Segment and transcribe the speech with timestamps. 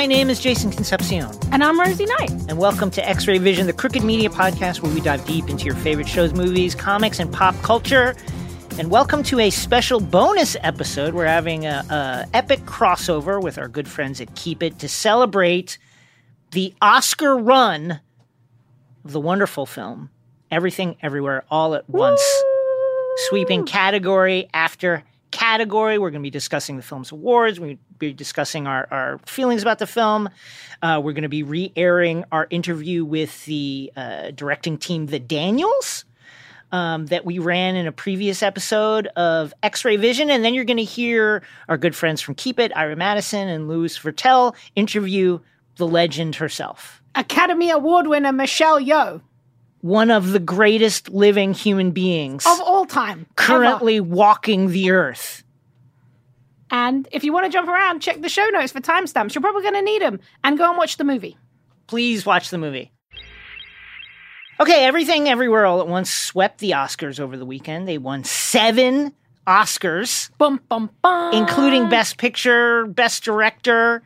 [0.00, 1.30] my name is Jason Concepcion.
[1.52, 2.30] And I'm Rosie Knight.
[2.48, 5.66] And welcome to X Ray Vision, the Crooked Media podcast where we dive deep into
[5.66, 8.16] your favorite shows, movies, comics, and pop culture.
[8.78, 11.12] And welcome to a special bonus episode.
[11.12, 15.76] We're having a, a epic crossover with our good friends at Keep It to celebrate
[16.52, 18.00] the Oscar run
[19.04, 20.08] of the wonderful film
[20.50, 23.14] Everything Everywhere All at Once, Woo!
[23.28, 25.98] sweeping category after category.
[25.98, 27.60] We're going to be discussing the film's awards.
[27.60, 30.28] We'll be discussing our, our feelings about the film.
[30.82, 35.18] Uh, we're going to be re airing our interview with the uh, directing team, The
[35.18, 36.04] Daniels.
[36.72, 40.30] Um, that we ran in a previous episode of X Ray Vision.
[40.30, 43.66] And then you're going to hear our good friends from Keep It, Ira Madison and
[43.66, 45.40] Louis Virtel, interview
[45.78, 47.02] the legend herself.
[47.16, 49.20] Academy Award winner Michelle Yeoh
[49.80, 54.06] one of the greatest living human beings of all time, currently ever.
[54.06, 55.42] walking the earth.
[56.70, 59.34] And if you want to jump around, check the show notes for timestamps.
[59.34, 60.20] You're probably going to need them.
[60.44, 61.36] And go and watch the movie.
[61.88, 62.92] Please watch the movie.
[64.60, 67.88] Okay, Everything Everywhere All at Once swept the Oscars over the weekend.
[67.88, 69.12] They won seven
[69.46, 71.32] Oscars, bum, bum, bum.
[71.34, 74.02] including Best Picture, Best Director,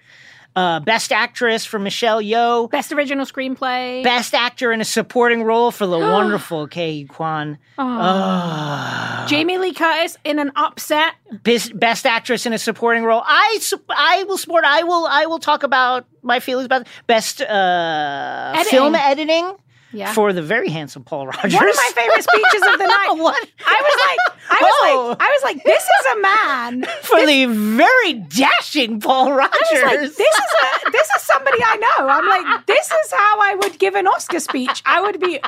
[0.57, 2.71] uh, Best Actress for Michelle Yeoh.
[2.71, 4.03] Best Original Screenplay.
[4.05, 7.59] Best Actor in a Supporting Role for the wonderful Ke Quan.
[7.79, 9.25] Oh.
[9.29, 11.15] Jamie Lee Curtis in an upset.
[11.43, 13.23] Best, best Actress in a Supporting Role.
[13.25, 13.61] I
[13.91, 14.65] I will support.
[14.65, 19.57] I will I will talk about my feelings about Best uh, Film Editing
[19.95, 20.13] yeah.
[20.13, 21.55] for the very handsome Paul Rogers.
[21.55, 23.15] One of my favorite speeches of the night.
[23.17, 23.49] what?
[23.67, 25.09] I was like, I was oh.
[25.09, 29.53] like, I was like, this is a man for this, the very dashing Paul Rogers.
[29.73, 32.09] I was like, this is a this is somebody I know.
[32.09, 34.83] I'm like, this is how I would give an Oscar speech.
[34.85, 35.41] I would be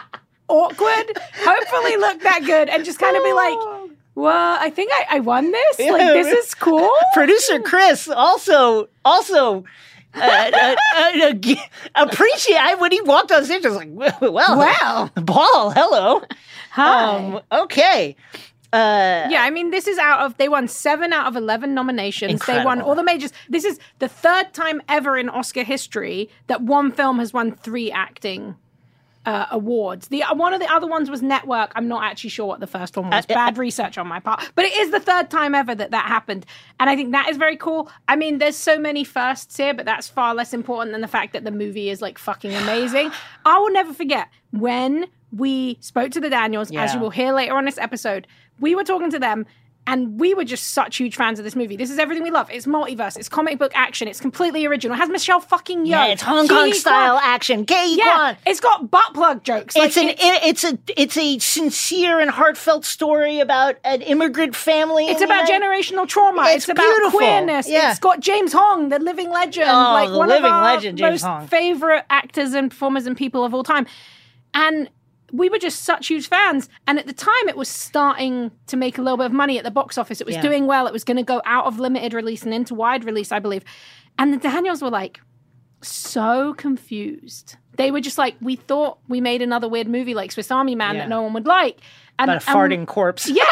[0.48, 3.34] awkward, hopefully look that good, and just kind of be oh.
[3.34, 3.90] like.
[4.14, 5.78] Well, I think I, I won this.
[5.78, 6.90] Like this is cool.
[7.12, 9.66] Producer Chris also also
[10.16, 11.54] uh, uh, uh,
[11.94, 13.64] appreciate when he walked on stage.
[13.64, 16.22] I was like, well, wow, Paul, hello,
[16.70, 18.16] hi, um, okay.
[18.72, 22.32] Uh, yeah, I mean, this is out of they won seven out of eleven nominations.
[22.32, 22.62] Incredible.
[22.62, 23.32] They won all the majors.
[23.48, 27.90] This is the third time ever in Oscar history that one film has won three
[27.90, 28.56] acting
[29.26, 30.08] uh, awards.
[30.08, 31.72] The one of the other ones was Network.
[31.74, 33.24] I'm not actually sure what the first one was.
[33.24, 35.90] Uh, Bad uh, research on my part, but it is the third time ever that
[35.90, 36.46] that happened,
[36.80, 37.90] and I think that is very cool.
[38.08, 41.32] I mean, there's so many firsts here, but that's far less important than the fact
[41.32, 43.10] that the movie is like fucking amazing.
[43.44, 46.84] I will never forget when we spoke to the Daniels, yeah.
[46.84, 48.26] as you will hear later on this episode.
[48.60, 49.44] We were talking to them
[49.86, 51.76] and we were just such huge fans of this movie.
[51.76, 52.50] This is everything we love.
[52.50, 53.16] It's multiverse.
[53.16, 54.08] It's comic book action.
[54.08, 54.96] It's completely original.
[54.96, 55.88] It has Michelle fucking Yeoh.
[55.88, 57.64] Yeah, it's Hong Kong style action.
[57.64, 59.76] Gay yeah, it's got butt plug jokes.
[59.76, 64.56] It's like, an it's, it's, a it's a sincere and heartfelt story about an immigrant
[64.56, 65.06] family.
[65.06, 66.44] It's about generational trauma.
[66.46, 67.68] It's, it's about queerness.
[67.68, 67.90] Yeah.
[67.90, 70.98] It's got James Hong, the living legend, oh, like the one living of our legend,
[70.98, 71.46] James most Hong.
[71.46, 73.86] favorite actors and performers and people of all time.
[74.54, 74.88] And
[75.32, 76.68] we were just such huge fans.
[76.86, 79.64] And at the time, it was starting to make a little bit of money at
[79.64, 80.20] the box office.
[80.20, 80.42] It was yeah.
[80.42, 80.86] doing well.
[80.86, 83.64] It was going to go out of limited release and into wide release, I believe.
[84.18, 85.20] And the Daniels were like
[85.82, 87.56] so confused.
[87.76, 90.94] They were just like, we thought we made another weird movie like Swiss Army Man
[90.94, 91.02] yeah.
[91.02, 91.80] that no one would like.
[92.18, 93.28] And, About a farting corpse.
[93.28, 93.44] Yeah.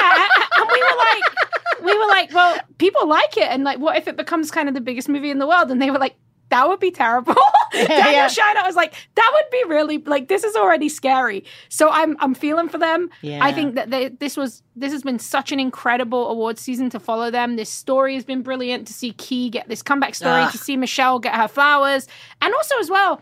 [0.58, 3.50] and we were like, we were like, well, people like it.
[3.50, 5.70] And like, what if it becomes kind of the biggest movie in the world?
[5.70, 6.16] And they were like,
[6.54, 7.34] that would be terrible.
[7.72, 8.28] Daniel yeah.
[8.28, 11.44] Shine, I was like, that would be really like this is already scary.
[11.68, 13.10] So I'm I'm feeling for them.
[13.22, 13.44] Yeah.
[13.44, 17.00] I think that they, this was this has been such an incredible award season to
[17.00, 17.56] follow them.
[17.56, 20.52] This story has been brilliant to see Ke get this comeback story, Ugh.
[20.52, 22.06] to see Michelle get her flowers,
[22.40, 23.20] and also as well.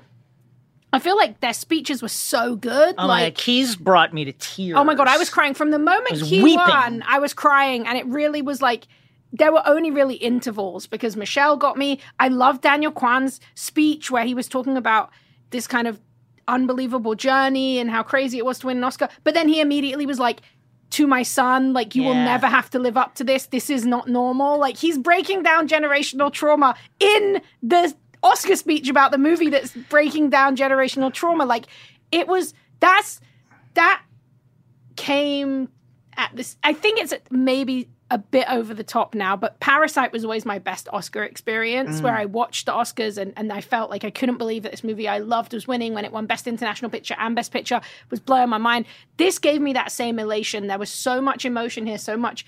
[0.94, 2.97] I feel like their speeches were so good.
[2.98, 4.76] Oh like Ke's brought me to tears.
[4.76, 6.56] Oh my god, I was crying from the moment Ke weeping.
[6.56, 7.03] won.
[7.09, 8.87] I was crying, and it really was like
[9.32, 11.98] there were only really intervals because Michelle got me.
[12.21, 15.10] I love Daniel Kwan's speech where he was talking about
[15.51, 16.01] this kind of
[16.48, 19.09] unbelievable journey and how crazy it was to win an Oscar.
[19.24, 20.42] But then he immediately was like,
[20.91, 22.09] to my son, like, you yeah.
[22.09, 23.47] will never have to live up to this.
[23.47, 24.59] This is not normal.
[24.59, 30.28] Like, he's breaking down generational trauma in the Oscar speech about the movie that's breaking
[30.28, 31.47] down generational trauma.
[31.47, 31.65] Like,
[32.10, 33.22] it was, that's,
[33.72, 34.03] that
[34.97, 35.71] came
[36.18, 40.22] at this, I think it's maybe a bit over the top now, but Parasite was
[40.22, 42.03] always my best Oscar experience mm.
[42.03, 44.84] where I watched the Oscars and, and I felt like I couldn't believe that this
[44.84, 47.80] movie I loved was winning when it won Best International Picture and Best Picture
[48.10, 48.84] was blowing my mind.
[49.16, 50.66] This gave me that same elation.
[50.66, 52.44] There was so much emotion here, so much.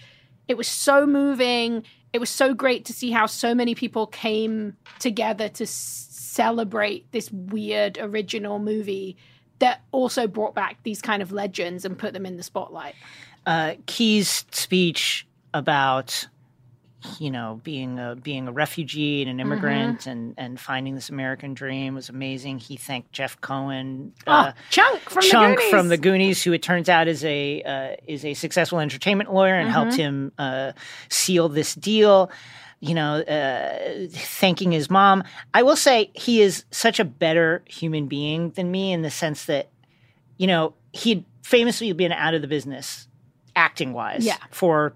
[0.48, 1.84] It was so moving.
[2.12, 7.10] It was so great to see how so many people came together to s- celebrate
[7.10, 9.16] this weird original movie
[9.60, 12.94] that also brought back these kind of legends and put them in the spotlight.
[13.46, 16.26] Uh, Ke's speech about
[17.18, 20.10] you know, being a being a refugee and an immigrant mm-hmm.
[20.10, 22.58] and and finding this American dream was amazing.
[22.58, 25.70] He thanked Jeff Cohen, oh, uh, Chunk from Chunk the Goonies.
[25.70, 29.54] from the Goonies, who it turns out is a uh, is a successful entertainment lawyer
[29.54, 29.72] and mm-hmm.
[29.72, 30.72] helped him uh,
[31.08, 32.30] seal this deal.
[32.80, 35.24] You know, uh, thanking his mom.
[35.54, 39.46] I will say he is such a better human being than me in the sense
[39.46, 39.70] that,
[40.36, 43.08] you know, he'd famously been out of the business
[43.56, 44.36] acting wise yeah.
[44.50, 44.94] for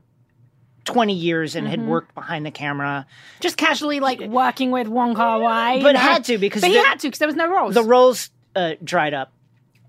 [0.88, 1.82] 20 years and mm-hmm.
[1.82, 3.06] had worked behind the camera.
[3.40, 5.82] Just casually like working with Wong Kar Wai.
[5.82, 7.74] But had to because But he had to because there was no roles.
[7.74, 9.30] The roles uh, dried up.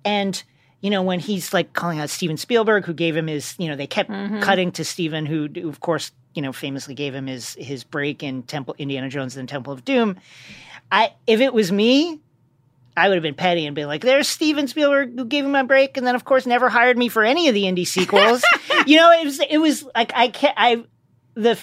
[0.03, 0.41] And
[0.81, 3.77] you know, when he's like calling out Steven Spielberg, who gave him his, you know,
[3.77, 4.41] they kept mm-hmm.
[4.41, 8.21] cutting to Steven, who, who, of course, you know, famously gave him his his break
[8.21, 10.17] in Temple Indiana Jones and Temple of Doom.
[10.91, 12.19] I if it was me,
[12.97, 15.63] I would have been petty and been like, "There's Steven Spielberg who gave him my
[15.63, 18.43] break, and then of course never hired me for any of the indie sequels."
[18.87, 20.83] you know, it was it was like I can't I
[21.35, 21.57] the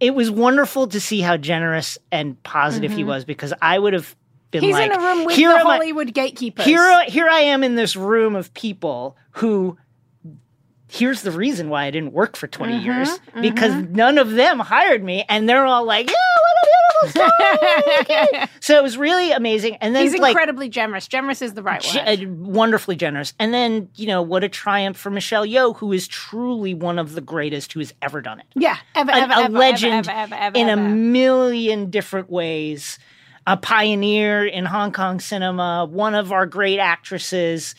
[0.00, 2.98] it was wonderful to see how generous and positive mm-hmm.
[2.98, 4.16] he was because I would have
[4.50, 6.64] been He's like, in a room with the Hollywood I, gatekeepers.
[6.64, 9.78] Here, here I am in this room of people who
[10.88, 13.94] here's the reason why I didn't work for 20 mm-hmm, years because mm-hmm.
[13.94, 16.14] none of them hired me and they're all like, yeah,
[17.02, 18.48] what a beautiful story.
[18.60, 19.76] so it was really amazing.
[19.76, 21.08] And then he's like, incredibly generous.
[21.08, 22.20] Generous is the right word.
[22.20, 23.34] Uh, wonderfully generous.
[23.38, 27.14] And then, you know, what a triumph for Michelle Yeoh, who is truly one of
[27.14, 28.46] the greatest who has ever done it.
[28.54, 32.98] Yeah, ever, a, ever, a ever, legend ever, in a million different ways.
[33.44, 37.74] A pioneer in Hong Kong cinema, one of our great actresses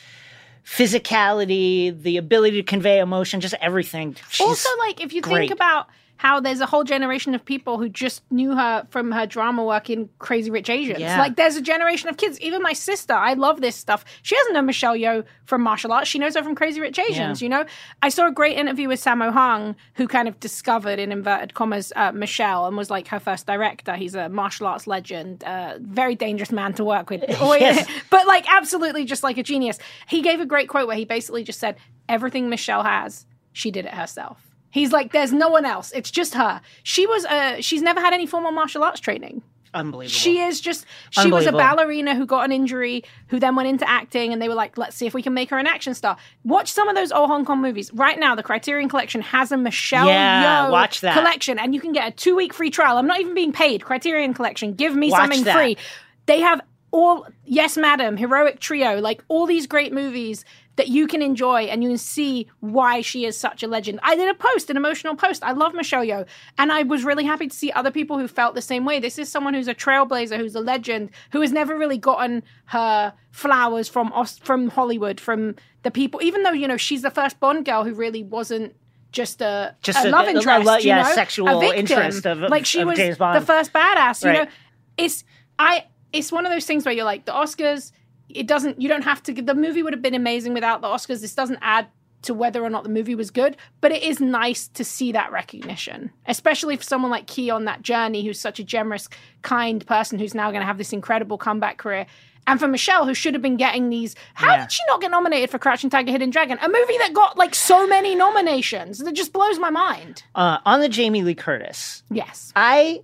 [0.65, 4.15] physicality, the ability to convey emotion, just everything.
[4.29, 5.49] She's also, like if you great.
[5.49, 5.89] think about
[6.23, 9.89] how there's a whole generation of people who just knew her from her drama work
[9.89, 11.01] in Crazy Rich Asians.
[11.01, 11.19] Yeah.
[11.19, 12.39] Like there's a generation of kids.
[12.39, 14.05] Even my sister, I love this stuff.
[14.21, 16.07] She doesn't know Michelle Yeoh from martial arts.
[16.07, 17.41] She knows her from Crazy Rich Asians.
[17.41, 17.45] Yeah.
[17.45, 17.65] You know,
[18.01, 21.91] I saw a great interview with Sammo Hung, who kind of discovered in inverted commas
[21.97, 23.95] uh, Michelle and was like her first director.
[23.95, 27.85] He's a martial arts legend, uh, very dangerous man to work with, yes.
[28.09, 29.77] but like absolutely just like a genius.
[30.07, 31.75] He gave a great quote where he basically just said,
[32.07, 35.91] "Everything Michelle has, she did it herself." He's like, there's no one else.
[35.91, 36.59] It's just her.
[36.81, 39.43] She was, uh, she's never had any formal martial arts training.
[39.71, 40.11] Unbelievable.
[40.11, 43.87] She is just, she was a ballerina who got an injury, who then went into
[43.87, 46.17] acting, and they were like, let's see if we can make her an action star.
[46.43, 47.93] Watch some of those old Hong Kong movies.
[47.93, 51.13] Right now, the Criterion Collection has a Michelle yeah, Yeoh watch that.
[51.15, 52.97] collection, and you can get a two week free trial.
[52.97, 53.83] I'm not even being paid.
[53.83, 55.55] Criterion Collection, give me watch something that.
[55.55, 55.77] free.
[56.25, 61.21] They have all, Yes, Madam, Heroic Trio, like all these great movies that you can
[61.21, 63.99] enjoy and you can see why she is such a legend.
[64.01, 65.43] I did a post, an emotional post.
[65.43, 66.25] I love Michelle Yeoh,
[66.57, 68.99] and I was really happy to see other people who felt the same way.
[68.99, 73.13] This is someone who's a trailblazer, who's a legend, who has never really gotten her
[73.31, 74.11] flowers from
[74.41, 76.21] from Hollywood, from the people.
[76.23, 78.75] Even though you know she's the first Bond girl who really wasn't
[79.11, 81.13] just a, just a, a love interest, a, a, yeah, know?
[81.13, 83.39] sexual interest of, like she of was James Bond.
[83.39, 84.23] the first badass.
[84.23, 84.43] You right.
[84.45, 84.51] know,
[84.97, 85.23] it's
[85.59, 85.85] I.
[86.11, 87.91] It's one of those things where you're like the Oscars
[88.29, 91.21] it doesn't you don't have to the movie would have been amazing without the oscars
[91.21, 91.87] this doesn't add
[92.21, 95.31] to whether or not the movie was good but it is nice to see that
[95.31, 99.09] recognition especially for someone like Ke on that journey who's such a generous
[99.41, 102.05] kind person who's now going to have this incredible comeback career
[102.45, 104.61] and for Michelle, who should have been getting these, how yeah.
[104.61, 107.55] did she not get nominated for Crouching Tiger, Hidden Dragon, a movie that got like
[107.55, 108.99] so many nominations?
[108.99, 110.23] That just blows my mind.
[110.35, 113.03] Uh, on the Jamie Lee Curtis, yes, I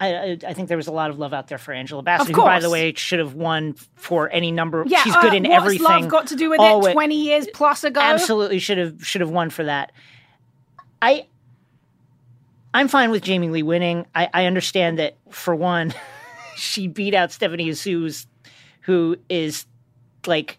[0.00, 2.42] I, I, think there was a lot of love out there for Angela Bassett, who,
[2.42, 4.82] by the way, should have won for any number.
[4.86, 5.84] Yeah, she's good uh, in what's everything.
[5.84, 8.00] Love got to do with it twenty years plus ago.
[8.00, 9.92] Absolutely should have should have won for that.
[11.02, 11.26] I
[12.72, 14.06] I'm fine with Jamie Lee winning.
[14.14, 15.92] I, I understand that for one,
[16.56, 18.10] she beat out Stephanie Hsu,
[18.82, 19.66] who is
[20.26, 20.58] like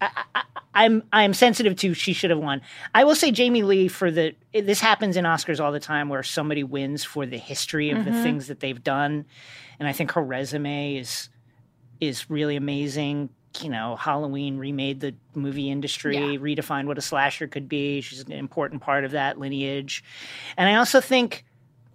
[0.00, 0.42] I, I,
[0.74, 2.62] I'm I'm sensitive to she should have won.
[2.94, 6.22] I will say Jamie Lee for the this happens in Oscars all the time where
[6.22, 8.12] somebody wins for the history of mm-hmm.
[8.14, 9.24] the things that they've done,
[9.78, 11.28] and I think her resume is
[12.00, 13.30] is really amazing.
[13.60, 16.38] You know, Halloween remade the movie industry, yeah.
[16.38, 18.00] redefined what a slasher could be.
[18.00, 20.04] She's an important part of that lineage,
[20.56, 21.44] and I also think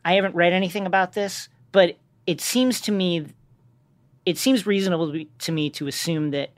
[0.03, 1.97] I haven't read anything about this, but
[2.27, 3.25] it seems to me
[4.25, 6.49] it seems reasonable to me to assume that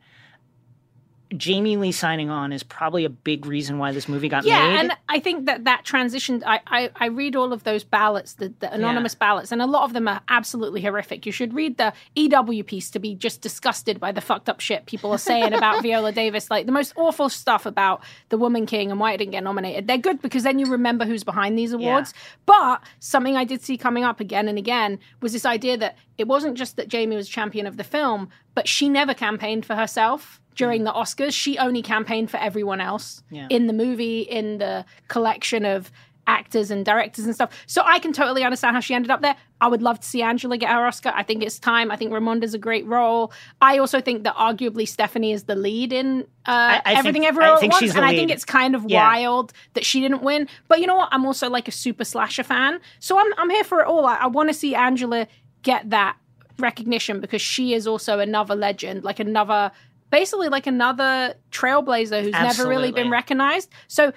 [1.35, 4.73] Jamie Lee signing on is probably a big reason why this movie got yeah, made.
[4.73, 6.41] Yeah, and I think that that transition.
[6.45, 9.27] I, I, I read all of those ballots, the, the anonymous yeah.
[9.27, 11.25] ballots, and a lot of them are absolutely horrific.
[11.25, 14.85] You should read the EW piece to be just disgusted by the fucked up shit
[14.85, 18.89] people are saying about Viola Davis, like the most awful stuff about the Woman King
[18.89, 19.87] and why it didn't get nominated.
[19.87, 22.13] They're good because then you remember who's behind these awards.
[22.15, 22.21] Yeah.
[22.45, 26.27] But something I did see coming up again and again was this idea that it
[26.27, 30.39] wasn't just that Jamie was champion of the film, but she never campaigned for herself
[30.57, 31.33] during the Oscars.
[31.33, 33.47] She only campaigned for everyone else yeah.
[33.49, 35.91] in the movie, in the collection of
[36.27, 37.51] actors and directors and stuff.
[37.67, 39.35] So I can totally understand how she ended up there.
[39.61, 41.11] I would love to see Angela get her Oscar.
[41.15, 41.89] I think it's time.
[41.89, 43.31] I think Ramonda's a great role.
[43.61, 47.29] I also think that arguably Stephanie is the lead in uh, I, I Everything think,
[47.29, 49.07] Everywhere at Once, and I think it's kind of yeah.
[49.07, 50.47] wild that she didn't win.
[50.67, 51.09] But you know what?
[51.11, 54.05] I'm also like a super slasher fan, so I'm I'm here for it all.
[54.05, 55.27] I, I want to see Angela
[55.63, 56.17] get that
[56.59, 59.71] recognition because she is also another legend, like another
[60.09, 62.47] basically like another trailblazer who's Absolutely.
[62.47, 63.69] never really been recognized.
[63.87, 64.13] So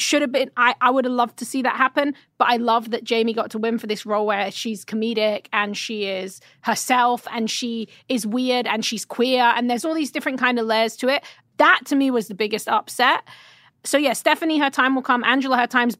[0.00, 2.90] should have been I, I would have loved to see that happen but i love
[2.90, 7.26] that jamie got to win for this role where she's comedic and she is herself
[7.32, 10.96] and she is weird and she's queer and there's all these different kind of layers
[10.96, 11.24] to it.
[11.56, 13.26] That to me was the biggest upset.
[13.84, 15.24] So yeah stephanie her time will come.
[15.24, 15.96] Angela her time's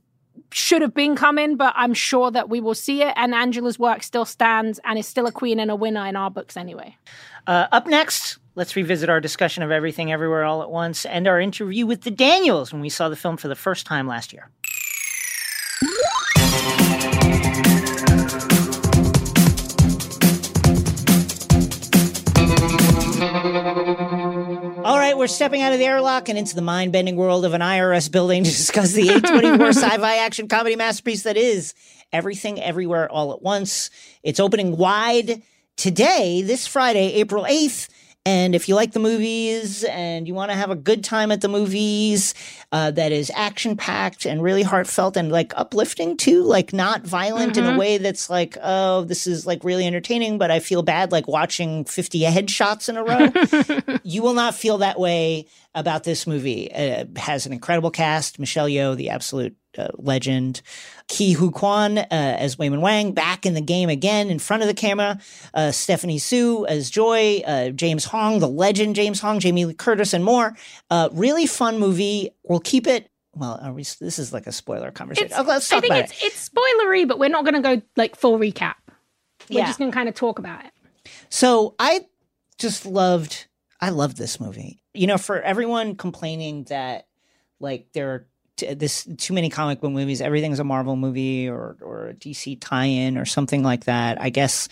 [0.53, 3.13] should have been coming but i'm sure that we will see it.
[3.17, 6.31] And angela's work still stands and is still a queen and a winner in our
[6.31, 6.97] books anyway.
[7.47, 11.41] Uh, up next Let's revisit our discussion of Everything Everywhere All at Once and our
[11.41, 14.51] interview with the Daniels when we saw the film for the first time last year.
[24.85, 27.55] All right, we're stepping out of the airlock and into the mind bending world of
[27.55, 31.75] an IRS building to discuss the A24 sci fi action comedy masterpiece that is
[32.13, 33.91] Everything Everywhere All at Once.
[34.25, 35.43] It's opening wide
[35.77, 37.89] today, this Friday, April 8th
[38.29, 41.41] and if you like the movies and you want to have a good time at
[41.41, 42.35] the movies,
[42.73, 47.53] uh, that is action packed and really heartfelt and like uplifting too, like not violent
[47.55, 47.61] mm-hmm.
[47.61, 47.79] in a mm-hmm.
[47.79, 51.87] way that's like, oh, this is like really entertaining, but I feel bad like watching
[51.87, 53.99] 50 headshots in a row.
[54.03, 56.65] you will not feel that way about this movie.
[56.65, 58.39] It has an incredible cast.
[58.39, 60.63] Michelle Yeoh, the absolute uh, legend.
[61.09, 64.69] Ke Huy Quan uh, as Waymond Wang, back in the game again in front of
[64.69, 65.19] the camera.
[65.55, 70.13] Uh, Stephanie Hsu as Joy, uh, James Hong, the legend James Hong, Jamie Lee Curtis,
[70.13, 70.57] and more.
[70.91, 72.31] Uh, really fun movie.
[72.45, 75.31] We'll keep it well, we, this is like a spoiler conversation.
[75.37, 76.27] Oh, let's talk I think about it's, it.
[76.27, 78.75] it's spoilery, but we're not going to go like full recap.
[79.49, 79.67] We're yeah.
[79.67, 80.73] just going to kind of talk about it.
[81.29, 82.07] So I
[82.59, 83.47] just loved,
[83.81, 84.83] I loved this movie.
[84.99, 87.07] You know, for everyone complaining that
[87.61, 88.27] like there are
[88.57, 90.21] t- this too many comic book movies.
[90.21, 94.21] Everything's a Marvel movie or or a DC tie-in or something like that.
[94.21, 94.69] I guess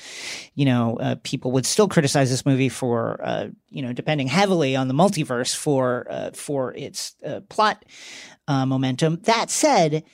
[0.54, 4.76] you know uh, people would still criticize this movie for uh, you know depending heavily
[4.76, 7.85] on the multiverse for uh, for its uh, plot
[8.49, 9.21] uh, momentum.
[9.23, 10.04] That said,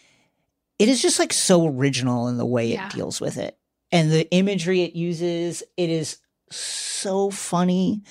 [0.79, 2.87] it is just like so original in the way yeah.
[2.87, 3.59] it deals with it
[3.93, 5.63] and the imagery it uses.
[5.77, 6.19] It is
[6.51, 8.03] so funny.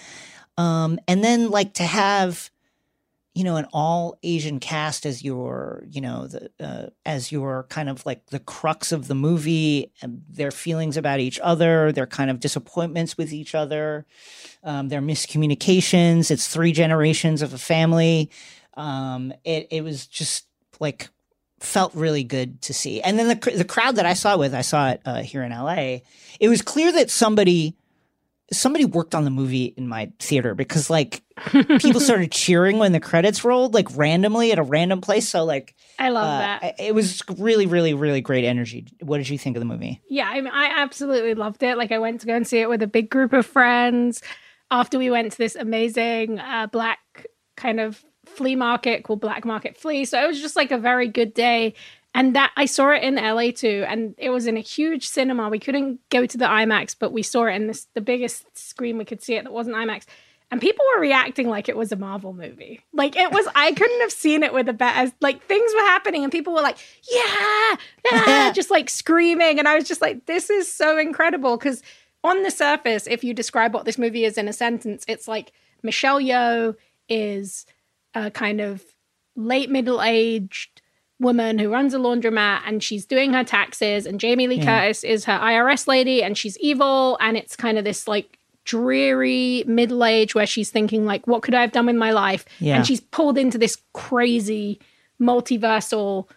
[0.61, 2.51] Um, and then like to have
[3.33, 7.87] you know, an all Asian cast as your, you know, the uh, as your kind
[7.87, 9.93] of like the crux of the movie,
[10.29, 14.05] their feelings about each other, their kind of disappointments with each other,
[14.63, 16.29] um, their miscommunications.
[16.29, 18.29] It's three generations of a family.
[18.73, 20.45] Um, it it was just
[20.81, 21.09] like
[21.61, 23.01] felt really good to see.
[23.01, 25.53] And then the the crowd that I saw with, I saw it uh, here in
[25.53, 25.99] LA.
[26.41, 27.77] It was clear that somebody
[28.51, 31.23] somebody worked on the movie in my theater because like
[31.79, 35.27] people started cheering when the credits rolled like randomly at a random place.
[35.27, 36.79] So like i love uh, that.
[36.79, 38.87] It was really really really great energy.
[39.01, 40.01] What did you think of the movie?
[40.09, 41.77] Yeah I, mean, I absolutely loved it.
[41.77, 44.21] Like i went to go and see it with a big group of friends.
[44.69, 46.99] After we went to this amazing uh, black
[47.57, 50.05] kind of flea market called black market flea.
[50.05, 51.73] So it was just like a very good day
[52.13, 55.49] and that I saw it in LA too, and it was in a huge cinema.
[55.49, 58.97] We couldn't go to the IMAX, but we saw it in this the biggest screen
[58.97, 60.05] we could see it that wasn't IMAX.
[60.51, 62.81] And people were reacting like it was a Marvel movie.
[62.91, 65.13] Like it was, I couldn't have seen it with a better.
[65.21, 66.77] Like things were happening, and people were like,
[67.09, 67.75] "Yeah,
[68.11, 69.59] yeah," just like screaming.
[69.59, 71.81] And I was just like, "This is so incredible!" Because
[72.23, 75.53] on the surface, if you describe what this movie is in a sentence, it's like
[75.83, 76.75] Michelle Yeoh
[77.07, 77.65] is
[78.13, 78.83] a kind of
[79.37, 80.70] late middle aged
[81.21, 84.81] woman who runs a laundromat and she's doing her taxes and Jamie Lee yeah.
[84.81, 89.63] Curtis is her IRS lady and she's evil and it's kind of this like dreary
[89.67, 92.75] middle age where she's thinking like what could I have done with my life yeah.
[92.75, 94.79] and she's pulled into this crazy
[95.21, 96.27] multiversal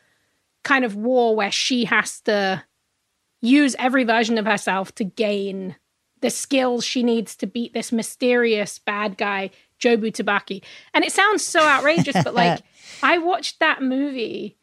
[0.62, 2.62] kind of war where she has to
[3.41, 5.76] use every version of herself to gain
[6.21, 10.62] the skills she needs to beat this mysterious bad guy Jobu Tupaki.
[10.95, 12.61] And it sounds so outrageous but like
[13.03, 14.57] I watched that movie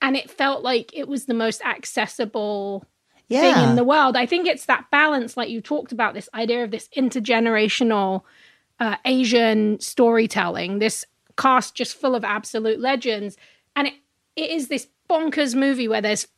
[0.00, 2.84] and it felt like it was the most accessible
[3.28, 3.40] yeah.
[3.40, 4.16] thing in the world.
[4.16, 8.22] I think it's that balance, like you talked about, this idea of this intergenerational
[8.80, 11.04] uh, Asian storytelling, this
[11.36, 13.36] cast just full of absolute legends,
[13.76, 13.94] and it,
[14.36, 16.28] it is this bonkers movie where there's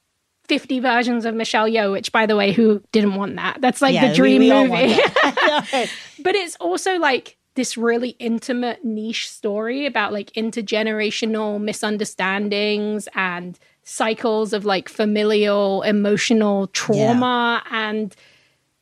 [0.45, 3.61] 50 versions of Michelle Yeoh, which, by the way, who didn't want that?
[3.61, 4.95] That's like yeah, the dream we, we movie.
[6.23, 14.53] but it's also like this really intimate niche story about like intergenerational misunderstandings and cycles
[14.53, 17.89] of like familial emotional trauma yeah.
[17.91, 18.17] and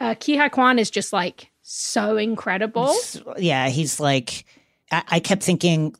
[0.00, 2.94] uh, Huy Quan is just like so incredible.
[3.36, 4.44] Yeah, he's like
[4.90, 5.94] I-, I kept thinking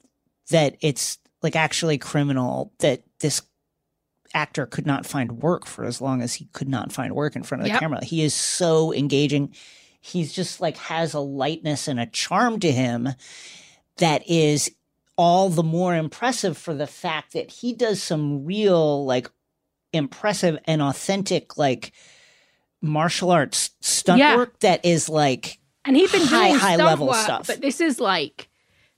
[0.50, 3.42] that it's like actually criminal that this
[4.34, 7.42] actor could not find work for as long as he could not find work in
[7.42, 7.80] front of the yep.
[7.80, 8.04] camera.
[8.04, 9.54] He is so engaging.
[10.00, 13.10] He's just like has a lightness and a charm to him
[13.98, 14.70] that is
[15.16, 19.28] all the more impressive for the fact that he does some real like
[19.92, 21.92] impressive and authentic like
[22.80, 24.36] martial arts stunt yeah.
[24.36, 27.80] work that is like and he's been high doing high level work, stuff but this
[27.80, 28.48] is like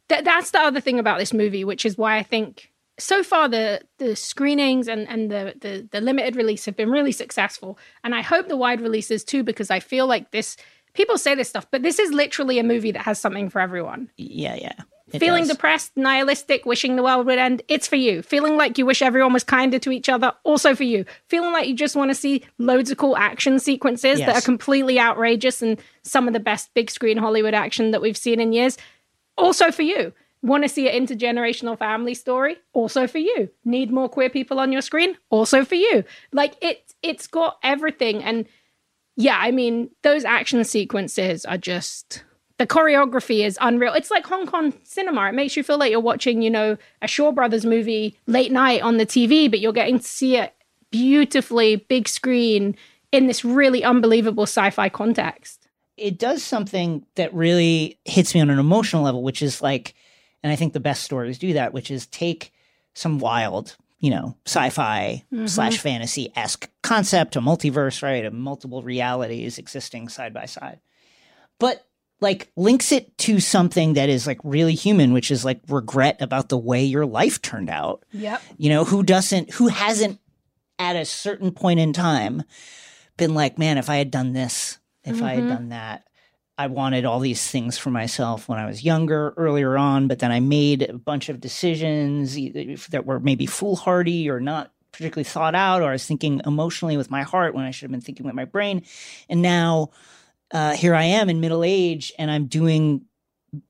[0.09, 3.49] that that's the other thing about this movie which is why i think so far
[3.49, 8.15] the the screenings and and the, the the limited release have been really successful and
[8.15, 10.57] i hope the wide releases too because i feel like this
[11.01, 14.11] people say this stuff but this is literally a movie that has something for everyone
[14.17, 14.75] yeah yeah
[15.19, 15.57] Feeling does.
[15.57, 18.23] depressed, nihilistic, wishing the world would end, it's for you.
[18.23, 21.05] Feeling like you wish everyone was kinder to each other, also for you.
[21.27, 24.27] Feeling like you just want to see loads of cool action sequences yes.
[24.27, 28.17] that are completely outrageous and some of the best big screen Hollywood action that we've
[28.17, 28.79] seen in years,
[29.37, 30.13] also for you.
[30.43, 32.57] Want to see an intergenerational family story?
[32.73, 33.51] Also for you.
[33.65, 35.17] Need more queer people on your screen?
[35.29, 36.03] Also for you.
[36.33, 38.47] Like it it's got everything and
[39.17, 42.25] yeah, I mean, those action sequences are just
[42.59, 43.95] the choreography is unreal.
[43.95, 45.29] It's like Hong Kong cinema.
[45.29, 48.83] It makes you feel like you're watching, you know, a Shaw Brothers movie late night
[48.83, 50.55] on the TV, but you're getting to see it
[50.91, 52.77] beautifully big screen
[53.13, 55.69] in this really unbelievable sci-fi context.
[55.97, 59.95] It does something that really hits me on an emotional level, which is like,
[60.43, 62.53] and I think the best stories do that, which is take
[62.95, 65.47] some wild, you know, sci-fi mm-hmm.
[65.47, 70.81] slash fantasy esque concept, a multiverse, right, of multiple realities existing side by side,
[71.59, 71.87] but
[72.21, 76.49] like links it to something that is like really human, which is like regret about
[76.49, 78.05] the way your life turned out.
[78.13, 78.43] Yep.
[78.59, 80.19] You know, who doesn't, who hasn't
[80.79, 82.43] at a certain point in time
[83.17, 85.25] been like, man, if I had done this, if mm-hmm.
[85.25, 85.49] I had mm-hmm.
[85.49, 86.09] done that,
[86.61, 90.31] I wanted all these things for myself when I was younger, earlier on, but then
[90.31, 92.35] I made a bunch of decisions
[92.91, 97.11] that were maybe foolhardy or not particularly thought out, or I was thinking emotionally with
[97.11, 98.83] my heart when I should have been thinking with my brain.
[99.31, 99.89] And now,
[100.53, 103.07] uh, here I am in middle age and I'm doing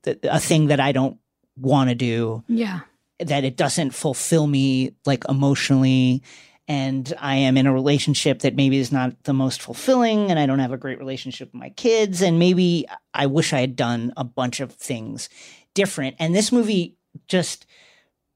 [0.03, 1.17] the, a thing that I don't
[1.55, 2.43] want to do.
[2.49, 2.81] Yeah.
[3.19, 6.23] That it doesn't fulfill me like emotionally.
[6.67, 10.45] And I am in a relationship that maybe is not the most fulfilling and I
[10.45, 12.21] don't have a great relationship with my kids.
[12.21, 15.27] And maybe I wish I had done a bunch of things
[15.73, 16.15] different.
[16.19, 16.95] And this movie
[17.27, 17.65] just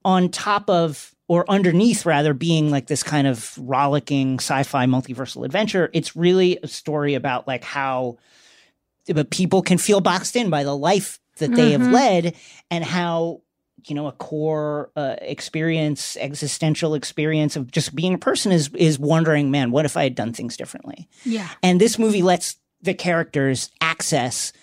[0.04, 5.90] on top of or underneath rather being like this kind of rollicking sci-fi multiversal adventure
[5.94, 8.18] it's really a story about like how
[9.30, 11.84] people can feel boxed in by the life that they mm-hmm.
[11.84, 12.36] have led
[12.72, 13.42] and how
[13.90, 18.98] you know a core uh, experience existential experience of just being a person is is
[19.00, 21.08] wondering man what if i had done things differently?
[21.24, 21.50] Yeah.
[21.64, 24.54] And this movie lets the characters access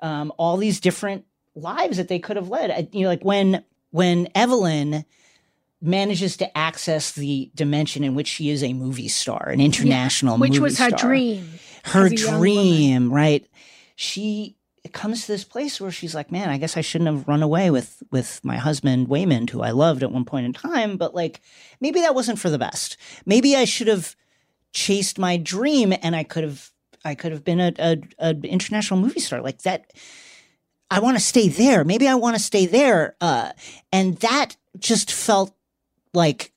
[0.00, 2.88] um, all these different lives that they could have led.
[2.92, 5.04] You know like when when evelyn
[5.80, 10.40] manages to access the dimension in which she is a movie star an international yeah,
[10.40, 13.46] which was her dream her dream right?
[13.96, 14.56] She
[14.92, 17.70] comes to this place where she's like, man, I guess I shouldn't have run away
[17.70, 21.40] with with my husband Waymond, who I loved at one point in time, but like
[21.80, 22.96] maybe that wasn't for the best.
[23.24, 24.14] Maybe I should have
[24.72, 26.70] chased my dream, and I could have
[27.04, 29.92] I could have been a, a, a international movie star like that.
[30.90, 31.82] I want to stay there.
[31.82, 33.52] Maybe I want to stay there, uh,
[33.90, 35.54] and that just felt
[36.12, 36.52] like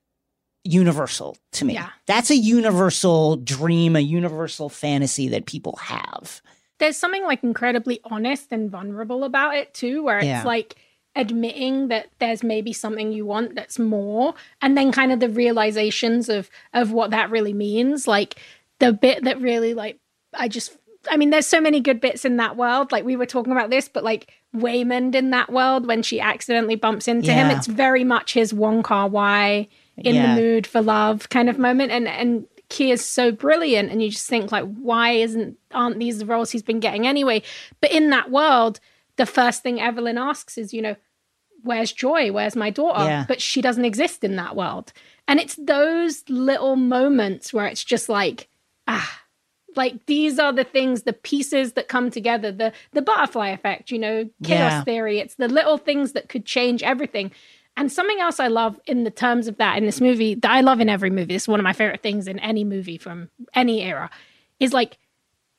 [0.66, 1.76] universal to me.
[1.76, 1.90] Yeah.
[2.08, 6.42] That's a universal dream, a universal fantasy that people have
[6.80, 10.44] there's something like incredibly honest and vulnerable about it too, where it's yeah.
[10.44, 10.76] like
[11.16, 16.30] admitting that there's maybe something you want that's more, and then kind of the realizations
[16.30, 18.08] of of what that really means.
[18.08, 18.36] Like
[18.80, 20.00] the bit that really like
[20.34, 20.78] I just
[21.10, 22.92] I mean, there's so many good bits in that world.
[22.92, 26.76] Like we were talking about this, but like Waymond in that world when she accidentally
[26.76, 27.50] bumps into yeah.
[27.50, 30.36] him, it's very much his Wong Kar Wai in yeah.
[30.36, 31.92] the mood for love kind of moment.
[31.92, 36.20] And and Ke is so brilliant, and you just think like, why isn't aren't these
[36.20, 37.42] the roles he's been getting anyway?
[37.82, 38.80] But in that world,
[39.16, 40.96] the first thing Evelyn asks is, you know,
[41.64, 42.32] where's Joy?
[42.32, 43.04] Where's my daughter?
[43.04, 43.26] Yeah.
[43.28, 44.94] But she doesn't exist in that world.
[45.28, 48.48] And it's those little moments where it's just like,
[48.88, 49.22] ah,
[49.76, 54.00] like these are the things, the pieces that come together, the the butterfly effect, you
[54.00, 54.84] know, chaos yeah.
[54.84, 55.20] theory.
[55.20, 57.32] It's the little things that could change everything.
[57.78, 60.62] And something else I love in the terms of that in this movie that I
[60.62, 63.30] love in every movie, this is one of my favorite things in any movie from
[63.54, 64.10] any era,
[64.60, 64.98] is like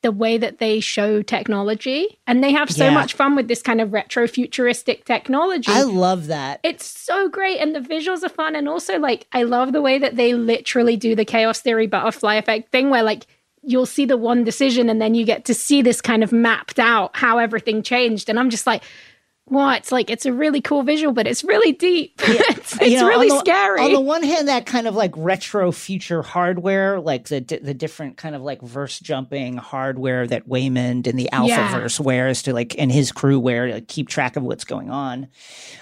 [0.01, 2.93] the way that they show technology and they have so yeah.
[2.93, 5.71] much fun with this kind of retro futuristic technology.
[5.71, 6.59] I love that.
[6.63, 9.97] It's so great and the visuals are fun and also like I love the way
[9.99, 13.27] that they literally do the chaos theory butterfly effect thing where like
[13.61, 16.79] you'll see the one decision and then you get to see this kind of mapped
[16.79, 18.83] out how everything changed and I'm just like
[19.49, 22.19] well, it's like it's a really cool visual, but it's really deep.
[22.21, 22.35] Yeah.
[22.49, 23.81] it's, it's know, really the, scary.
[23.81, 28.17] On the one hand, that kind of like retro future hardware, like the the different
[28.17, 31.71] kind of like verse jumping hardware that Waymond and the Alpha yeah.
[31.71, 34.89] verse wears to like and his crew wear to like, keep track of what's going
[34.89, 35.27] on.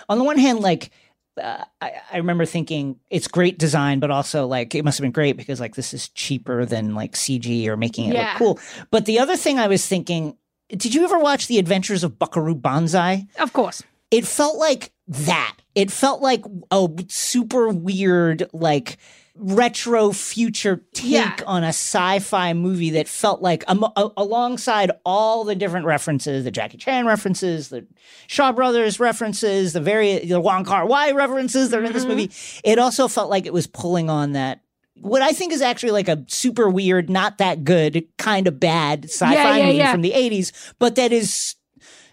[0.09, 0.91] On the one hand, like
[1.37, 5.11] uh, I, I, remember thinking it's great design, but also like it must have been
[5.11, 8.29] great because like this is cheaper than like CG or making it yeah.
[8.29, 8.59] look cool.
[8.91, 10.37] But the other thing I was thinking
[10.69, 13.27] did you ever watch The Adventures of Buckaroo Banzai?
[13.39, 13.83] Of course.
[14.11, 15.57] It felt like that.
[15.75, 18.97] It felt like a super weird, like
[19.39, 21.35] retro future take yeah.
[21.45, 26.51] on a sci-fi movie that felt like um, a- alongside all the different references, the
[26.51, 27.85] Jackie Chan references, the
[28.25, 32.11] Shaw Brothers references, the very the Wong Kar Wai references that are in this mm-hmm.
[32.11, 32.31] movie.
[32.63, 34.61] It also felt like it was pulling on that
[35.01, 39.05] what I think is actually like a super weird, not that good, kind of bad
[39.05, 39.91] sci-fi yeah, yeah, movie yeah.
[39.91, 41.55] from the 80s, but that is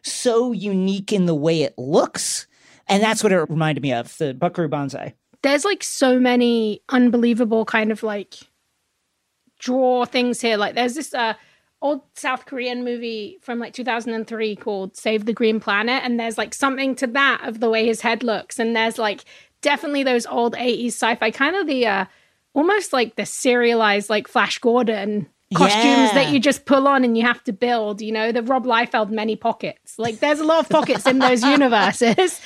[0.02, 2.46] so unique in the way it looks.
[2.88, 5.14] And that's what it reminded me of, the Buckaroo Banzai.
[5.42, 8.34] There's like so many unbelievable kind of like
[9.58, 10.56] draw things here.
[10.56, 11.34] Like there's this uh
[11.84, 16.54] old South Korean movie from like 2003 called Save the Green Planet and there's like
[16.54, 19.24] something to that of the way his head looks and there's like
[19.60, 22.04] definitely those old 80s sci-fi kind of the uh
[22.54, 26.14] almost like the serialized like Flash Gordon costumes yeah.
[26.14, 29.10] that you just pull on and you have to build, you know, the Rob Liefeld
[29.10, 29.98] many pockets.
[29.98, 32.40] Like there's a lot of pockets in those universes.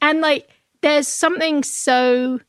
[0.00, 0.48] And like
[0.80, 2.40] there's something so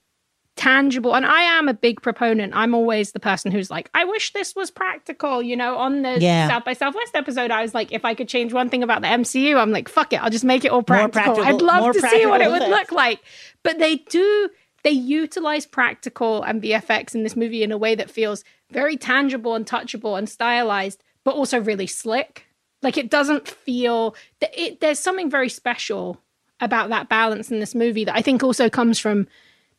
[0.55, 2.53] tangible and I am a big proponent.
[2.55, 6.19] I'm always the person who's like, I wish this was practical, you know, on the
[6.19, 6.49] yeah.
[6.49, 9.07] South by Southwest episode I was like if I could change one thing about the
[9.07, 11.35] MCU, I'm like, fuck it, I'll just make it all practical.
[11.35, 13.21] practical I'd love to see what it would look like.
[13.63, 14.49] But they do
[14.83, 19.55] they utilize practical and VFX in this movie in a way that feels very tangible
[19.55, 22.45] and touchable and stylized, but also really slick.
[22.81, 26.21] Like it doesn't feel that it, there's something very special
[26.61, 29.27] about that balance in this movie that I think also comes from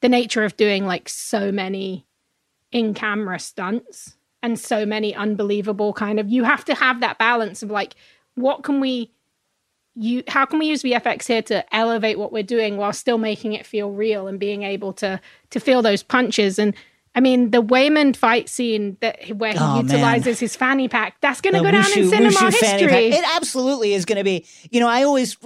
[0.01, 2.07] the nature of doing like so many
[2.73, 7.63] in camera stunts and so many unbelievable kind of you have to have that balance
[7.63, 7.95] of like
[8.35, 9.11] what can we
[9.95, 13.53] you how can we use VFX here to elevate what we're doing while still making
[13.53, 16.75] it feel real and being able to to feel those punches and
[17.15, 20.35] I mean, the Waymond fight scene that where he oh, utilizes man.
[20.37, 23.09] his fanny pack, that's going to go down in cinema history.
[23.09, 24.47] It absolutely is going to be.
[24.71, 25.37] You know, I always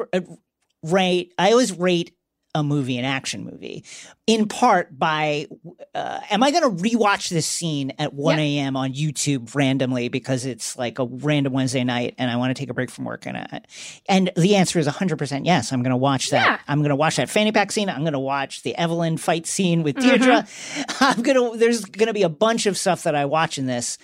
[0.83, 2.15] rate, I always rate
[2.55, 3.85] a movie, an action movie,
[4.27, 5.47] in part by
[5.95, 8.77] uh, am I going to rewatch this scene at 1 a.m.
[8.77, 12.71] on YouTube randomly because it's like a random Wednesday night and I want to take
[12.71, 13.61] a break from work and I,
[14.09, 15.73] and the answer is 100% yes.
[15.73, 16.47] I'm going to watch that.
[16.47, 16.59] Yeah.
[16.69, 17.89] I'm going to watch that fanny pack scene.
[17.89, 20.43] I'm going to watch the Evelyn fight scene with Deirdre.
[20.43, 20.83] Mm-hmm.
[21.05, 23.67] I'm going to there's going to be a bunch of stuff that I watch in
[23.67, 23.99] this.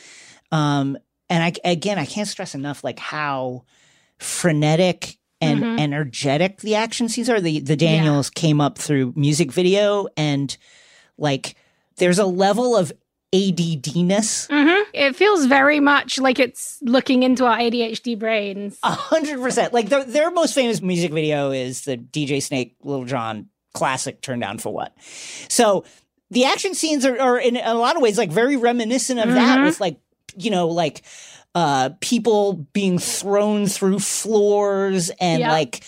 [0.50, 3.64] Um, and I again I can't stress enough like how
[4.18, 5.78] frenetic and mm-hmm.
[5.78, 7.40] energetic the action scenes are.
[7.40, 8.40] The the Daniels yeah.
[8.40, 10.56] came up through music video and
[11.18, 11.56] like
[11.96, 12.92] there's a level of
[13.32, 14.48] ADDness.
[14.48, 14.90] Mm-hmm.
[14.92, 18.78] It feels very much like it's looking into our ADHD brains.
[18.82, 19.72] A hundred percent.
[19.72, 24.40] Like their their most famous music video is the DJ Snake Lil Jon classic "Turn
[24.40, 24.94] Down for What."
[25.48, 25.84] So
[26.30, 29.34] the action scenes are, are in a lot of ways like very reminiscent of mm-hmm.
[29.36, 30.00] that, with like
[30.36, 31.02] you know like
[31.54, 35.82] uh, people being thrown through floors and like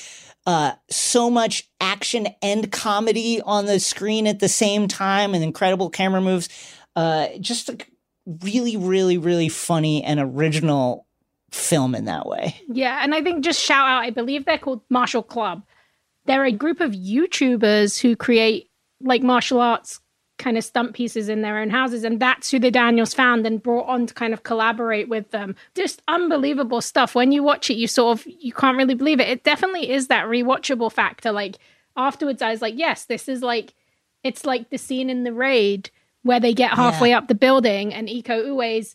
[0.47, 5.89] uh, so much action and comedy on the screen at the same time and incredible
[5.89, 6.49] camera moves.
[6.97, 7.79] Uh, just a
[8.43, 11.07] really, really, really funny and original
[11.51, 12.57] film in that way.
[12.69, 13.01] Yeah.
[13.03, 15.63] And I think just shout out, I believe they're called Martial Club.
[16.25, 18.71] They're a group of YouTubers who create
[19.01, 20.01] like martial arts
[20.43, 22.05] kind of stunt pieces in their own houses.
[22.05, 25.55] And that's who the Daniels found and brought on to kind of collaborate with them.
[25.75, 27.15] Just unbelievable stuff.
[27.15, 29.29] When you watch it, you sort of you can't really believe it.
[29.29, 31.33] It definitely is that rewatchable factor.
[31.33, 31.59] Like
[31.97, 33.75] afterwards, I was like, yes, this is like
[34.23, 35.91] it's like the scene in the raid
[36.23, 37.19] where they get halfway yeah.
[37.19, 38.95] up the building and Iko Uwais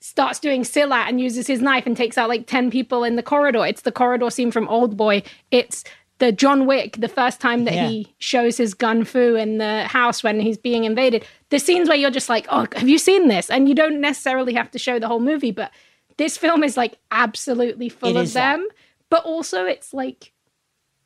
[0.00, 3.22] starts doing Silat and uses his knife and takes out like 10 people in the
[3.22, 3.64] corridor.
[3.66, 5.22] It's the corridor scene from Old Boy.
[5.50, 5.84] It's
[6.18, 7.88] the John Wick, the first time that yeah.
[7.88, 11.98] he shows his gun fu in the house when he's being invaded, the scenes where
[11.98, 13.50] you're just like, oh, have you seen this?
[13.50, 15.70] And you don't necessarily have to show the whole movie, but
[16.16, 18.60] this film is like absolutely full it of them.
[18.60, 18.76] That.
[19.10, 20.32] But also, it's like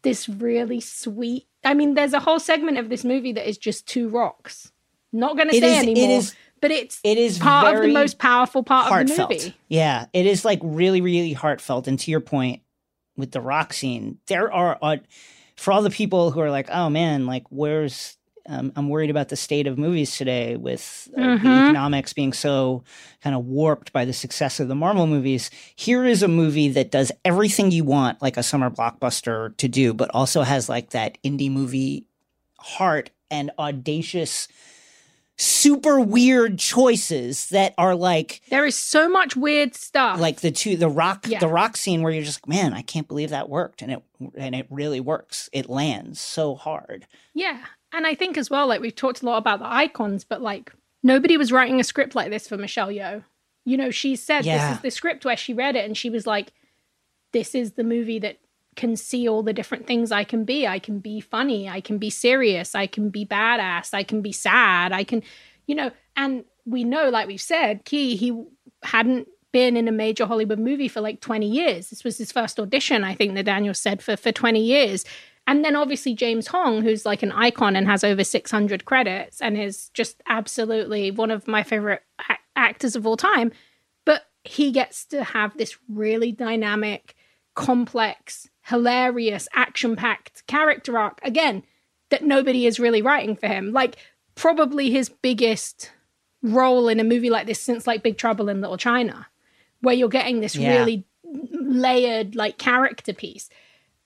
[0.02, 1.46] this really sweet.
[1.64, 4.72] I mean, there's a whole segment of this movie that is just two rocks.
[5.12, 6.22] Not going to say is, anymore.
[6.60, 9.32] but it's it is part of the most powerful part heartfelt.
[9.32, 9.56] of the movie.
[9.66, 11.88] Yeah, it is like really, really heartfelt.
[11.88, 12.62] And to your point
[13.20, 14.96] with the rock scene, there are uh,
[15.56, 19.28] for all the people who are like, oh man, like where's um, I'm worried about
[19.28, 21.46] the state of movies today with uh, mm-hmm.
[21.46, 22.82] the economics being so
[23.22, 25.50] kind of warped by the success of the Marvel movies.
[25.76, 29.94] Here is a movie that does everything you want, like a summer blockbuster, to do,
[29.94, 32.06] but also has like that indie movie
[32.58, 34.48] heart and audacious
[35.40, 40.20] super weird choices that are like there is so much weird stuff.
[40.20, 41.38] like the two the rock yeah.
[41.38, 44.02] the rock scene where you're just man i can't believe that worked and it
[44.36, 45.48] and it really works.
[45.52, 47.06] It lands so hard.
[47.34, 47.64] Yeah.
[47.92, 50.72] And i think as well like we've talked a lot about the icons but like
[51.02, 53.24] nobody was writing a script like this for michelle yeoh.
[53.64, 54.68] You know she said yeah.
[54.68, 56.52] this is the script where she read it and she was like
[57.32, 58.38] this is the movie that
[58.80, 60.66] can see all the different things I can be.
[60.66, 61.68] I can be funny.
[61.68, 62.74] I can be serious.
[62.74, 63.92] I can be badass.
[63.92, 64.90] I can be sad.
[64.90, 65.22] I can,
[65.66, 68.42] you know, and we know, like we've said, Ke, he
[68.82, 71.90] hadn't been in a major Hollywood movie for like 20 years.
[71.90, 75.04] This was his first audition, I think, that Daniel said, for, for 20 years.
[75.46, 79.58] And then obviously James Hong, who's like an icon and has over 600 credits and
[79.58, 83.52] is just absolutely one of my favorite a- actors of all time.
[84.06, 87.14] But he gets to have this really dynamic,
[87.54, 91.62] complex, hilarious, action packed character arc again
[92.08, 93.72] that nobody is really writing for him.
[93.72, 93.96] Like,
[94.34, 95.92] probably his biggest
[96.42, 99.26] role in a movie like this since like Big Trouble in Little China,
[99.80, 100.78] where you're getting this yeah.
[100.78, 101.04] really
[101.52, 103.48] layered like character piece.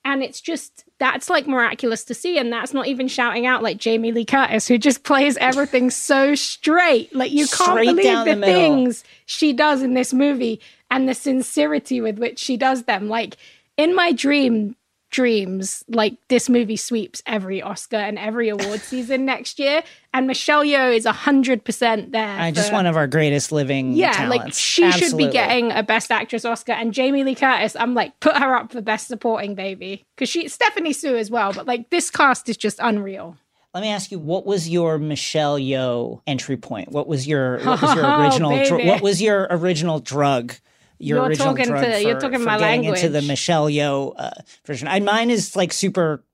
[0.07, 2.39] And it's just that's like miraculous to see.
[2.39, 6.35] And that's not even shouting out like Jamie Lee Curtis, who just plays everything so
[6.35, 7.15] straight.
[7.15, 11.15] Like you can't straight believe the, the things she does in this movie and the
[11.15, 13.09] sincerity with which she does them.
[13.09, 13.37] Like
[13.77, 14.77] in my dream
[15.15, 19.83] dreams, like this movie sweeps every Oscar and every award season next year,
[20.13, 22.41] and Michelle Yeoh is hundred percent there.
[22.41, 23.93] Uh, just one of our greatest living.
[23.93, 24.45] Yeah, talents.
[24.45, 25.09] like she Absolutely.
[25.09, 27.77] should be getting a Best Actress Oscar, and Jamie Lee Curtis.
[27.77, 31.53] I'm like, put her up for Best Supporting Baby because she Stephanie Hsu as well.
[31.53, 33.37] But like this cast is just unreal.
[33.73, 36.91] Let me ask you, what was your Michelle Yeoh entry point?
[36.91, 38.53] What was your what was your original?
[38.53, 40.55] Oh, dr- what was your original drug?
[40.99, 43.01] Your you're talking drug to, for, you're talking for my getting language.
[43.01, 44.31] into the Michelle Yeoh uh,
[44.67, 44.89] version.
[44.89, 46.25] I, mine is like super.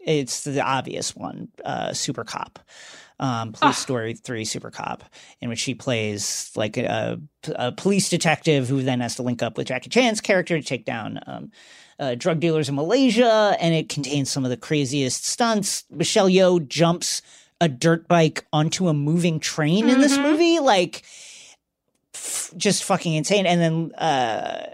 [0.00, 2.58] It's the obvious one, uh, Super Cop.
[3.20, 3.80] Um, Police ah.
[3.80, 5.04] Story 3 Super Cop,
[5.40, 7.20] in which she plays like a,
[7.54, 10.84] a, police detective who then has to link up with Jackie Chan's character to take
[10.84, 11.52] down um,
[12.00, 13.56] uh, drug dealers in Malaysia.
[13.60, 15.84] And it contains some of the craziest stunts.
[15.88, 17.22] Michelle Yeoh jumps
[17.60, 19.94] a dirt bike onto a moving train mm-hmm.
[19.94, 20.22] in this mm-hmm.
[20.22, 20.58] movie.
[20.58, 21.04] Like,
[22.22, 23.46] f- just fucking insane.
[23.46, 24.66] And then, uh,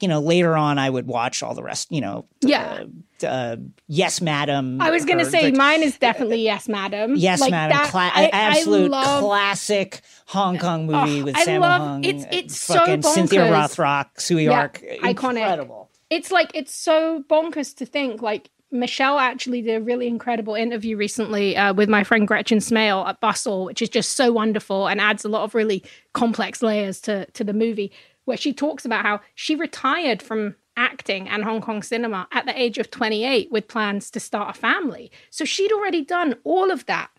[0.00, 1.90] you know, later on, I would watch all the rest.
[1.90, 2.84] You know, yeah.
[3.22, 4.80] Uh, uh, yes, madam.
[4.80, 7.16] I was going to say mine is definitely Yes, madam.
[7.16, 7.76] Yes, like madam.
[7.76, 12.04] That, Cla- I, absolute I love, classic Hong Kong movie oh, with Sammo Hung.
[12.04, 13.04] It's it's so bonkers.
[13.04, 14.82] Cynthia Rothrock, Tsui yeah, Hark.
[15.02, 15.40] Iconic.
[15.40, 15.90] Incredible.
[16.08, 20.96] It's like it's so bonkers to think like Michelle actually did a really incredible interview
[20.96, 25.00] recently uh, with my friend Gretchen Smail at Bustle, which is just so wonderful and
[25.00, 27.90] adds a lot of really complex layers to, to the movie,
[28.26, 32.60] where she talks about how she retired from acting and Hong Kong cinema at the
[32.60, 35.10] age of 28 with plans to start a family.
[35.30, 37.10] So she'd already done all of that.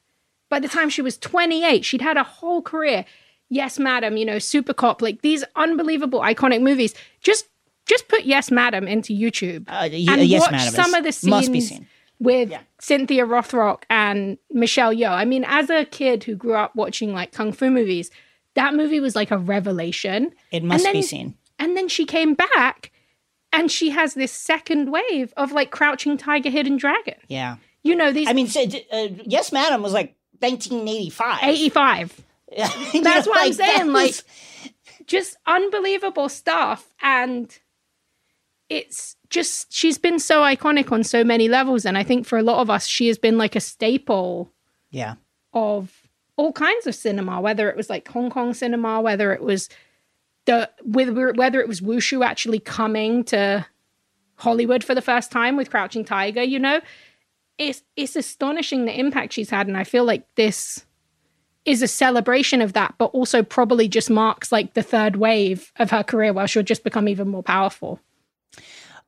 [0.49, 3.05] By the time she was 28, she'd had a whole career.
[3.49, 6.93] Yes, madam, you know, Super Cop, like these unbelievable, iconic movies.
[7.21, 7.47] Just
[7.85, 11.11] just put Yes Madam into YouTube uh, y- and yes, watch Madam some of the
[11.11, 11.81] scenes
[12.19, 12.61] with yeah.
[12.79, 15.09] Cynthia Rothrock and Michelle Yeoh.
[15.09, 18.11] I mean, as a kid who grew up watching like kung fu movies,
[18.53, 20.31] that movie was like a revelation.
[20.51, 21.35] It must then, be seen.
[21.57, 22.91] And then she came back
[23.51, 27.15] and she has this second wave of like Crouching Tiger, Hidden Dragon.
[27.27, 27.57] Yeah.
[27.83, 28.29] You know, these.
[28.29, 28.47] I mean,
[28.91, 31.39] uh, Yes Madam was like 1985.
[31.43, 32.21] 85.
[32.57, 33.93] That's know, what like, I'm saying.
[33.93, 34.15] Like,
[35.07, 36.93] just unbelievable stuff.
[37.01, 37.57] And
[38.71, 42.43] it's just she's been so iconic on so many levels and i think for a
[42.43, 44.51] lot of us she has been like a staple
[44.89, 45.15] yeah.
[45.53, 46.01] of
[46.37, 49.69] all kinds of cinema whether it was like hong kong cinema whether it was
[50.45, 53.65] the with whether it was wushu actually coming to
[54.35, 56.81] hollywood for the first time with crouching tiger you know?
[57.57, 60.83] It's it's astonishing the impact she's had and i feel like this
[61.63, 65.91] is a celebration of that but also probably just marks like the third wave of
[65.91, 67.99] her career where she'll just become even more powerful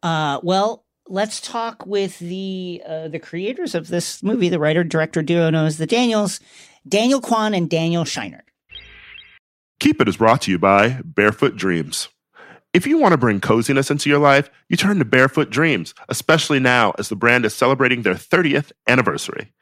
[0.03, 5.21] uh, well, let's talk with the uh, the creators of this movie, the writer, director
[5.21, 6.39] duo known as the Daniels,
[6.87, 8.41] Daniel Kwan and Daniel Scheinert.
[9.79, 12.09] Keep It is brought to you by Barefoot Dreams.
[12.73, 16.59] If you want to bring coziness into your life, you turn to Barefoot Dreams, especially
[16.59, 19.53] now as the brand is celebrating their 30th anniversary.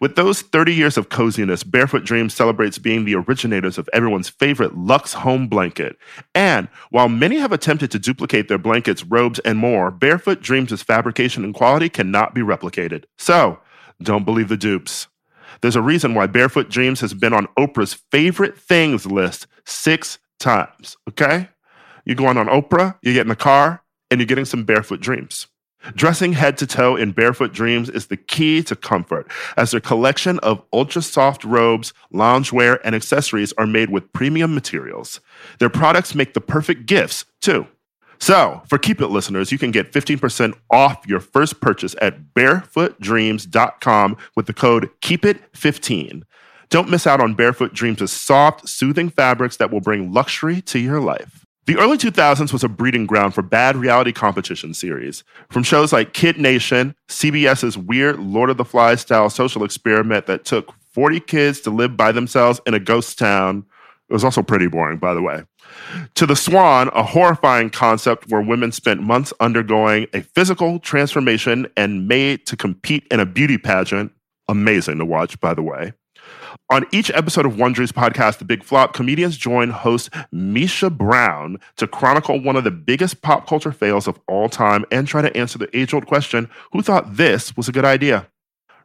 [0.00, 4.76] With those 30 years of coziness, Barefoot Dreams celebrates being the originators of everyone's favorite
[4.76, 5.96] Lux home blanket.
[6.34, 11.44] And while many have attempted to duplicate their blankets, robes, and more, Barefoot Dreams' fabrication
[11.44, 13.04] and quality cannot be replicated.
[13.18, 13.58] So,
[14.02, 15.06] don't believe the dupes.
[15.60, 20.96] There's a reason why Barefoot Dreams has been on Oprah's favorite things list six times,
[21.08, 21.48] okay?
[22.04, 25.46] You're going on Oprah, you get in the car, and you're getting some Barefoot Dreams.
[25.94, 30.38] Dressing head to toe in Barefoot Dreams is the key to comfort, as their collection
[30.38, 35.20] of ultra soft robes, loungewear, and accessories are made with premium materials.
[35.58, 37.66] Their products make the perfect gifts, too.
[38.18, 44.16] So, for Keep It listeners, you can get 15% off your first purchase at barefootdreams.com
[44.34, 46.22] with the code KEEPIT15.
[46.70, 51.00] Don't miss out on Barefoot Dreams' soft, soothing fabrics that will bring luxury to your
[51.00, 51.43] life.
[51.66, 55.24] The early 2000s was a breeding ground for bad reality competition series.
[55.48, 60.44] From shows like Kid Nation, CBS's weird Lord of the Flies style social experiment that
[60.44, 63.64] took 40 kids to live by themselves in a ghost town.
[64.10, 65.44] It was also pretty boring, by the way.
[66.16, 72.06] To The Swan, a horrifying concept where women spent months undergoing a physical transformation and
[72.06, 74.12] made to compete in a beauty pageant.
[74.48, 75.94] Amazing to watch, by the way.
[76.70, 81.86] On each episode of Wondery's podcast, The Big Flop, comedians join host Misha Brown to
[81.86, 85.58] chronicle one of the biggest pop culture fails of all time and try to answer
[85.58, 88.28] the age old question who thought this was a good idea?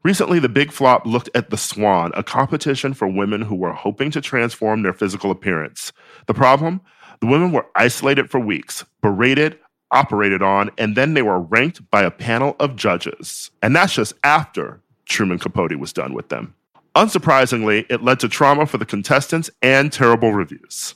[0.03, 4.11] Recently, The Big Flop looked at The Swan, a competition for women who were hoping
[4.11, 5.91] to transform their physical appearance.
[6.27, 6.81] The problem?
[7.19, 9.59] The women were isolated for weeks, berated,
[9.91, 13.51] operated on, and then they were ranked by a panel of judges.
[13.61, 16.55] And that's just after Truman Capote was done with them.
[16.99, 20.95] Unsurprisingly, it led to trauma for the contestants and terrible reviews.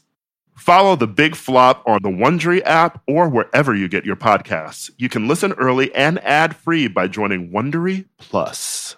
[0.53, 4.91] Follow the big flop on the Wondery app or wherever you get your podcasts.
[4.97, 8.97] You can listen early and ad free by joining Wondery Plus.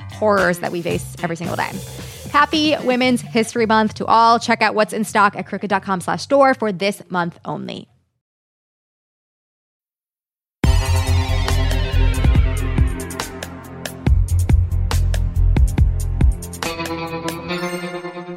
[0.21, 1.71] horrors that we face every single day.
[2.31, 4.37] Happy Women's History Month to all.
[4.37, 7.87] Check out what's in stock at crooked.com slash store for this month only.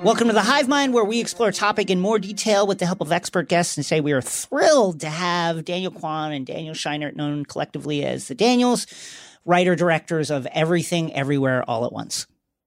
[0.03, 2.87] Welcome to the Hive Mind, where we explore a topic in more detail with the
[2.87, 6.75] help of expert guests and say we are thrilled to have Daniel Kwan and Daniel
[6.75, 8.87] Scheinert, known collectively as the Daniels,
[9.45, 12.27] writer directors of Everything Everywhere All at Once.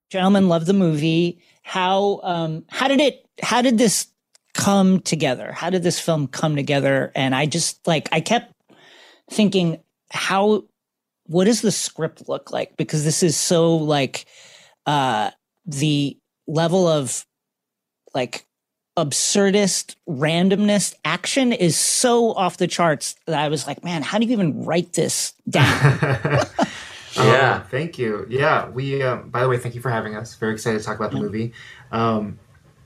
[0.10, 1.40] Gentlemen, love the movie.
[1.63, 3.26] How um, how did it?
[3.42, 4.08] How did this
[4.54, 5.52] come together?
[5.52, 7.12] How did this film come together?
[7.16, 8.54] And I just like I kept
[9.30, 10.63] thinking, how
[11.26, 12.78] what does the script look like?
[12.78, 14.26] Because this is so like
[14.86, 15.32] uh,
[15.66, 17.26] the level of
[18.13, 18.46] like
[18.97, 24.25] absurdist randomness action is so off the charts that I was like, man, how do
[24.25, 25.99] you even write this down?
[27.15, 28.25] yeah, um, thank you.
[28.29, 29.01] Yeah, we.
[29.01, 30.36] Uh, by the way, thank you for having us.
[30.36, 31.53] Very excited to talk about the movie.
[31.91, 32.39] Um,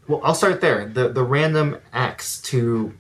[0.08, 0.88] well, I'll start there.
[0.88, 2.94] The the random acts to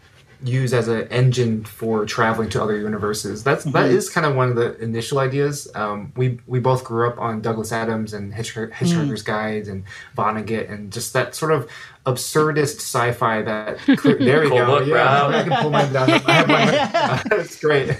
[0.43, 3.43] use as an engine for traveling to other universes.
[3.43, 3.73] That's mm-hmm.
[3.73, 5.67] that is kind of one of the initial ideas.
[5.75, 9.25] Um, we we both grew up on Douglas Adams and Hitchhiker's mm.
[9.25, 9.83] Guide and
[10.17, 11.69] Vonnegut and just that sort of
[12.05, 14.65] absurdist sci-fi that there we cool go.
[14.79, 16.09] Book, yeah, I can pull mine down.
[16.25, 17.21] I.
[17.29, 17.97] That's great.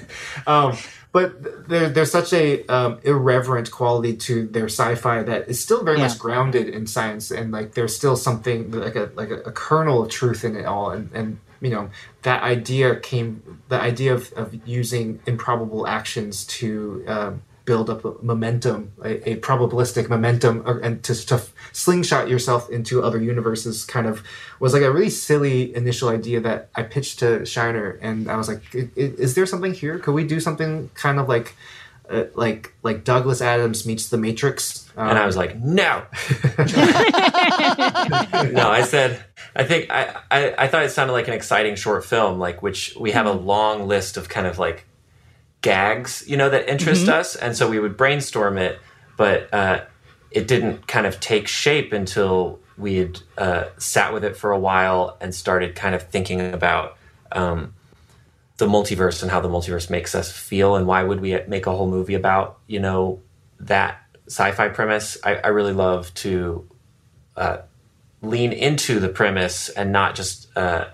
[0.48, 0.78] Um,
[1.12, 5.98] but there, there's such a um, irreverent quality to their sci-fi that is still very
[5.98, 6.08] yeah.
[6.08, 10.04] much grounded in science and like there's still something like a like a, a kernel
[10.04, 11.90] of truth in it all and and you know
[12.22, 17.32] that idea came the idea of, of using improbable actions to uh,
[17.72, 21.42] build up a momentum a, a probabilistic momentum or, and to, to
[21.72, 24.22] slingshot yourself into other universes kind of
[24.60, 28.50] was like a really silly initial idea that i pitched to Scheinert and i was
[28.50, 31.56] like is there something here could we do something kind of like
[32.10, 34.90] uh, like like Douglas Adams meets the Matrix.
[34.98, 36.04] Um, and I was like, no,
[38.52, 38.70] no.
[38.70, 39.24] I said,
[39.56, 42.94] I think I, I, I thought it sounded like an exciting short film, like which
[43.00, 43.46] we have a mm-hmm.
[43.46, 44.86] long list of kind of like
[45.62, 47.20] gags, you know, that interest mm-hmm.
[47.20, 48.80] us, and so we would brainstorm it,
[49.18, 49.84] but uh,
[50.32, 54.60] it didn't kind of take shape until we had uh, sat with it for a
[54.60, 56.98] while and started kind of thinking about.
[57.32, 57.74] Um,
[58.58, 61.72] the multiverse and how the multiverse makes us feel and why would we make a
[61.72, 63.20] whole movie about you know
[63.60, 64.02] that
[64.32, 66.68] sci-fi premise, I, I really love to
[67.36, 67.58] uh,
[68.22, 70.86] lean into the premise and not just uh,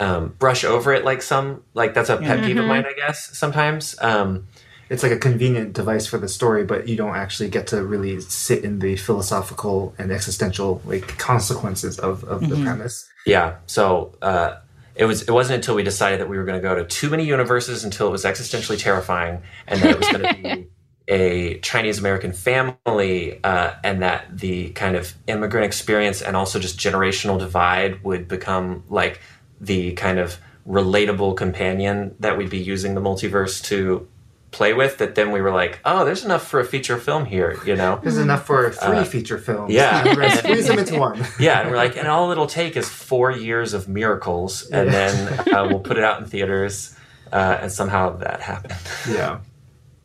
[0.00, 2.46] um, brush over it like some like that's a pet mm-hmm.
[2.46, 3.36] peeve of mine, I guess.
[3.36, 4.48] Sometimes um,
[4.88, 8.20] it's like a convenient device for the story, but you don't actually get to really
[8.20, 12.50] sit in the philosophical and existential like consequences of, of mm-hmm.
[12.50, 13.08] the premise.
[13.26, 13.56] Yeah.
[13.66, 14.56] So uh,
[14.94, 17.10] it was it wasn't until we decided that we were going to go to too
[17.10, 20.68] many universes until it was existentially terrifying, and that it was going to be
[21.08, 26.78] a Chinese American family, uh, and that the kind of immigrant experience and also just
[26.78, 29.20] generational divide would become like
[29.60, 34.06] the kind of relatable companion that we'd be using the multiverse to
[34.50, 37.56] play with that then we were like oh there's enough for a feature film here
[37.64, 38.00] you know?
[38.02, 39.72] There's enough for three uh, feature films.
[39.72, 40.02] yeah.
[40.36, 41.24] Squeeze them into one.
[41.38, 44.92] Yeah and we're like and all it'll take is four years of miracles and yeah.
[44.92, 46.96] then uh, we'll put it out in theaters
[47.32, 48.76] uh, and somehow that happened.
[49.08, 49.38] Yeah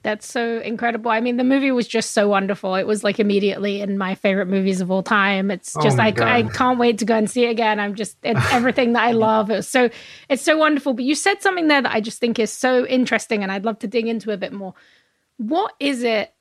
[0.06, 1.10] that's so incredible.
[1.10, 2.76] I mean, the movie was just so wonderful.
[2.76, 5.50] It was like immediately in my favorite movies of all time.
[5.50, 7.80] It's oh just oh I, I can't wait to go and see it again.
[7.80, 9.50] I'm just it's everything that I love.
[9.50, 9.90] It was so
[10.30, 10.94] it's so wonderful.
[10.94, 13.80] But you said something there that I just think is so interesting, and I'd love
[13.80, 14.76] to dig into a bit more.
[15.38, 16.32] What is it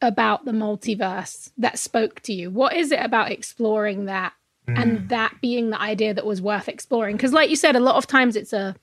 [0.00, 2.50] about the multiverse that spoke to you?
[2.50, 4.32] What is it about exploring that
[4.66, 4.80] mm.
[4.80, 7.16] and that being the idea that was worth exploring?
[7.16, 8.74] Because, like you said, a lot of times it's a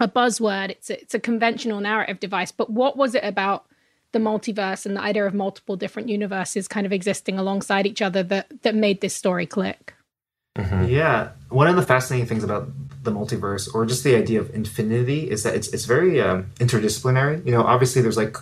[0.00, 0.70] a buzzword.
[0.70, 2.52] It's a, it's a conventional narrative device.
[2.52, 3.66] But what was it about
[4.12, 8.22] the multiverse and the idea of multiple different universes kind of existing alongside each other
[8.24, 9.94] that that made this story click?
[10.56, 10.86] Mm-hmm.
[10.86, 12.68] Yeah, one of the fascinating things about
[13.02, 17.44] the multiverse, or just the idea of infinity, is that it's it's very um, interdisciplinary.
[17.44, 18.36] You know, obviously there's like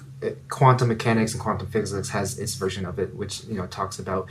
[0.49, 4.29] quantum mechanics and quantum physics has its version of it, which you know talks about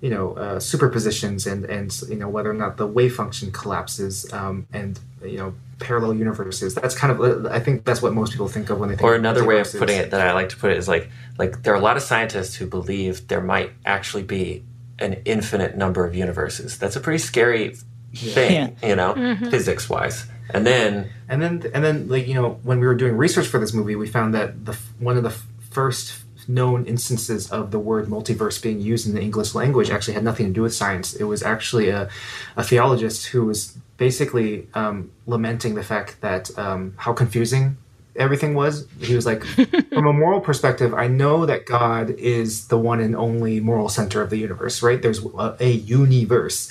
[0.00, 4.32] you know uh, superpositions and and you know whether or not the wave function collapses
[4.32, 6.74] um, and you know parallel universes.
[6.74, 9.04] That's kind of I think that's what most people think of when they think.
[9.04, 11.62] Or another way of putting it that I like to put it is like like
[11.62, 14.64] there are a lot of scientists who believe there might actually be
[14.98, 16.78] an infinite number of universes.
[16.78, 17.76] That's a pretty scary
[18.14, 18.88] thing, yeah.
[18.88, 19.50] you know, mm-hmm.
[19.50, 20.26] physics wise.
[20.50, 23.58] And then and then and then like you know when we were doing research for
[23.58, 25.34] this movie, we found that the one of the
[25.70, 30.24] first known instances of the word multiverse being used in the English language actually had
[30.24, 31.14] nothing to do with science.
[31.14, 32.08] It was actually a,
[32.56, 37.76] a theologist who was basically um, lamenting the fact that um, how confusing
[38.16, 38.86] everything was.
[39.00, 39.44] He was like,
[39.92, 44.22] from a moral perspective, I know that God is the one and only moral center
[44.22, 45.00] of the universe, right?
[45.00, 46.70] There's a, a universe.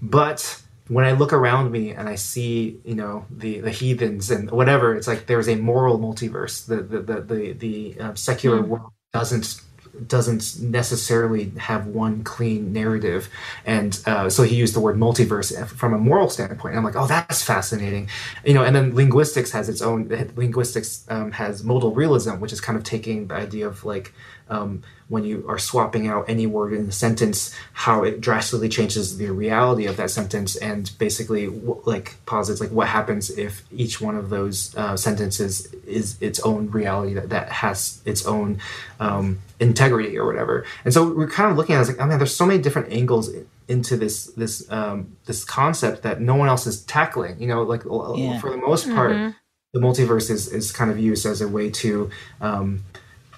[0.00, 4.50] But when I look around me and I see, you know, the, the heathens and
[4.50, 6.66] whatever, it's like there's a moral multiverse.
[6.66, 8.68] The the the the, the uh, secular mm.
[8.68, 9.62] world doesn't
[10.06, 13.28] doesn't necessarily have one clean narrative.
[13.64, 16.72] And uh, so he used the word multiverse from a moral standpoint.
[16.72, 18.08] And I'm like, oh, that's fascinating.
[18.44, 22.60] You know, and then linguistics has its own, linguistics um, has modal realism, which is
[22.60, 24.12] kind of taking the idea of like,
[24.48, 29.16] um, when you are swapping out any word in a sentence, how it drastically changes
[29.16, 31.48] the reality of that sentence, and basically
[31.86, 36.70] like posits like what happens if each one of those uh, sentences is its own
[36.70, 38.58] reality that, that has its own
[39.00, 40.64] um, integrity or whatever.
[40.84, 42.92] And so we're kind of looking at it like, oh man, there's so many different
[42.92, 43.30] angles
[43.66, 47.40] into this this um, this concept that no one else is tackling.
[47.40, 48.38] You know, like yeah.
[48.40, 49.12] for the most part.
[49.12, 49.30] Mm-hmm.
[49.74, 52.84] The multiverse is, is kind of used as a way to um,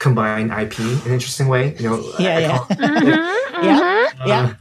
[0.00, 1.76] combine IP in an interesting way.
[1.76, 2.58] You know, yeah, yeah.
[2.58, 4.54] mm-hmm, yeah, uh, yeah.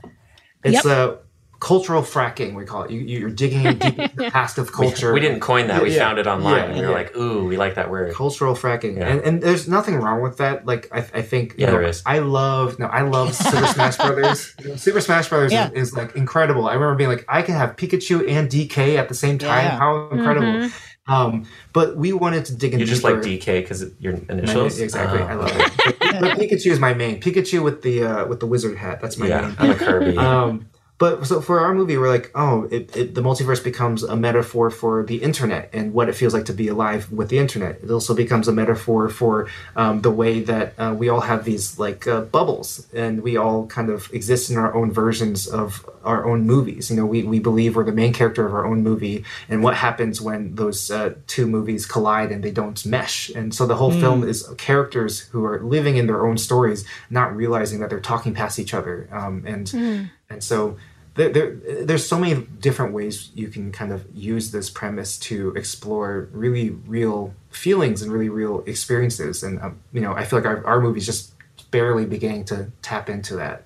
[0.63, 1.17] It's a uh,
[1.59, 2.53] cultural fracking.
[2.53, 2.91] We call it.
[2.91, 5.13] You, are digging deep into the past of culture.
[5.13, 5.81] We, we didn't coin that.
[5.81, 8.13] We yeah, found it online, yeah, and we were like, "Ooh, we like that word."
[8.13, 10.65] Cultural fracking, and, and there's nothing wrong with that.
[10.65, 12.03] Like, I, I think yeah, know, there is.
[12.05, 14.53] I love no, I love Super Smash Brothers.
[14.75, 16.67] Super Smash Brothers is, is, like incredible.
[16.67, 19.79] I remember being like, I can have Pikachu and DK at the same time.
[19.79, 20.47] How incredible!
[20.47, 20.67] Mm-hmm.
[21.08, 22.86] Um, but we wanted to dig into.
[22.86, 24.78] You just like DK because your initials.
[24.78, 25.72] My, exactly, I love it.
[26.00, 27.20] But, but, Pikachu is my main.
[27.20, 29.02] Pikachu with the uh, with the wizard hat.
[29.02, 29.56] That's my yeah, main.
[29.58, 30.18] I'm a Kirby.
[30.18, 30.70] um,
[31.00, 34.70] but so for our movie, we're like, oh, it, it, the multiverse becomes a metaphor
[34.70, 37.80] for the internet and what it feels like to be alive with the internet.
[37.82, 39.47] It also becomes a metaphor for
[39.78, 43.66] um, the way that uh, we all have these like uh, bubbles and we all
[43.68, 46.89] kind of exist in our own versions of our own movies.
[46.89, 49.76] You know, we, we believe we're the main character of our own movie and what
[49.76, 53.30] happens when those uh, two movies collide and they don't mesh.
[53.30, 54.02] And so the whole mm.
[54.02, 58.34] film is characters who are living in their own stories, not realizing that they're talking
[58.34, 59.08] past each other.
[59.14, 60.10] Um, and mm.
[60.30, 60.77] And so
[61.15, 65.51] there, there, there's so many different ways you can kind of use this premise to
[65.55, 69.43] explore really real feelings and really real experiences.
[69.43, 71.34] And um, you know, I feel like our, our movie's just
[71.71, 73.65] barely beginning to tap into that.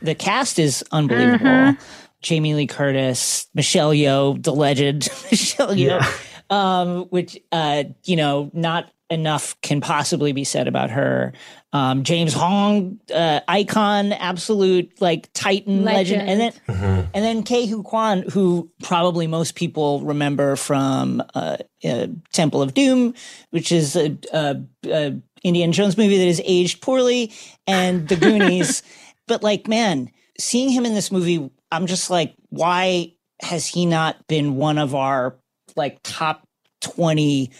[0.00, 1.46] The cast is unbelievable.
[1.46, 1.84] Mm-hmm.
[2.22, 6.10] Jamie Lee Curtis, Michelle Yeoh, the legend Michelle Yeoh, yeah.
[6.48, 11.32] um, which uh, you know, not enough can possibly be said about her.
[11.72, 16.28] Um, James Hong, uh, icon, absolute like Titan legend, legend.
[16.28, 17.10] and then mm-hmm.
[17.14, 22.74] and then Ke Huy Quan, who probably most people remember from uh, uh, Temple of
[22.74, 23.14] Doom,
[23.50, 27.32] which is a, a, a Indiana Jones movie that is aged poorly,
[27.66, 28.82] and The Goonies.
[29.26, 34.26] but like, man, seeing him in this movie, I'm just like, why has he not
[34.26, 35.36] been one of our
[35.76, 36.46] like top
[36.82, 37.50] 20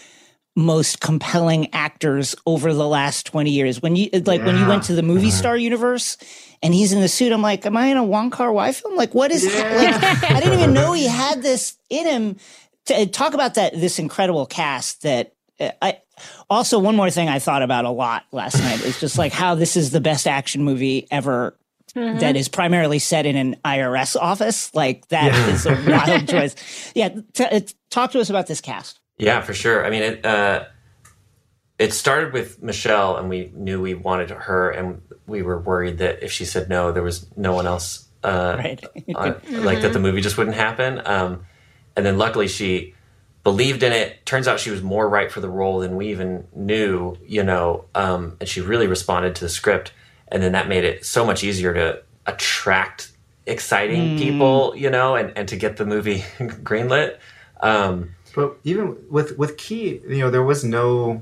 [0.55, 3.81] most compelling actors over the last 20 years.
[3.81, 4.45] When you like yeah.
[4.45, 5.37] when you went to the movie uh-huh.
[5.37, 6.17] star universe
[6.63, 8.95] and he's in the suit, I'm like, am I in a Wong Kar Wai film?
[8.95, 9.99] Like, what is yeah.
[10.01, 12.37] like I didn't even know he had this in him.
[12.85, 16.01] To, uh, talk about that this incredible cast that uh, I
[16.49, 19.55] also one more thing I thought about a lot last night is just like how
[19.55, 21.57] this is the best action movie ever
[21.95, 22.19] Mm-hmm.
[22.19, 24.73] That is primarily set in an IRS office.
[24.75, 25.47] Like that yeah.
[25.47, 26.91] is a wild choice.
[26.93, 28.99] Yeah, t- talk to us about this cast.
[29.17, 29.85] Yeah, for sure.
[29.85, 30.65] I mean, it uh,
[31.79, 36.23] it started with Michelle, and we knew we wanted her, and we were worried that
[36.23, 38.83] if she said no, there was no one else, uh, right.
[39.15, 39.63] on, mm-hmm.
[39.63, 41.01] like that the movie just wouldn't happen.
[41.05, 41.45] Um,
[41.95, 42.93] and then luckily she
[43.43, 44.25] believed in it.
[44.25, 47.85] Turns out she was more right for the role than we even knew, you know,
[47.95, 49.93] um, and she really responded to the script.
[50.27, 53.11] And then that made it so much easier to attract
[53.45, 54.17] exciting mm.
[54.17, 57.17] people, you know, and, and to get the movie greenlit.
[57.59, 61.21] Um, but even with with Ke, you know, there was no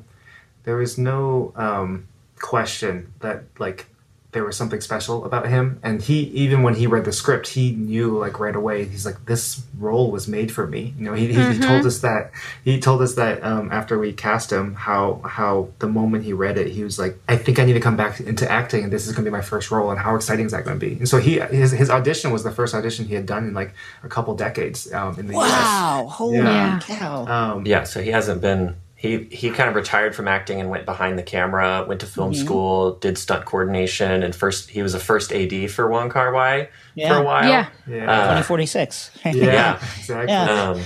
[0.63, 2.07] there was no um,
[2.39, 3.85] question that like
[4.33, 7.71] there was something special about him and he even when he read the script he
[7.71, 11.29] knew like right away he's like this role was made for me you know he,
[11.29, 11.51] mm-hmm.
[11.53, 12.31] he told us that
[12.63, 16.57] he told us that um, after we cast him how how the moment he read
[16.57, 19.07] it he was like i think i need to come back into acting and this
[19.07, 20.93] is going to be my first role and how exciting is that going to be
[20.97, 23.73] and so he his, his audition was the first audition he had done in like
[24.03, 25.43] a couple decades um, in the wow.
[25.43, 26.79] us wow holy yeah.
[26.81, 30.69] cow um, yeah so he hasn't been he he kind of retired from acting and
[30.69, 32.41] went behind the camera, went to film mm-hmm.
[32.41, 36.69] school, did stunt coordination, and first he was a first AD for Wong Kar Wai
[36.95, 37.09] yeah.
[37.09, 37.49] for a while.
[37.49, 38.09] Yeah, yeah.
[38.09, 39.11] Uh, twenty forty six.
[39.25, 40.31] Yeah, exactly.
[40.31, 40.69] Yeah.
[40.69, 40.81] Um,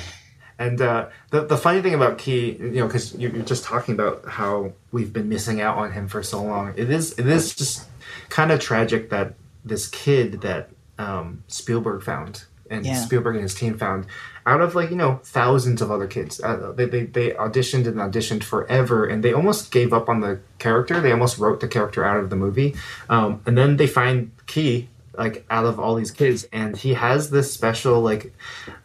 [0.57, 4.25] and uh, the the funny thing about Ke, you know, because you're just talking about
[4.25, 6.73] how we've been missing out on him for so long.
[6.75, 7.87] It is it is just
[8.29, 12.95] kind of tragic that this kid that um, Spielberg found and yeah.
[12.95, 14.07] Spielberg and his team found
[14.47, 16.41] out of like you know thousands of other kids.
[16.41, 20.39] Uh, they, they, they auditioned and auditioned forever and they almost gave up on the
[20.57, 20.99] character.
[21.01, 22.73] They almost wrote the character out of the movie.
[23.09, 24.87] Um, and then they find Ke
[25.17, 28.33] like out of all these kids and he has this special like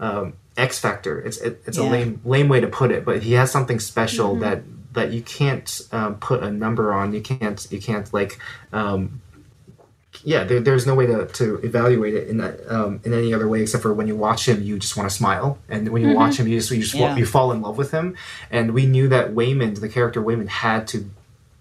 [0.00, 1.20] um, x factor.
[1.20, 1.88] It's it, it's yeah.
[1.88, 4.40] a lame lame way to put it but he has something special mm-hmm.
[4.40, 4.62] that
[4.94, 7.14] that you can't um, put a number on.
[7.14, 8.38] You can't you can't like
[8.72, 9.22] um,
[10.24, 13.48] yeah, there, there's no way to, to evaluate it in that um, in any other
[13.48, 16.08] way except for when you watch him, you just want to smile, and when you
[16.08, 16.18] mm-hmm.
[16.18, 17.16] watch him, you just you just yeah.
[17.16, 18.16] you fall in love with him.
[18.50, 21.10] And we knew that Waymond, the character Waymond, had to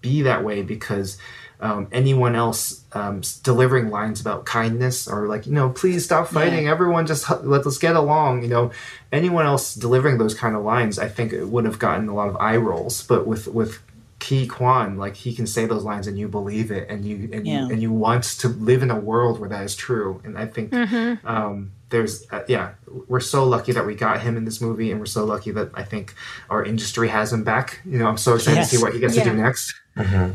[0.01, 1.18] be that way because
[1.62, 6.66] um, anyone else um, delivering lines about kindness or like you know please stop fighting
[6.66, 6.72] yeah.
[6.72, 8.72] everyone just let us get along you know
[9.12, 12.28] anyone else delivering those kind of lines i think it would have gotten a lot
[12.28, 13.80] of eye rolls but with with
[14.22, 17.46] Ke Quan, like he can say those lines and you believe it and you and
[17.46, 17.66] yeah.
[17.66, 20.22] you and you want to live in a world where that is true.
[20.24, 21.28] And I think mm-hmm.
[21.28, 22.74] um, there's uh, yeah,
[23.08, 25.72] we're so lucky that we got him in this movie, and we're so lucky that
[25.74, 26.14] I think
[26.52, 27.82] our industry has him back.
[27.84, 28.70] You know, I'm so excited yes.
[28.70, 29.24] to see what he gets yeah.
[29.24, 29.74] to do next.
[29.98, 30.34] Mm-hmm.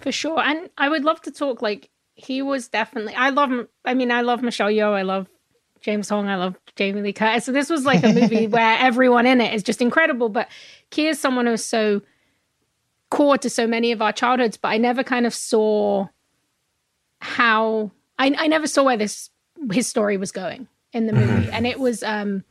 [0.00, 3.14] For sure, and I would love to talk like he was definitely.
[3.14, 3.50] I love.
[3.50, 3.68] Him.
[3.84, 4.94] I mean, I love Michelle Yeoh.
[4.94, 5.28] I love
[5.82, 6.28] James Hong.
[6.28, 7.44] I love Jamie Lee Curtis.
[7.44, 10.30] So this was like a movie where everyone in it is just incredible.
[10.30, 10.48] But
[10.90, 12.00] Ke is someone who's so
[13.10, 16.06] core to so many of our childhoods, but I never kind of saw
[17.20, 19.30] how I, I never saw where this
[19.72, 21.44] his story was going in the movie.
[21.44, 21.52] Mm-hmm.
[21.52, 22.44] And it was um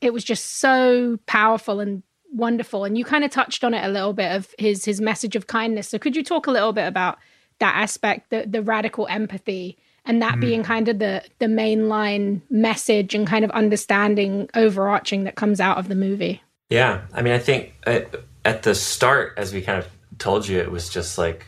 [0.00, 2.84] it was just so powerful and wonderful.
[2.84, 5.46] And you kind of touched on it a little bit of his his message of
[5.46, 5.88] kindness.
[5.88, 7.18] So could you talk a little bit about
[7.60, 13.14] that aspect, the the radical empathy and that being kind of the the mainline message
[13.14, 16.42] and kind of understanding overarching that comes out of the movie?
[16.68, 18.00] Yeah, I mean, I think uh,
[18.44, 19.88] at the start, as we kind of
[20.18, 21.46] told you, it was just like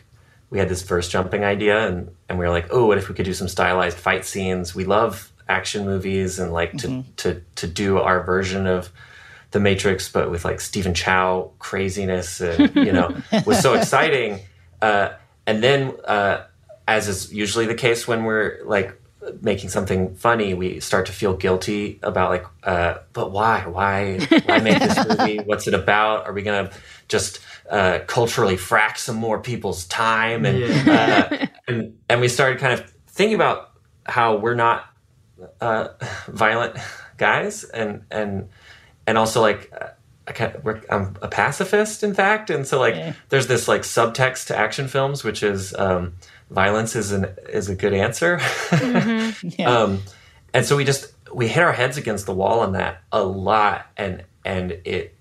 [0.49, 3.15] we had this verse jumping idea, and and we were like, oh, what if we
[3.15, 4.73] could do some stylized fight scenes?
[4.73, 7.11] We love action movies, and like to mm-hmm.
[7.17, 8.91] to to do our version of
[9.51, 14.39] the Matrix, but with like Stephen Chow craziness, and you know, was so exciting.
[14.81, 15.13] Uh,
[15.45, 16.43] and then, uh,
[16.87, 18.99] as is usually the case when we're like
[19.41, 23.65] making something funny, we start to feel guilty about like, uh, but why?
[23.65, 24.19] Why?
[24.45, 25.39] Why make this movie?
[25.39, 26.25] What's it about?
[26.25, 26.71] Are we gonna
[27.07, 30.45] just uh, culturally frack some more people's time?
[30.45, 31.29] And, yeah.
[31.31, 33.71] uh, and and we started kind of thinking about
[34.05, 34.85] how we're not
[35.61, 35.89] uh,
[36.27, 36.77] violent
[37.17, 38.49] guys, and and
[39.05, 39.71] and also like
[40.89, 43.13] I'm a pacifist, in fact, and so like yeah.
[43.29, 46.15] there's this like subtext to action films, which is um,
[46.49, 48.37] violence is an is a good answer.
[48.37, 49.49] Mm-hmm.
[49.57, 49.69] yeah.
[49.77, 50.01] um,
[50.53, 53.87] and so we just we hit our heads against the wall on that a lot,
[53.97, 55.13] and and it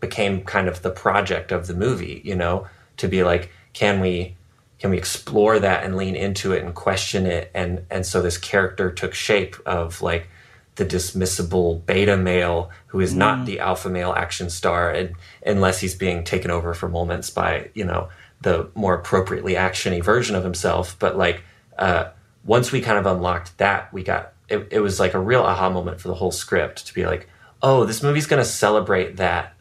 [0.00, 2.66] became kind of the project of the movie, you know,
[2.98, 4.36] to be like, can we
[4.78, 8.36] can we explore that and lean into it and question it and and so this
[8.38, 10.28] character took shape of like
[10.74, 13.18] the dismissible beta male who is mm.
[13.18, 15.14] not the alpha male action star and,
[15.44, 18.08] unless he's being taken over for moments by you know
[18.42, 21.42] the more appropriately actiony version of himself but like
[21.78, 22.10] uh,
[22.44, 25.68] once we kind of unlocked that we got it, it was like a real aha
[25.68, 27.28] moment for the whole script to be like
[27.62, 29.54] oh this movie's going to celebrate that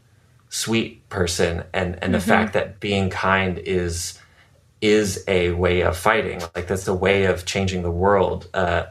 [0.49, 2.11] sweet person and and mm-hmm.
[2.13, 4.19] the fact that being kind is
[4.82, 8.86] is a way of fighting like that's a way of changing the world uh,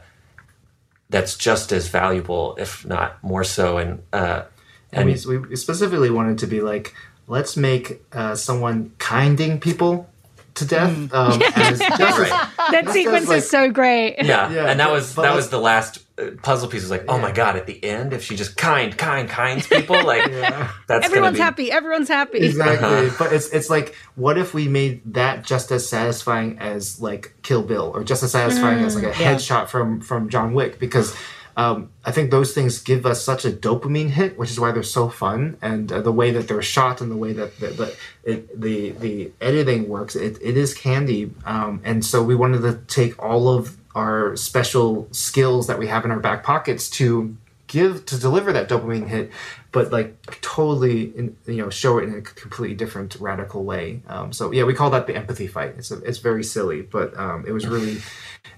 [1.09, 3.77] that's just as valuable, if not more so.
[3.77, 4.43] And uh,
[4.91, 6.93] and, and we, we specifically wanted to be like,
[7.27, 10.09] let's make uh, someone kinding people
[10.55, 10.91] to death.
[10.91, 11.13] Mm.
[11.13, 12.49] Um, as, right.
[12.71, 14.15] that sequence like, is so great.
[14.23, 16.81] Yeah, yeah and that was that was the last uh, puzzle piece.
[16.81, 17.55] Was like, oh my god!
[17.55, 20.71] At the end, if she just kind, kind, kinds people, like yeah.
[20.87, 21.41] that's everyone's be...
[21.41, 21.71] happy.
[21.71, 22.39] Everyone's happy.
[22.39, 22.87] Exactly.
[22.87, 23.15] Uh-huh.
[23.19, 27.61] But it's it's like, what if we made that just as satisfying as like Kill
[27.61, 29.35] Bill, or just as satisfying mm, as like a yeah.
[29.35, 30.79] headshot from from John Wick?
[30.79, 31.15] Because
[31.57, 34.83] um, I think those things give us such a dopamine hit, which is why they're
[34.83, 35.57] so fun.
[35.61, 38.89] And uh, the way that they're shot and the way that the the, it, the,
[38.91, 41.31] the editing works, it, it is candy.
[41.45, 46.03] Um, and so we wanted to take all of our special skills that we have
[46.03, 47.37] in our back pockets to
[47.67, 49.31] give to deliver that dopamine hit
[49.71, 54.01] but like totally in, you know show it in a completely different radical way.
[54.07, 55.75] Um, so yeah we call that the empathy fight.
[55.77, 57.97] It's a, it's very silly but um, it was really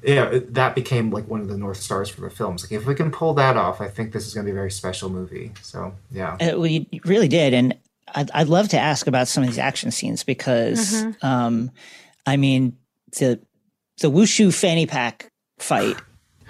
[0.03, 2.63] yeah it, that became like one of the north stars for the films.
[2.63, 4.55] Like if we can pull that off i think this is going to be a
[4.55, 5.53] very special movie.
[5.61, 6.33] So yeah.
[6.33, 7.75] Uh, well really did and
[8.15, 11.25] I'd, I'd love to ask about some of these action scenes because mm-hmm.
[11.25, 11.71] um,
[12.25, 12.77] i mean
[13.17, 13.39] the
[13.99, 15.97] the wushu fanny pack fight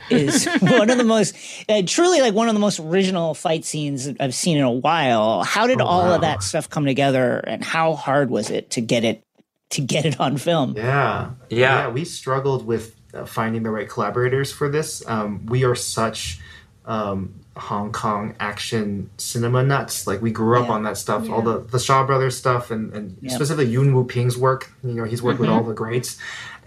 [0.10, 1.36] is one of the most
[1.70, 5.44] uh, truly like one of the most original fight scenes I've seen in a while.
[5.44, 6.16] How did oh, all wow.
[6.16, 9.24] of that stuff come together and how hard was it to get it
[9.72, 10.76] to get it on film?
[10.76, 11.32] Yeah.
[11.50, 11.58] Yeah.
[11.58, 15.08] yeah we struggled with uh, finding the right collaborators for this.
[15.08, 16.40] Um, we are such
[16.86, 20.08] um, Hong Kong action cinema nuts.
[20.08, 20.74] Like we grew up yeah.
[20.74, 21.34] on that stuff, yeah.
[21.34, 23.34] all the the Shaw Brothers stuff, and and yep.
[23.34, 24.72] specifically Yuen Woo-ping's work.
[24.84, 25.52] You know, he's worked mm-hmm.
[25.52, 26.18] with all the greats.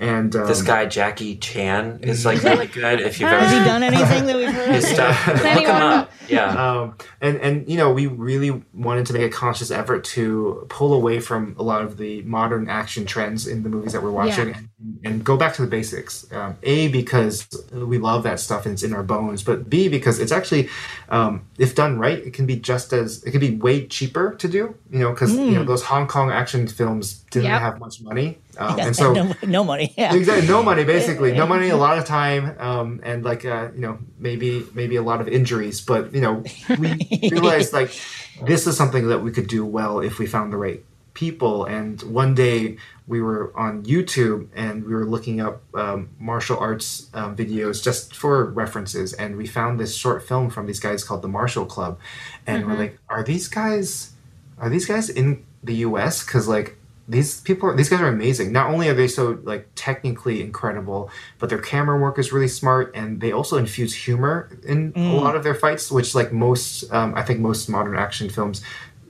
[0.01, 3.01] And um, this guy Jackie Chan is like really good.
[3.01, 6.11] If you've ever has he done anything that we've heard his stuff, look him up.
[6.26, 10.64] Yeah, um, and and you know we really wanted to make a conscious effort to
[10.70, 14.11] pull away from a lot of the modern action trends in the movies that we're
[14.11, 14.57] watching yeah.
[14.57, 16.30] and, and, go back to the basics.
[16.32, 20.18] Um, a because we love that stuff and it's in our bones, but B because
[20.18, 20.70] it's actually
[21.11, 24.48] um, if done right, it can be just as it can be way cheaper to
[24.48, 24.74] do.
[24.90, 25.44] You know, because mm.
[25.44, 25.68] you know hmm.
[25.68, 27.61] those Hong Kong action films didn't yep.
[27.61, 29.94] have much money, um, yeah, and so no, no, money.
[29.96, 30.84] Yeah, exactly, no money.
[30.84, 31.70] Basically, no money.
[31.70, 35.28] A lot of time, um, and like uh, you know, maybe maybe a lot of
[35.28, 35.80] injuries.
[35.80, 36.44] But you know,
[36.78, 37.98] we realized like
[38.44, 40.84] this is something that we could do well if we found the right
[41.14, 41.64] people.
[41.64, 47.11] And one day we were on YouTube and we were looking up um, martial arts
[47.14, 51.22] um, videos just for references, and we found this short film from these guys called
[51.22, 51.98] the Martial Club,
[52.46, 52.72] and mm-hmm.
[52.72, 54.12] we're like, are these guys?
[54.58, 56.22] Are these guys in the U.S.
[56.22, 56.76] Because like
[57.11, 61.11] these people are, these guys are amazing not only are they so like technically incredible
[61.38, 65.12] but their camera work is really smart and they also infuse humor in mm.
[65.12, 68.62] a lot of their fights which like most um, i think most modern action films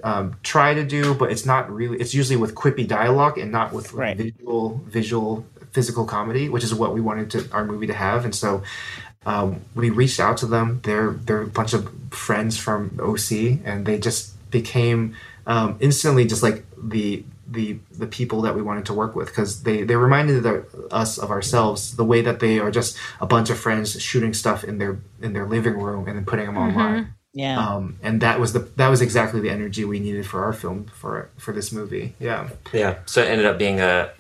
[0.02, 3.72] um, try to do but it's not really it's usually with quippy dialogue and not
[3.72, 4.16] with right.
[4.16, 8.34] visual visual physical comedy which is what we wanted to our movie to have and
[8.34, 8.62] so
[9.26, 13.84] um, we reached out to them they're they're a bunch of friends from oc and
[13.84, 15.14] they just became
[15.46, 19.64] um, instantly just like the the the people that we wanted to work with because
[19.64, 23.50] they they reminded the, us of ourselves the way that they are just a bunch
[23.50, 26.78] of friends shooting stuff in their in their living room and then putting them mm-hmm.
[26.78, 27.14] online.
[27.32, 27.58] Yeah.
[27.58, 30.86] Um, and that was the that was exactly the energy we needed for our film
[30.86, 32.14] for for this movie.
[32.18, 32.50] Yeah.
[32.72, 32.98] Yeah.
[33.06, 34.10] So it ended up being a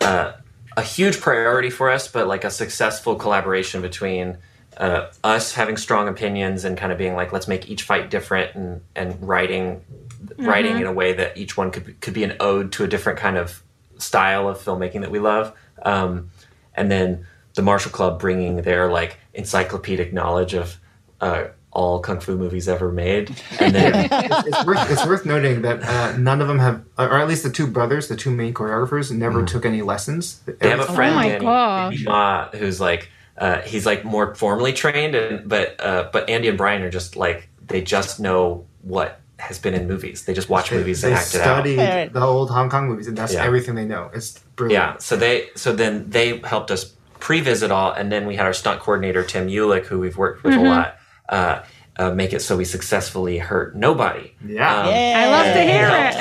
[0.00, 0.34] a,
[0.76, 4.36] a huge priority for us but like a successful collaboration between
[4.76, 8.54] uh, us having strong opinions and kind of being like let's make each fight different
[8.54, 9.82] and and writing
[10.24, 10.46] mm-hmm.
[10.46, 12.86] writing in a way that each one could be, could be an ode to a
[12.86, 13.62] different kind of
[13.98, 15.52] style of filmmaking that we love.
[15.82, 16.30] Um,
[16.74, 20.78] and then the Martial Club bringing their like encyclopedic knowledge of
[21.20, 23.34] uh, all kung fu movies ever made.
[23.60, 27.18] And then it's, it's, worth, it's, worth, noting that uh, none of them have, or
[27.18, 29.46] at least the two brothers, the two main choreographers, never mm.
[29.46, 30.40] took any lessons.
[30.40, 33.10] They have a friend, oh Danny, Ma, who's like.
[33.38, 37.16] Uh, he's like more formally trained, and but uh, but Andy and Brian are just
[37.16, 40.24] like they just know what has been in movies.
[40.24, 41.62] They just watch they, movies they and act it out.
[41.64, 43.44] They studied the old Hong Kong movies, and that's Yeah.
[43.44, 44.10] everything they know.
[44.14, 44.94] It's brilliant.
[44.94, 44.98] Yeah.
[44.98, 48.80] So they so then they helped us pre-visit all, and then we had our stunt
[48.80, 50.96] coordinator Tim Eulich, who we've worked with a lot,
[51.28, 51.62] uh,
[51.98, 54.32] uh, make it so we successfully hurt nobody.
[54.46, 54.80] Yeah.
[54.80, 55.14] Um, Yeah.
[55.18, 56.14] I love to hear it.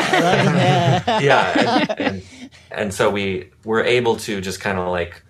[0.53, 1.19] yeah.
[1.19, 2.23] yeah, and, and
[2.71, 5.21] and so we were able to just kind of like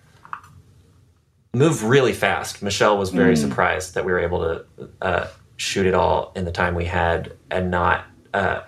[1.56, 2.62] move really fast.
[2.62, 5.26] Michelle was very surprised that we were able to uh,
[5.56, 8.04] shoot it all in the time we had and not
[8.34, 8.60] uh,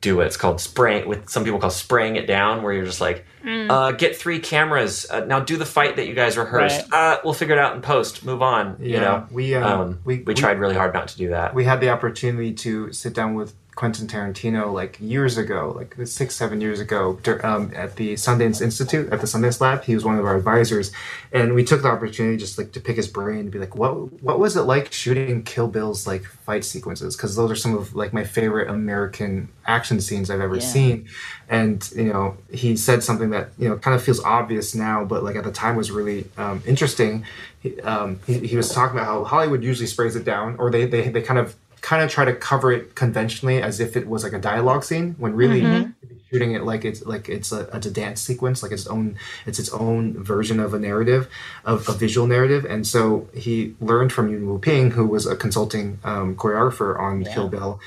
[0.00, 1.08] do what's called spraying.
[1.08, 5.06] With some people call spraying it down, where you're just like, uh, get three cameras
[5.10, 5.38] uh, now.
[5.40, 6.92] Do the fight that you guys rehearsed.
[6.92, 8.24] Uh, we'll figure it out in post.
[8.24, 8.76] Move on.
[8.80, 11.28] You Yeah, know, we, um, um, we- we we- tried really hard not to do
[11.30, 11.54] that.
[11.54, 16.34] we had the opportunity to sit down with Quentin Tarantino like years ago, like six,
[16.34, 19.84] seven years ago, um, at the Sundance Institute, at the Sundance Lab.
[19.84, 20.90] He was one of our advisors,
[21.30, 23.92] and we took the opportunity just like to pick his brain and be like, what
[24.22, 27.16] what was it like shooting Kill Bill's like fight sequences?
[27.16, 30.60] Because those are some of like my favorite American action scenes I've ever Yeah.
[30.62, 31.08] seen.
[31.48, 35.22] And you know, he said something that you know kind of feels obvious now, but
[35.22, 37.24] like at the time was really um, interesting.
[37.60, 40.86] He, um, he, he was talking about how Hollywood usually sprays it down, or they
[40.86, 41.54] they, they kind of
[41.88, 45.14] kind of try to cover it conventionally as if it was like a dialogue scene,
[45.22, 45.90] when really Mm-hmm.
[46.28, 49.04] shooting it like it's like it's a, it's a dance sequence, like its own
[49.48, 51.22] it's its own version of a narrative,
[51.64, 52.62] of a visual narrative.
[52.72, 53.54] And so he
[53.90, 57.78] learned from Yuen Woo-ping, who was a consulting um, choreographer on Kill Bill,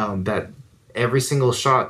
[0.00, 0.44] um, that
[0.94, 1.86] every single shot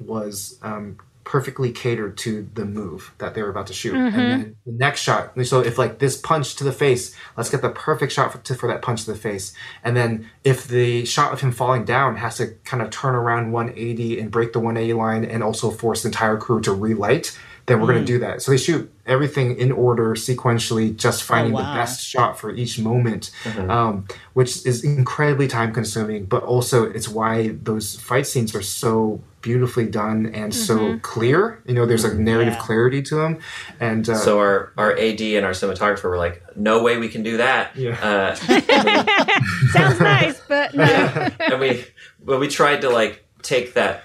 [0.00, 0.96] was um,
[1.28, 3.94] perfectly catered to the move that they were about to shoot.
[3.94, 4.16] And mm-hmm.
[4.16, 7.68] then the next shot, so if like this punch to the face, let's get the
[7.68, 9.52] perfect shot for, to, for that punch to the face.
[9.84, 13.52] And then if the shot of him falling down has to kind of turn around
[13.52, 17.38] 180 and break the 180 line and also force the entire crew to relight,
[17.68, 18.42] then we're going to do that.
[18.42, 21.60] So they shoot everything in order sequentially, just finding wow.
[21.60, 23.30] the best shot for each moment,
[23.68, 26.24] um, which is incredibly time consuming.
[26.24, 31.62] But also, it's why those fight scenes are so beautifully done and so clear.
[31.64, 32.60] You know, there's a narrative Yeah.
[32.60, 33.38] clarity to them.
[33.78, 37.22] And uh, So our, our AD and our cinematographer were like, no way we can
[37.22, 37.76] do that.
[37.76, 37.98] Yeah.
[38.02, 38.34] Uh,
[39.72, 40.84] Sounds nice, but no.
[41.40, 41.84] and we
[42.24, 44.02] well we tried to like take that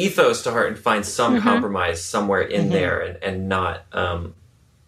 [0.00, 1.48] ethos to heart and find some Mm-hmm.
[1.48, 4.34] compromise somewhere in there and, and not um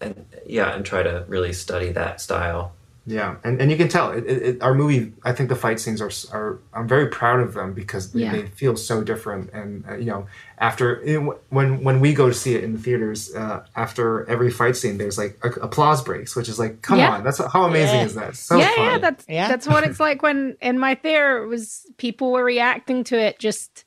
[0.00, 2.72] and yeah and try to really study that style
[3.04, 5.12] Yeah, and, and you can tell it, it, it, our movie.
[5.28, 8.32] I think the fight scenes are are I'm very proud of them because they, Yeah.
[8.34, 9.44] they feel so different.
[9.58, 10.22] And uh, you know,
[10.68, 14.04] after you know, when when we go to see it in the theaters, uh, after
[14.34, 17.10] every fight scene, there's like a, applause breaks, which is like, come Yeah.
[17.14, 18.06] on, that's how amazing Yeah.
[18.10, 18.36] is that?
[18.36, 18.86] So yeah, fun.
[18.86, 19.48] yeah, that's Yeah.
[19.52, 21.64] that's what it's like when in my theater it was
[22.04, 23.84] people were reacting to it just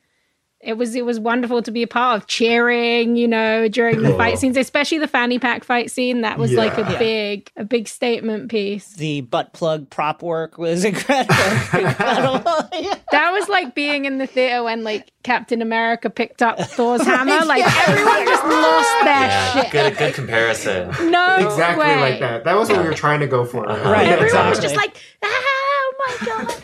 [0.66, 4.14] it was it was wonderful to be a part of cheering, you know, during the
[4.16, 6.22] fight scenes, especially the fanny pack fight scene.
[6.22, 6.98] That was like a Yeah.
[7.00, 8.94] big a big statement piece.
[8.96, 11.36] The butt plug prop work was incredible.
[11.74, 12.70] incredible.
[12.76, 12.96] Yeah.
[13.12, 17.46] That was like being in the theater when like Captain America picked up Thor's hammer.
[17.46, 19.72] Like everyone just lost their yeah shit.
[19.72, 22.00] good good comparison No exactly way.
[22.02, 22.44] like that.
[22.44, 23.70] That was what we were trying to go for.
[23.70, 23.90] Uh-huh.
[23.92, 26.56] Right, everyone was just like oh my god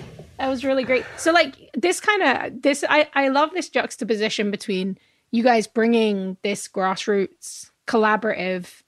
[0.42, 1.06] that was really great.
[1.18, 4.98] So like this kind of this i i love this juxtaposition between
[5.30, 8.82] you guys bringing this grassroots collaborative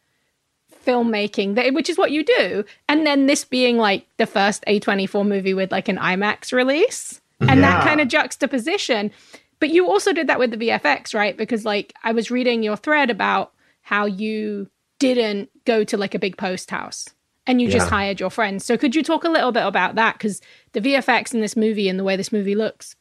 [0.84, 5.28] filmmaking that, which is what you do and then this being like the first a24
[5.28, 9.12] movie with like an imax release and that kind of juxtaposition.
[9.60, 11.38] But you also did that with the vfx right?
[11.38, 16.20] Because like i was reading your thread about how you didn't go to like a
[16.20, 17.10] big post house
[17.46, 18.66] and you just hired your friends.
[18.66, 20.14] So could you talk a little bit about that?
[20.18, 20.42] Because
[20.72, 22.96] the VFX in this movie and the way this movie looks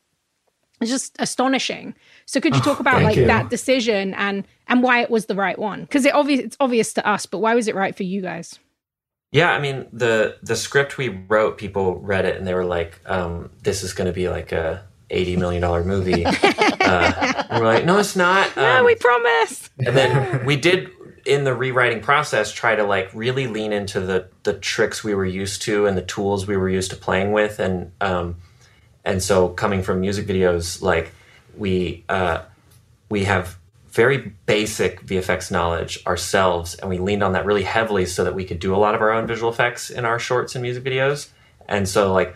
[0.80, 1.95] is just astonishing.
[2.26, 3.26] So could you talk about like you.
[3.26, 5.82] that decision and and why it was the right one?
[5.82, 8.59] Because it obvious it's obvious to us, but why was it right for you guys?
[9.34, 13.01] yeah i mean the the script we wrote people read it and they were like
[13.07, 17.86] um this is going to be like a 80 million dollar movie uh, we're like
[17.86, 19.70] no it's not no, Um, we promise.
[19.78, 20.90] and then we did
[21.24, 25.26] in the rewriting process try to like really lean into the the tricks we were
[25.26, 27.58] used to and the tools we were used to playing with.
[27.58, 28.36] And um
[29.04, 31.12] and so coming from music videos like
[31.56, 32.42] we uh
[33.08, 33.58] we have
[33.90, 38.44] very basic VFX knowledge ourselves and we leaned on that really heavily so that we
[38.44, 41.28] could do a lot of our own visual effects in our shorts and music videos.
[41.68, 42.34] And so like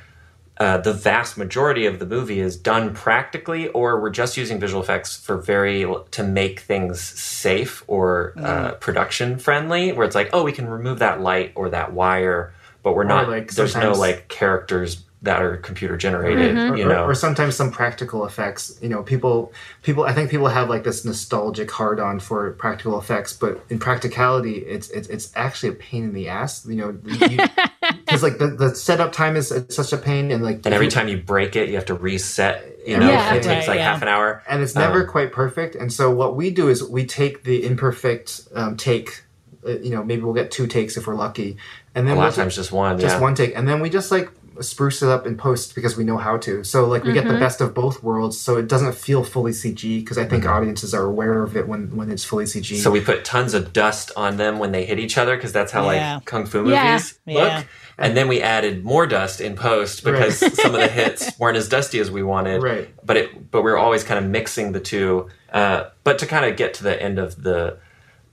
[0.59, 4.83] uh, the vast majority of the movie is done practically, or we're just using visual
[4.83, 9.93] effects for very to make things safe or uh, production friendly.
[9.93, 13.29] Where it's like, oh, we can remove that light or that wire, but we're not.
[13.29, 16.57] like there's no like characters that are computer generated.
[16.57, 16.77] Mm-hmm.
[16.77, 18.79] You know, or, or, sometimes some practical effects.
[18.81, 19.53] You know, people
[19.83, 23.79] people I think people have like this nostalgic hard on for practical effects, but in
[23.79, 26.66] practicality, it's it's, it's actually a pain in the ass.
[26.66, 30.74] You know, because like the, the setup time is such a pain, and like and
[30.74, 32.72] every time you break it, you have to reset.
[32.87, 33.93] You know, yeah, it takes right, like yeah.
[33.93, 35.74] half an hour, and it's never um, quite perfect.
[35.74, 39.24] And so what we do is we take the imperfect um, take
[39.66, 41.57] uh, you know maybe we'll get two takes if we're lucky
[41.95, 43.20] and then a lot we'll of times just one just yeah.
[43.20, 44.31] one take and then we just like
[44.63, 47.15] spruce it up in post because we know how to so like we mm-hmm.
[47.15, 47.41] get the mm-hmm.
[47.41, 50.53] best of both worlds so it doesn't feel fully cg because i think mm-hmm.
[50.53, 53.73] audiences are aware of it when when it's fully cg so we put tons of
[53.73, 56.15] dust on them when they hit each other because that's how yeah.
[56.15, 57.35] like kung fu movies yeah.
[57.35, 57.65] look yeah.
[57.99, 60.53] and then we added more dust in post because right.
[60.55, 63.71] some of the hits weren't as dusty as we wanted right but it but we
[63.71, 67.01] are always kind of mixing the two uh, but to kind of get to the
[67.03, 67.79] end of the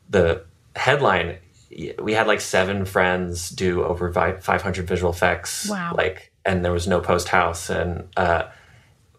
[0.09, 0.43] the
[0.75, 1.37] headline
[1.99, 5.93] we had like seven friends do over 500 visual effects wow.
[5.95, 8.43] like and there was no post house and uh,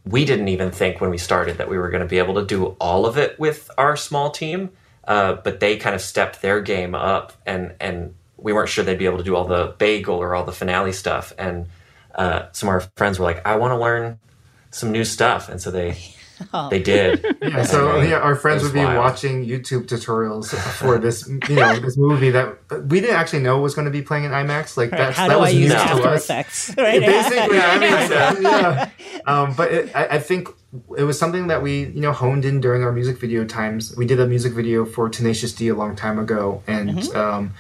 [0.05, 2.45] we didn't even think when we started that we were going to be able to
[2.45, 4.71] do all of it with our small team
[5.05, 8.99] uh, but they kind of stepped their game up and and we weren't sure they'd
[8.99, 11.67] be able to do all the bagel or all the finale stuff and
[12.15, 14.19] uh, some of our friends were like i want to learn
[14.71, 15.97] some new stuff and so they
[16.53, 16.69] Oh.
[16.69, 17.25] They did.
[17.43, 18.99] Yeah, so yeah, our friends would be wild.
[18.99, 22.59] watching YouTube tutorials for this, you know, this movie that
[22.89, 24.77] we didn't actually know was going to be playing in IMAX.
[24.77, 26.75] Like right, how that do was I use After Effects?
[26.77, 27.01] Right?
[27.01, 28.91] Basically, I mean, yeah.
[29.27, 30.49] Um, but it, I, I think
[30.97, 33.97] it was something that we you know honed in during our music video times.
[33.97, 37.17] We did a music video for Tenacious D a long time ago, and mm-hmm.
[37.17, 37.55] um,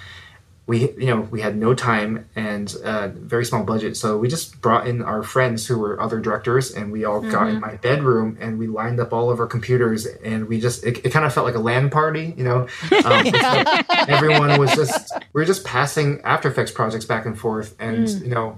[0.67, 4.61] we you know we had no time and a very small budget so we just
[4.63, 7.31] brought in our friends who were other directors and we all mm-hmm.
[7.31, 7.61] got in mm-hmm.
[7.61, 11.11] my bedroom and we lined up all of our computers and we just it, it
[11.11, 12.61] kind of felt like a LAN party you know
[13.05, 17.75] um, like everyone was just we were just passing after effects projects back and forth
[17.79, 18.23] and mm.
[18.23, 18.57] you know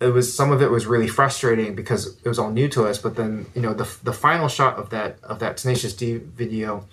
[0.00, 2.98] it was some of it was really frustrating because it was all new to us
[2.98, 6.84] but then you know the, the final shot of that of that tenacious d video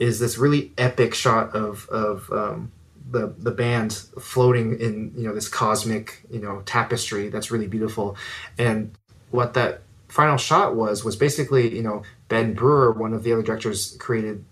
[0.00, 2.72] is this really epic shot of of um,
[3.12, 8.16] the the band floating in you know this cosmic you know tapestry that's really beautiful.
[8.58, 8.92] And
[9.30, 13.42] what that final shot was was basically you know ben brewer one of the other
[13.42, 14.44] directors created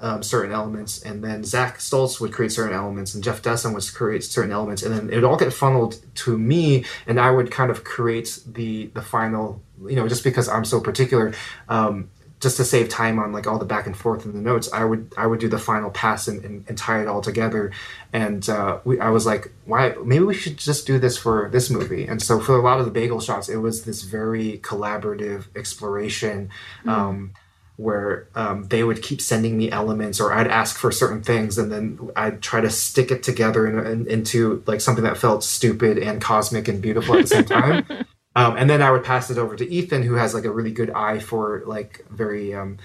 [0.00, 1.02] um, certain elements.
[1.02, 4.82] And then zach stoltz would create certain elements and jeff desson would create certain elements.
[4.82, 8.38] And then it would all get funneled to me and i would kind of create
[8.46, 11.34] the the final you know just because i'm so particular.
[11.68, 12.08] Um,
[12.40, 14.84] just to save time on like all the back and forth in the notes, I
[14.84, 17.72] would I would do the final pass and, and, and tie it all together.
[18.12, 19.94] And uh, we, I was like, why?
[20.04, 22.06] Maybe we should just do this for this movie.
[22.06, 26.50] And so for a lot of the bagel shots, it was this very collaborative exploration.
[26.84, 26.90] Mm.
[26.90, 27.32] Um,
[27.76, 31.70] where um, they would keep sending me elements or I'd ask for certain things and
[31.70, 35.98] then I'd try to stick it together in, in, into like something that felt stupid
[35.98, 38.06] and cosmic and beautiful at the same time.
[38.36, 40.70] Um, and then I would pass it over to Ethan, who has like a really
[40.70, 42.76] good eye for like very um,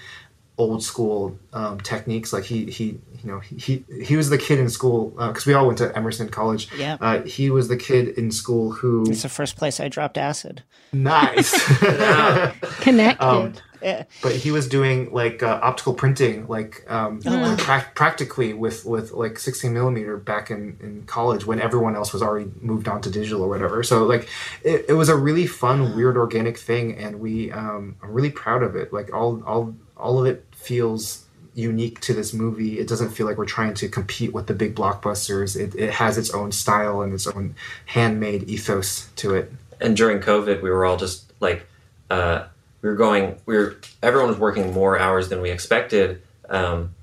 [0.58, 2.32] old school um, techniques.
[2.32, 5.54] Like he he you know he he was the kid in school because uh, we
[5.54, 6.70] all went to Emerson College.
[6.78, 9.04] Yeah, uh, he was the kid in school who.
[9.10, 10.64] It's the first place I dropped acid.
[10.93, 11.52] Nice.
[12.80, 13.24] Connected.
[13.24, 13.54] Um,
[14.21, 19.11] but he was doing like uh, optical printing, like um, oh, pra- practically with with
[19.11, 23.09] like 16 millimeter back in in college when everyone else was already moved on to
[23.09, 23.84] digital or whatever.
[23.84, 24.29] So like
[24.63, 28.63] it, it was a really fun, weird, organic thing, and we um, I'm really proud
[28.63, 28.93] of it.
[28.93, 32.79] Like all all all of it feels unique to this movie.
[32.79, 35.59] It doesn't feel like we're trying to compete with the big blockbusters.
[35.59, 37.55] It, it has its own style and its own
[37.88, 39.51] handmade ethos to it.
[39.82, 41.67] And during COVID, we were all just like.
[42.09, 42.47] Uh,
[42.82, 46.93] we were going we were everyone was working more hours than we expected um,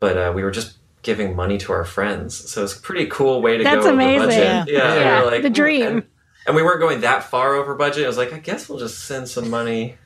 [0.00, 2.50] but uh, we were just giving money to our friends.
[2.50, 4.30] So it's a pretty cool way to That's go amazing.
[4.30, 5.24] yeah, yeah, yeah.
[5.24, 5.86] We like, the dream.
[5.86, 6.06] and,
[6.46, 8.04] and, we weren't going that far over budget.
[8.04, 9.96] It was like i guess we'll just send some money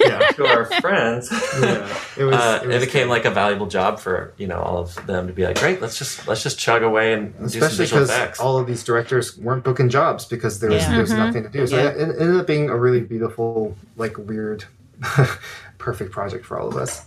[0.00, 0.18] yeah.
[0.36, 1.28] to our friends.
[1.30, 2.34] yeah, it was.
[2.34, 5.26] Uh, it, was it became like a valuable job for you know all of them
[5.26, 8.66] to be like, great, let's just let's just chug away and especially because all of
[8.66, 10.90] these directors weren't booking jobs because there was yeah.
[10.90, 11.18] there was mm-hmm.
[11.18, 11.66] nothing to do.
[11.66, 11.88] So yeah.
[11.88, 14.64] it, it ended up being a really beautiful, like weird,
[15.78, 17.06] perfect project for all of us.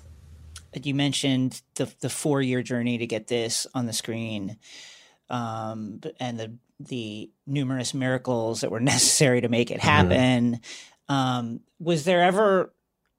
[0.73, 4.57] You mentioned the the four year journey to get this on the screen,
[5.30, 9.88] um, and the the numerous miracles that were necessary to make it mm-hmm.
[9.88, 10.51] happen.
[10.53, 10.63] Mm-hmm.
[11.10, 12.74] Um, was there ever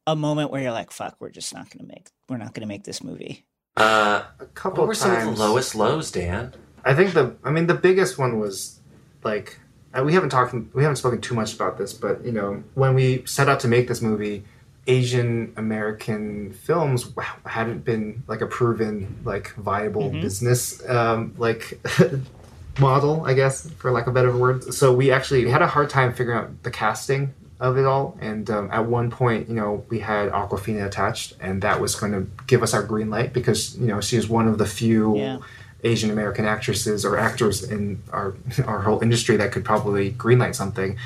[0.07, 2.63] a moment where you're like, "Fuck, we're just not going to make we're not going
[2.63, 3.45] to make this movie"?
[3.77, 4.83] Uh, a couple.
[4.83, 5.23] What were times.
[5.23, 6.53] some of the lowest lows, Dan?
[6.85, 8.81] I think the I mean the biggest one was
[9.23, 9.59] like
[9.97, 12.95] uh, we haven't talked we haven't spoken too much about this, but you know when
[12.95, 14.45] we set out to make this movie,
[14.87, 17.13] Asian American films
[17.45, 20.21] hadn't been like a proven like viable mm-hmm.
[20.21, 20.87] business.
[20.89, 21.81] Um, like
[22.79, 24.75] model, I guess, for lack of a better word.
[24.75, 28.17] So we actually had a hard time figuring out the casting of it all.
[28.21, 32.13] And um, at one point, you know, we had Awkwafina attached, and that was going
[32.13, 35.17] to give us our green light because you know she is one of the few.
[35.17, 35.39] Yeah.
[35.85, 38.35] Asian American actresses or actors in our
[38.67, 40.97] our whole industry that could probably greenlight something.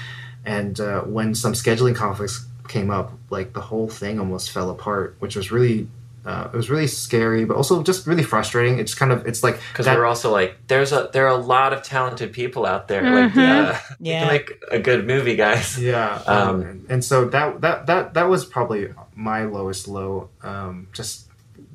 [0.47, 5.17] And uh, when some scheduling conflicts came up, like the whole thing almost fell apart,
[5.19, 5.89] which was really
[6.25, 8.79] uh, it was really scary, but also just really frustrating.
[8.79, 11.73] It's kind of it's like because we're also like there's a there are a lot
[11.73, 13.03] of talented people out there.
[13.03, 13.39] Mm-hmm.
[13.39, 15.81] Like uh, yeah, make a good movie, guys.
[15.81, 20.29] Yeah, um, um, and so that that that that was probably my lowest low.
[20.43, 21.27] Um, just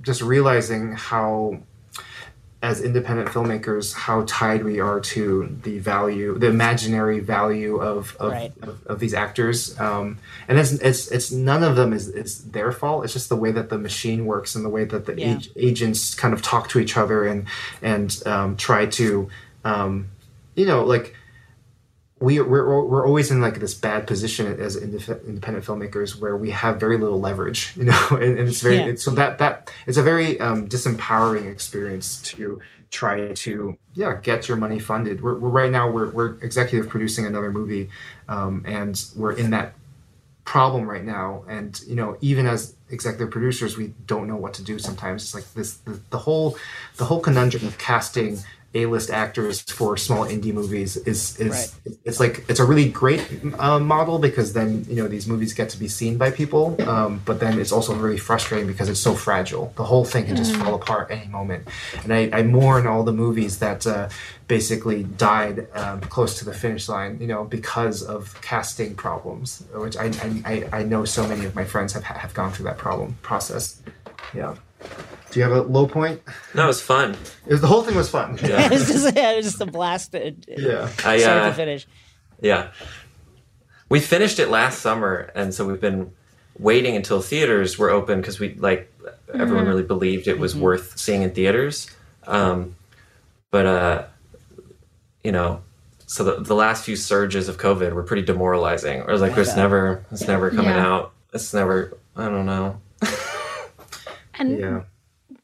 [0.02, 1.60] just realizing how
[2.66, 8.32] as independent filmmakers how tied we are to the value the imaginary value of of,
[8.32, 8.54] right.
[8.64, 12.72] of, of, these actors um, and it's, it's it's none of them is, is their
[12.72, 15.36] fault it's just the way that the machine works and the way that the yeah.
[15.36, 17.46] ag- agents kind of talk to each other and
[17.84, 19.30] and um, try to
[19.64, 20.08] um,
[20.56, 21.16] you know like
[22.26, 26.80] we we're, we're always in like this bad position as independent filmmakers where we have
[26.80, 28.86] very little leverage you know and, and it's very yeah.
[28.88, 32.60] it's, so that that it's a very um, disempowering experience to
[32.96, 35.22] try to yeah get your money funded.
[35.22, 37.90] We're, we're right now we're, we're executive producing another movie
[38.28, 39.74] um, and we're in that
[40.46, 41.44] problem right now.
[41.48, 45.24] And you know even as executive producers we don't know what to do sometimes.
[45.24, 46.58] It's like this the, the whole
[46.98, 48.40] the whole conundrum of casting
[48.76, 51.52] a-list actors for small indie movies is is
[51.86, 51.98] right.
[52.04, 53.24] it's like it's a really great
[53.58, 57.22] uh, model because then you know these movies get to be seen by people um,
[57.26, 60.54] but then it's also really frustrating because it's so fragile the whole thing can just
[60.54, 60.62] mm.
[60.62, 61.66] fall apart any moment
[62.04, 64.10] and I, I mourn all the movies that uh,
[64.48, 69.96] basically died um, close to the finish line you know because of casting problems which
[69.96, 70.12] I,
[70.46, 73.82] I, I know so many of my friends have have gone through that problem process
[74.34, 74.56] yeah
[75.32, 76.22] do you have a low point?
[76.54, 77.16] No, it was fun.
[77.46, 78.38] It was, the whole thing was fun.
[78.42, 78.66] Yeah.
[78.66, 80.14] it, was just, yeah, it was just a blast.
[80.14, 80.90] To, yeah.
[81.04, 81.88] I, start uh, to finish.
[82.42, 82.72] Yeah.
[83.90, 86.12] We finished it last summer, and so we've been
[86.58, 88.92] waiting until theaters were open because we like
[89.34, 89.68] everyone mm-hmm.
[89.68, 90.64] really believed it was mm-hmm.
[90.64, 91.90] worth seeing in theaters.
[92.28, 92.76] Um,
[93.52, 94.06] but uh,
[95.24, 95.62] you know,
[96.08, 99.00] so the, the last few surges of COVID were pretty demoralizing.
[99.00, 100.88] It was like, it's never, it's never coming yeah.
[100.88, 101.14] out.
[101.34, 102.80] It's never, I don't know.
[104.40, 104.82] and yeah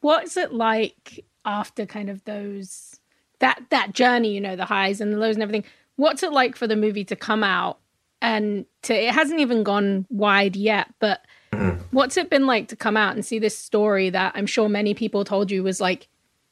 [0.00, 3.00] what's it like after kind of those
[3.40, 5.64] that that journey, you know, the highs and the lows and everything?
[5.96, 7.78] What's it like for the movie to come out
[8.20, 11.78] and to it hasn't even gone wide yet, but mm-hmm.
[11.90, 14.94] what's it been like to come out and see this story that I'm sure many
[14.94, 16.08] people told you was like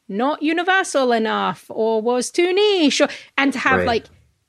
[0.09, 3.86] not universal enough or was too niche or, and to have right.
[3.86, 4.05] like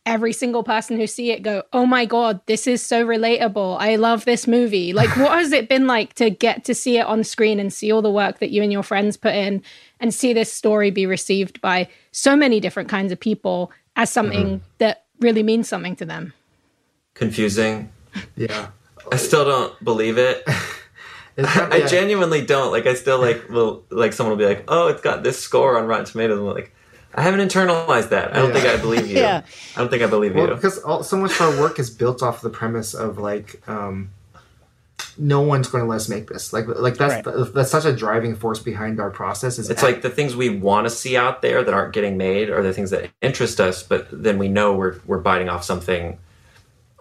[0.06, 3.78] every single person who see it go, "Oh my god, this is so relatable.
[3.80, 7.06] I love this movie." Like what has it been like to get to see it
[7.06, 9.64] on screen and see all the work that you and your friends put in
[10.00, 14.46] and see this story be received by so many different kinds of people as something
[14.46, 14.66] mm-hmm.
[14.80, 16.34] that really means something to them?
[17.14, 17.92] Confusing.
[18.36, 18.68] Yeah.
[19.10, 20.46] I still don't believe it.
[21.38, 22.72] I, I genuinely don't.
[22.72, 25.78] Like I still like will like someone will be like, "Oh, it's got this score
[25.78, 26.74] on Rotten Tomatoes." I'm like,
[27.14, 28.34] I haven't internalized that.
[28.34, 28.62] I don't yeah.
[28.62, 29.18] think I believe you.
[29.18, 29.44] yeah.
[29.76, 30.56] I don't think I believe well, you.
[30.56, 34.12] Because all, so much of our work is built off the premise of like, um,
[35.18, 36.54] no one's going to let us make this.
[36.54, 37.54] Like, like that's right.
[37.54, 39.60] that's such a driving force behind our process.
[39.60, 42.50] Is it's like the things we want to see out there that aren't getting made,
[42.50, 46.18] are the things that interest us, but then we know we're we're biting off something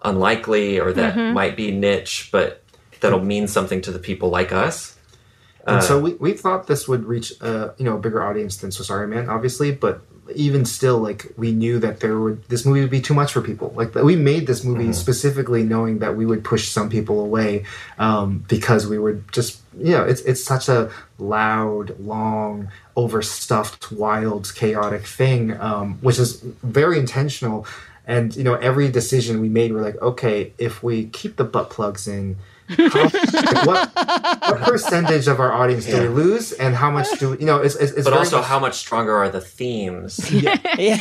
[0.02, 1.34] unlikely or that mm-hmm.
[1.34, 2.62] might be niche, but
[3.00, 4.96] that'll mean something to the people like us.
[5.66, 8.56] And uh, so we, we thought this would reach a you know a bigger audience
[8.56, 10.02] than Swiss Army Man, obviously, but
[10.34, 13.40] even still, like we knew that there would this movie would be too much for
[13.40, 13.72] people.
[13.76, 14.92] Like we made this movie mm-hmm.
[14.92, 17.64] specifically knowing that we would push some people away
[17.98, 24.52] um, because we would just you know it's it's such a loud, long, overstuffed, wild,
[24.54, 27.66] chaotic thing, um, which is very intentional.
[28.06, 31.70] And you know every decision we made, we're like, okay, if we keep the butt
[31.70, 32.36] plugs in
[32.76, 37.46] what, what percentage of our audience do we lose, and how much do we, you
[37.46, 37.58] know?
[37.58, 40.20] It's, it's, it's but also much, how much stronger are the themes?
[40.40, 40.56] Yeah.
[40.78, 40.96] yeah.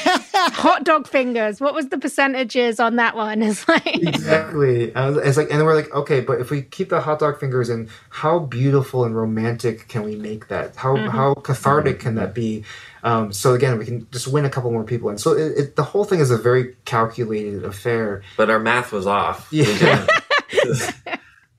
[0.54, 1.62] Hot dog fingers.
[1.62, 3.42] What was the percentages on that one?
[3.42, 4.92] It's like exactly.
[4.94, 7.90] It's like, and we're like, okay, but if we keep the hot dog fingers in,
[8.10, 10.76] how beautiful and romantic can we make that?
[10.76, 11.10] How mm-hmm.
[11.10, 12.66] how cathartic can that be?
[13.04, 15.76] Um, so again, we can just win a couple more people, and so it, it,
[15.76, 18.24] the whole thing is a very calculated affair.
[18.36, 19.48] But our math was off.
[19.52, 20.06] Yeah.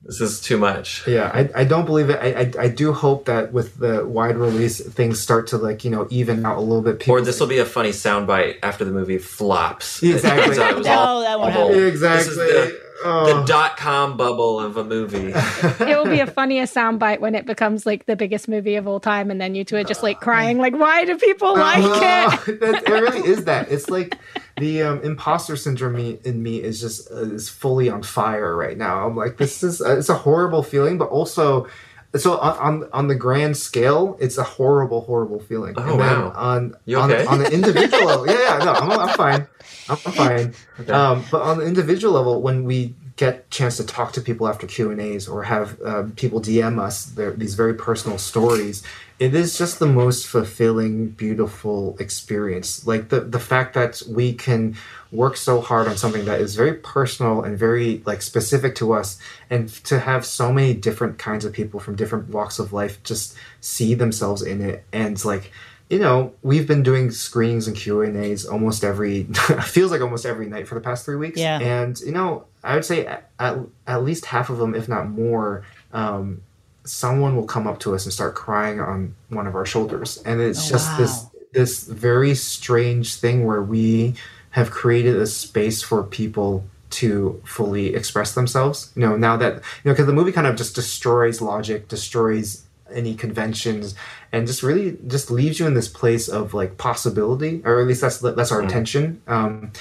[0.03, 1.07] This is too much.
[1.07, 2.19] Yeah, I, I don't believe it.
[2.19, 5.91] I, I, I do hope that with the wide release, things start to like you
[5.91, 6.99] know even out a little bit.
[6.99, 10.01] People or this will be a funny soundbite after the movie flops.
[10.11, 10.55] Exactly.
[10.57, 11.87] no, that won't happen.
[11.87, 12.35] Exactly.
[12.35, 15.33] This is the the dot com bubble of a movie.
[15.35, 18.99] it will be a funnier soundbite when it becomes like the biggest movie of all
[18.99, 22.37] time, and then you two are just like crying, like, why do people like uh,
[22.47, 22.61] it?
[22.61, 23.71] it really is that.
[23.71, 24.17] It's like
[24.57, 29.05] the um, imposter syndrome in me is just uh, is fully on fire right now.
[29.05, 31.67] I'm like, this is uh, it's a horrible feeling, but also
[32.15, 35.75] so on, on on the grand scale, it's a horrible, horrible feeling.
[35.77, 36.33] Oh, and wow.
[36.35, 37.25] on you on, okay?
[37.25, 39.47] on the individual level, yeah, yeah, no, I'm, I'm fine,
[39.87, 40.53] I'm, fine.
[40.79, 40.91] Okay.
[40.91, 44.67] Um, but on the individual level, when we get chance to talk to people after
[44.67, 48.83] Q and A's or have uh, people DM us their, these very personal stories,
[49.19, 52.87] it is just the most fulfilling, beautiful experience.
[52.87, 54.75] Like the the fact that we can
[55.11, 59.19] work so hard on something that is very personal and very like specific to us,
[59.49, 63.35] and to have so many different kinds of people from different walks of life just
[63.59, 65.51] see themselves in it, and like
[65.91, 69.23] you know, we've been doing screenings and Q and A's almost every
[69.63, 71.37] feels like almost every night for the past three weeks.
[71.37, 71.59] Yeah.
[71.59, 73.57] And you know, I would say at, at,
[73.87, 76.41] at least half of them, if not more, um,
[76.83, 80.41] someone will come up to us and start crying on one of our shoulders and
[80.41, 80.97] it's oh, just wow.
[80.97, 84.15] this this very strange thing where we
[84.51, 89.61] have created a space for people to fully express themselves you know now that you
[89.85, 93.95] know because the movie kind of just destroys logic destroys any conventions
[94.31, 98.01] and just really just leaves you in this place of like possibility or at least
[98.01, 98.63] that's that's our mm.
[98.63, 99.71] intention um,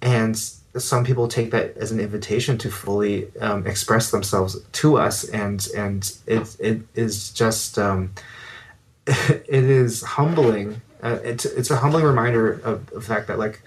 [0.00, 0.36] and
[0.76, 5.66] some people take that as an invitation to fully um, express themselves to us, and
[5.76, 8.12] and it it is just um,
[9.06, 10.80] it is humbling.
[11.02, 13.62] Uh, it's it's a humbling reminder of the fact that like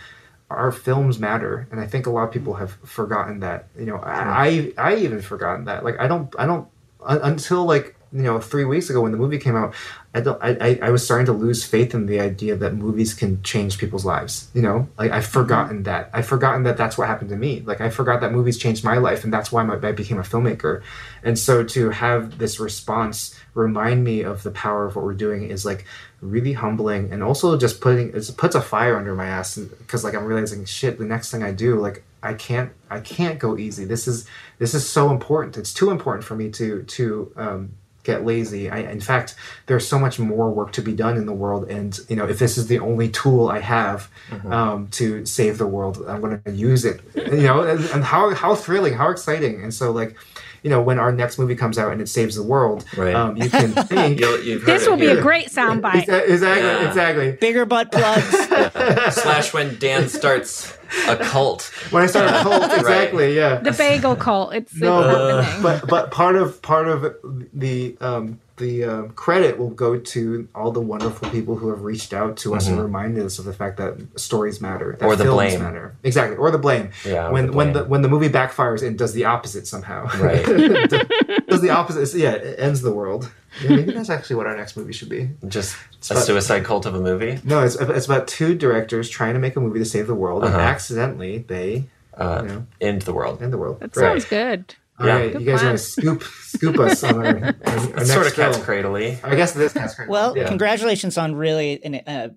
[0.49, 3.67] our films matter, and I think a lot of people have forgotten that.
[3.77, 5.83] You know, I I even forgotten that.
[5.83, 6.67] Like I don't I don't
[7.05, 9.73] until like you know three weeks ago when the movie came out
[10.15, 10.39] I don't.
[10.41, 14.05] I, I was starting to lose faith in the idea that movies can change people's
[14.05, 14.49] lives.
[14.53, 15.83] You know, like I've forgotten mm-hmm.
[15.83, 16.09] that.
[16.13, 17.59] I've forgotten that that's what happened to me.
[17.65, 20.83] Like I forgot that movies changed my life, and that's why I became a filmmaker.
[21.21, 25.49] And so to have this response remind me of the power of what we're doing
[25.49, 25.83] is like
[26.21, 30.15] really humbling, and also just putting it puts a fire under my ass because like
[30.15, 30.97] I'm realizing shit.
[30.97, 33.83] The next thing I do, like I can't I can't go easy.
[33.83, 34.25] This is
[34.59, 35.57] this is so important.
[35.57, 37.71] It's too important for me to to um,
[38.05, 38.69] get lazy.
[38.69, 39.35] I, in fact,
[39.65, 42.39] there's so much more work to be done in the world, and you know, if
[42.39, 44.53] this is the only tool I have mm-hmm.
[44.53, 47.01] um, to save the world, I'm going to use it.
[47.15, 50.15] You know, and, and, how how thrilling, how exciting, and so like.
[50.63, 53.13] You know, when our next movie comes out and it saves the world, right.
[53.13, 56.09] um, you can think this will be a great soundbite.
[56.09, 56.87] Exactly, yeah.
[56.87, 57.31] exactly.
[57.33, 58.31] Bigger butt plugs.
[59.13, 60.75] Slash when Dan starts
[61.07, 61.71] a cult.
[61.91, 63.33] When I started a cult, exactly, right.
[63.33, 63.55] yeah.
[63.57, 64.53] The bagel cult.
[64.53, 67.15] It's no, uh, but but part of part of
[67.53, 72.13] the um, the um, credit will go to all the wonderful people who have reached
[72.13, 72.73] out to us mm-hmm.
[72.73, 76.37] and reminded us of the fact that stories matter, that or the blame matter, exactly,
[76.37, 76.91] or the blame.
[77.05, 77.67] Yeah, when the blame.
[77.67, 80.45] when the when the movie backfires and does the opposite somehow, right?
[81.55, 82.17] does the opposite?
[82.17, 83.31] Yeah, it ends the world.
[83.63, 85.29] Yeah, maybe that's actually what our next movie should be.
[85.47, 87.39] Just it's a about, suicide cult of a movie.
[87.43, 90.43] No, it's it's about two directors trying to make a movie to save the world,
[90.43, 90.53] uh-huh.
[90.53, 91.85] and accidentally they
[92.17, 93.41] uh, you know, end the world.
[93.41, 93.79] End the world.
[93.79, 94.21] That right.
[94.21, 94.75] sounds good.
[94.97, 95.13] All yeah.
[95.15, 97.53] right, you guys want to scoop scoop us on our, our, our
[97.95, 99.17] next sort of cat's cradley.
[99.23, 100.11] I guess this cat's cradle.
[100.11, 100.47] Well, yeah.
[100.47, 102.29] congratulations on really an, uh,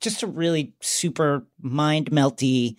[0.00, 2.76] just a really super mind melty,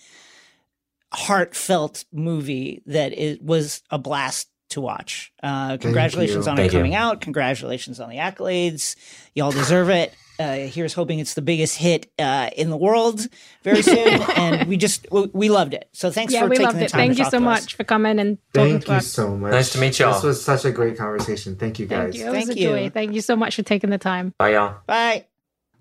[1.14, 5.32] heartfelt movie that it was a blast to watch.
[5.42, 6.98] Uh, congratulations on Thank it coming you.
[6.98, 7.22] out.
[7.22, 8.96] Congratulations on the accolades.
[9.34, 10.14] Y'all deserve it.
[10.40, 13.22] Uh, here's hoping it's the biggest hit uh, in the world
[13.64, 14.22] very soon.
[14.36, 15.90] and we just we loved it.
[15.94, 16.90] So thanks yeah, for we taking loved the it.
[16.90, 17.00] time.
[17.08, 19.08] Thank you so much for coming and talking Thank to you us.
[19.08, 19.52] so much.
[19.52, 20.14] Nice to meet y'all.
[20.14, 21.56] This was such a great conversation.
[21.56, 22.14] Thank you guys.
[22.14, 22.28] Thank you.
[22.30, 22.68] It Thank a you.
[22.70, 22.90] joy.
[22.92, 24.34] Thank you so much for taking the time.
[24.38, 24.76] Bye y'all.
[24.86, 25.26] Bye.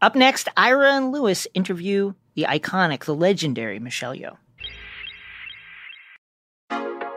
[0.01, 4.37] Up next, Ira and Louis interview the iconic, the legendary Michelle Yeoh.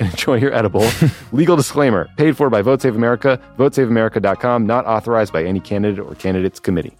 [0.10, 0.88] enjoy your edible.
[1.32, 6.14] Legal disclaimer paid for by Vote Save America, votesaveamerica.com, not authorized by any candidate or
[6.14, 6.96] candidates committee.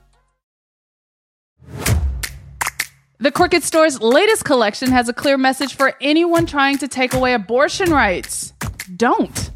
[3.18, 7.34] The Crooked Store's latest collection has a clear message for anyone trying to take away
[7.34, 8.54] abortion rights.
[8.96, 9.50] Don't.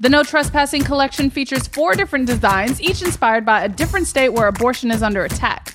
[0.00, 4.48] The No Trespassing collection features four different designs, each inspired by a different state where
[4.48, 5.74] abortion is under attack.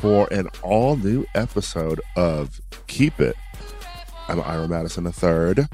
[0.00, 3.36] for an all new episode of Keep It.
[4.28, 5.66] I'm Ira Madison III.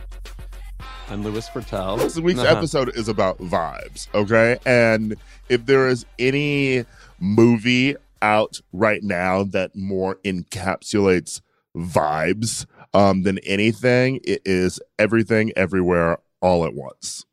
[1.09, 1.99] I'm Louis Virtel.
[1.99, 2.57] This week's uh-huh.
[2.57, 4.59] episode is about vibes, okay?
[4.67, 5.15] And
[5.49, 6.85] if there is any
[7.21, 11.41] movie out right now that more encapsulates
[11.77, 17.25] vibes um, than anything, it is Everything Everywhere All at Once.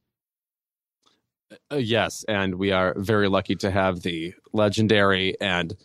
[1.72, 5.76] Uh, yes, and we are very lucky to have the legendary and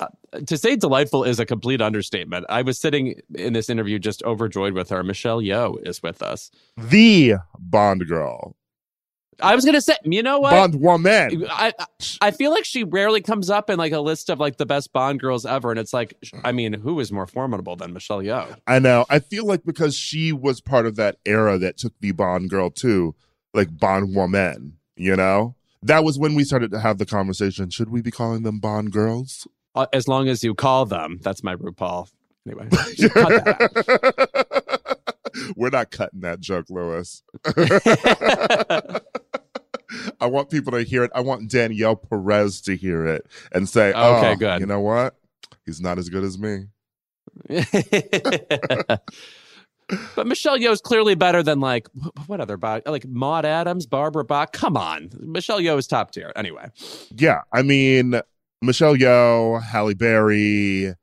[0.00, 0.06] uh,
[0.46, 2.46] to say delightful is a complete understatement.
[2.48, 5.02] I was sitting in this interview just overjoyed with her.
[5.02, 8.56] Michelle Yeoh is with us, the Bond girl.
[9.40, 11.46] I was gonna say, you know what, Bond woman.
[11.50, 11.72] I
[12.20, 14.92] I feel like she rarely comes up in like a list of like the best
[14.92, 16.14] Bond girls ever, and it's like,
[16.44, 18.56] I mean, who is more formidable than Michelle Yeoh?
[18.66, 19.06] I know.
[19.08, 22.70] I feel like because she was part of that era that took the Bond girl
[22.70, 23.14] to
[23.52, 24.78] like Bond woman.
[24.96, 27.70] You know, that was when we started to have the conversation.
[27.70, 29.46] Should we be calling them Bond girls?
[29.74, 31.18] Uh, as long as you call them.
[31.22, 32.08] That's my RuPaul.
[32.46, 32.68] Anyway,
[35.56, 37.22] we're not cutting that joke, Louis.
[40.20, 41.10] I want people to hear it.
[41.14, 44.60] I want Danielle Perez to hear it and say, "Oh, okay, good.
[44.60, 45.16] You know what?
[45.64, 46.66] He's not as good as me."
[47.48, 49.00] but
[50.26, 51.88] Michelle Yeoh is clearly better than like
[52.26, 54.52] what other like Maud Adams, Barbara Bach.
[54.52, 56.32] Come on, Michelle Yeoh is top tier.
[56.36, 56.66] Anyway,
[57.16, 58.20] yeah, I mean
[58.64, 60.94] Michelle Yeoh, Halle Berry.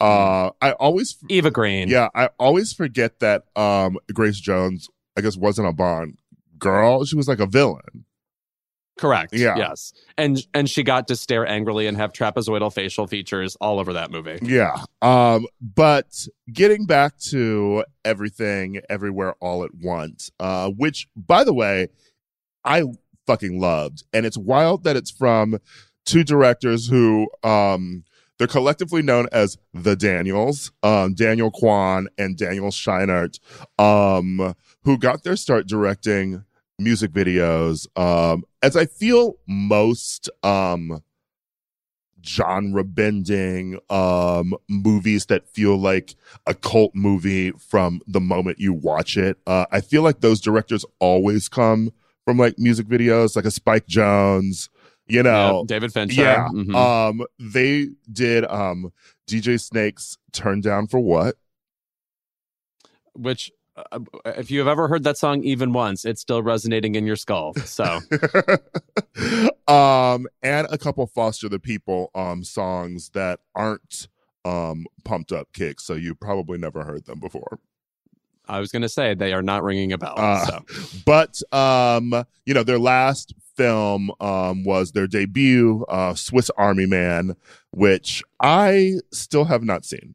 [0.00, 1.88] Uh, I always Eva Green.
[1.88, 6.18] Yeah, I always forget that um Grace Jones, I guess, wasn't a Bond
[6.58, 7.04] girl.
[7.04, 8.04] She was like a villain.
[8.98, 9.34] Correct.
[9.34, 9.56] Yeah.
[9.56, 9.92] Yes.
[10.16, 14.10] And and she got to stare angrily and have trapezoidal facial features all over that
[14.10, 14.38] movie.
[14.42, 14.76] Yeah.
[15.02, 15.46] Um.
[15.60, 20.30] But getting back to everything, everywhere, all at once.
[20.40, 20.70] Uh.
[20.70, 21.88] Which, by the way,
[22.64, 22.84] I
[23.26, 25.58] fucking loved, and it's wild that it's from
[26.06, 28.04] two directors who um
[28.38, 33.40] they're collectively known as the Daniels, um, Daniel Kwan and Daniel Scheinert,
[33.78, 34.54] um,
[34.84, 36.44] who got their start directing
[36.78, 37.86] music videos.
[37.98, 41.02] Um, as I feel most um,
[42.26, 46.14] genre bending um, movies that feel like
[46.46, 49.38] a cult movie from the moment you watch it.
[49.46, 51.92] Uh, I feel like those directors always come
[52.24, 54.68] from like music videos, like a Spike Jonze,
[55.06, 56.22] you know, yeah, David Fincher.
[56.22, 56.48] Yeah.
[56.48, 56.74] Mm-hmm.
[56.74, 58.92] Um, they did um
[59.26, 61.36] DJ Snake's Turn Down for What?
[63.14, 67.06] Which uh, if you have ever heard that song even once, it's still resonating in
[67.06, 67.54] your skull.
[67.54, 67.84] So,
[69.68, 74.08] um, and a couple Foster the People um songs that aren't
[74.44, 77.58] um pumped up kicks, so you probably never heard them before.
[78.48, 80.14] I was going to say they are not ringing a bell.
[80.16, 80.64] Uh, so.
[81.04, 87.36] But um, you know, their last film um, was their debut, uh, Swiss Army Man,
[87.70, 90.14] which I still have not seen.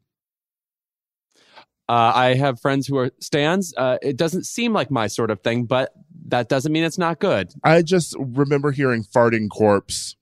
[1.89, 3.73] Uh, I have friends who are stands.
[3.75, 5.91] Uh, it doesn't seem like my sort of thing, but
[6.27, 7.51] that doesn't mean it's not good.
[7.63, 10.15] I just remember hearing farting corpse,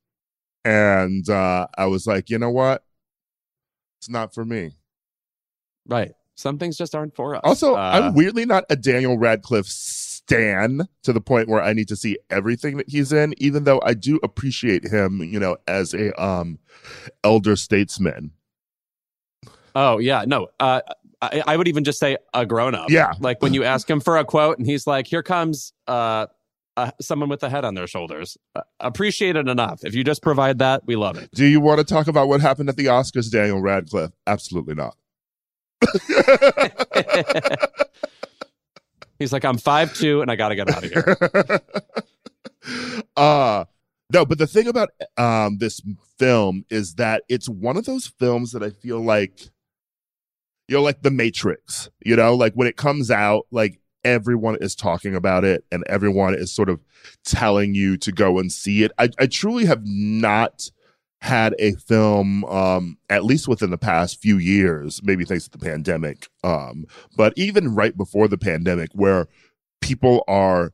[0.65, 2.83] and uh, I was like, you know what?
[3.99, 4.71] It's not for me.
[5.85, 6.13] Right.
[6.35, 7.41] Some things just aren't for us.
[7.43, 9.67] Also, I'm uh, weirdly not a Daniel Radcliffe
[10.29, 13.81] stan to the point where I need to see everything that he's in, even though
[13.83, 16.59] I do appreciate him, you know, as a um
[17.23, 18.31] elder statesman.
[19.75, 20.47] Oh yeah, no.
[20.59, 20.81] Uh,
[21.21, 22.89] I, I would even just say a grown up.
[22.89, 23.13] Yeah.
[23.19, 26.27] Like when you ask him for a quote and he's like, "Here comes uh,
[26.77, 29.83] uh someone with a head on their shoulders." Uh, appreciate it enough.
[29.83, 31.29] If you just provide that, we love it.
[31.33, 34.11] Do you want to talk about what happened at the Oscars, Daniel Radcliffe?
[34.27, 34.95] Absolutely not.
[39.19, 41.61] He's like, I'm five two, and I got to get out of here.
[43.15, 43.65] uh
[44.11, 45.81] no, but the thing about um this
[46.17, 49.39] film is that it's one of those films that I feel like
[50.67, 51.89] you know, like The Matrix.
[52.05, 56.35] You know, like when it comes out, like everyone is talking about it and everyone
[56.35, 56.79] is sort of
[57.25, 58.91] telling you to go and see it.
[58.97, 60.69] I, I truly have not
[61.21, 65.63] had a film um at least within the past few years maybe thanks to the
[65.63, 66.85] pandemic um
[67.17, 69.27] but even right before the pandemic where
[69.81, 70.71] people are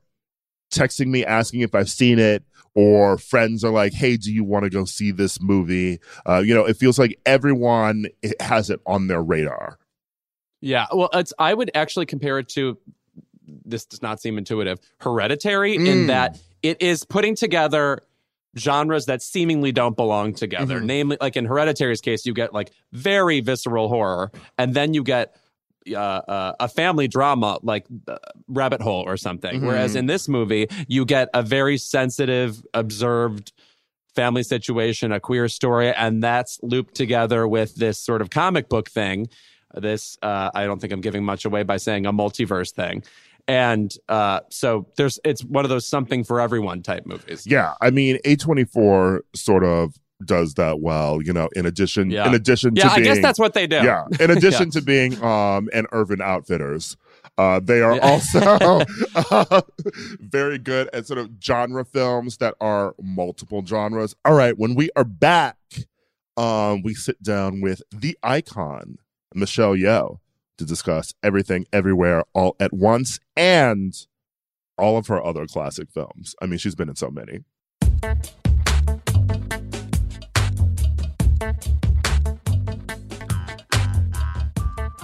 [0.72, 2.44] texting me asking if I've seen it
[2.76, 6.54] or friends are like hey do you want to go see this movie uh you
[6.54, 8.06] know it feels like everyone
[8.40, 9.80] has it on their radar
[10.62, 12.78] yeah well it's I would actually compare it to
[13.66, 15.88] this does not seem intuitive hereditary mm.
[15.88, 18.02] in that it is putting together
[18.58, 20.78] genres that seemingly don't belong together.
[20.78, 20.86] Mm-hmm.
[20.86, 25.36] Namely, like in Hereditary's case, you get like very visceral horror, and then you get
[25.92, 28.18] uh, uh, a family drama like uh,
[28.48, 29.58] Rabbit Hole or something.
[29.58, 29.68] Mm-hmm.
[29.68, 33.52] Whereas in this movie, you get a very sensitive, observed
[34.16, 38.90] family situation, a queer story, and that's looped together with this sort of comic book
[38.90, 39.28] thing.
[39.74, 43.04] This, uh, I don't think I'm giving much away by saying a multiverse thing
[43.48, 47.46] and uh, so there's it's one of those something for everyone type movies.
[47.46, 52.28] Yeah, I mean, A24 sort of does that well, you know, in addition yeah.
[52.28, 53.78] in addition yeah, to being, I guess that's what they do.
[53.78, 54.06] Yeah.
[54.20, 54.80] In addition yeah.
[54.80, 56.98] to being um an Urban Outfitters.
[57.38, 58.02] Uh, they are yeah.
[58.02, 58.86] also
[59.16, 59.62] uh,
[60.20, 64.16] very good at sort of genre films that are multiple genres.
[64.24, 65.58] All right, when we are back,
[66.38, 69.00] um, we sit down with the icon,
[69.34, 70.20] Michelle Yeoh
[70.58, 73.94] to discuss everything, everywhere, all at once, and
[74.78, 76.36] all of her other classic films.
[76.42, 77.40] I mean, she's been in so many.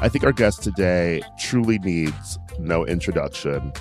[0.03, 3.71] I think our guest today truly needs no introduction.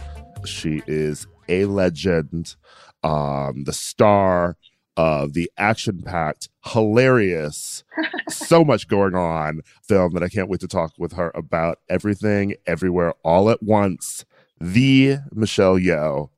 [0.45, 2.57] She is a legend,
[3.03, 4.57] um, the star
[5.01, 7.85] of the action packed, hilarious,
[8.29, 12.55] so much going on film that I can't wait to talk with her about everything,
[12.67, 14.27] everywhere, all at once.
[14.61, 16.29] The Michelle Yeoh.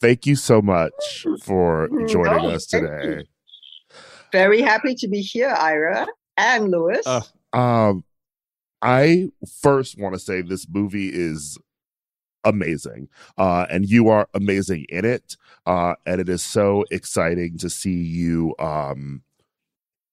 [0.00, 3.26] Thank you so much for joining oh, us today.
[4.32, 6.06] Very happy to be here, Ira
[6.38, 7.06] and Louis.
[7.06, 7.20] Uh,
[7.52, 8.04] um,
[8.80, 9.26] I
[9.60, 11.58] first want to say this movie is
[12.44, 13.08] amazing.
[13.36, 15.36] Uh, and you are amazing in it.
[15.66, 19.22] Uh, and it is so exciting to see you um,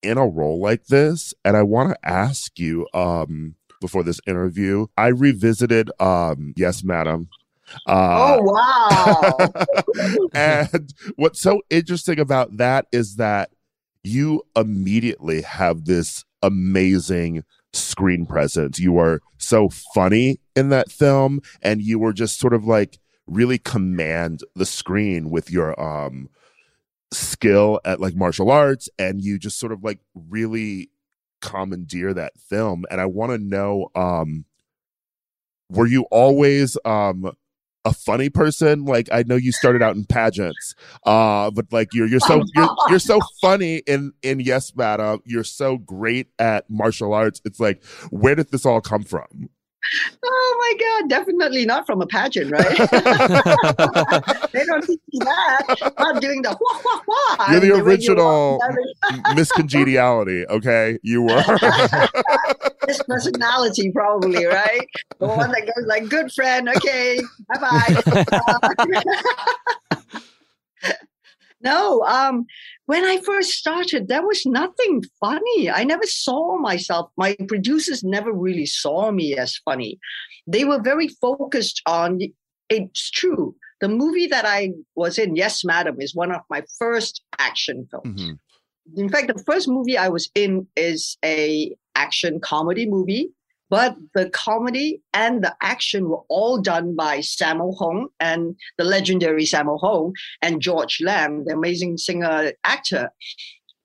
[0.02, 1.34] in a role like this.
[1.44, 7.30] And I want to ask you um, before this interview, I revisited um, Yes, Madam.
[7.86, 9.38] Uh, oh, wow.
[10.34, 13.52] and what's so interesting about that is that
[14.04, 18.80] you immediately have this amazing screen presence.
[18.80, 23.58] You are so funny in that film, and you were just sort of like really
[23.58, 26.30] command the screen with your um
[27.12, 30.90] skill at like martial arts, and you just sort of like really
[31.42, 32.86] commandeer that film.
[32.90, 34.46] And I want to know, um,
[35.70, 37.32] were you always um
[37.88, 38.86] a funny person.
[38.86, 42.70] Like I know you started out in pageants, uh, but like you're you're so you're,
[42.90, 45.22] you're so funny in in Yes Madam.
[45.26, 47.42] You're so great at martial arts.
[47.46, 49.50] It's like where did this all come from?
[50.24, 52.78] Oh my God, definitely not from a pageant, right?
[54.54, 55.94] they don't teach you that.
[55.98, 57.52] Not doing the wah, wah, wah.
[57.52, 58.60] You're the original
[59.36, 61.00] Miss Congeniality, okay?
[61.04, 61.44] You were.
[62.88, 64.88] Miss Personality, probably, right?
[65.20, 67.20] The one that goes like, good friend, okay,
[67.54, 68.04] bye bye.
[71.62, 72.46] no, um,
[72.88, 75.70] when I first started, there was nothing funny.
[75.70, 77.12] I never saw myself.
[77.18, 80.00] My producers never really saw me as funny.
[80.48, 82.22] They were very focused on
[82.70, 83.56] it's true.
[83.82, 88.22] The movie that I was in, Yes, Madam, is one of my first action films.
[88.22, 89.00] Mm-hmm.
[89.00, 93.32] In fact, the first movie I was in is a action comedy movie
[93.70, 99.44] but the comedy and the action were all done by Sammo Hung and the legendary
[99.44, 103.10] Sammo Hung and George Lam, the amazing singer actor.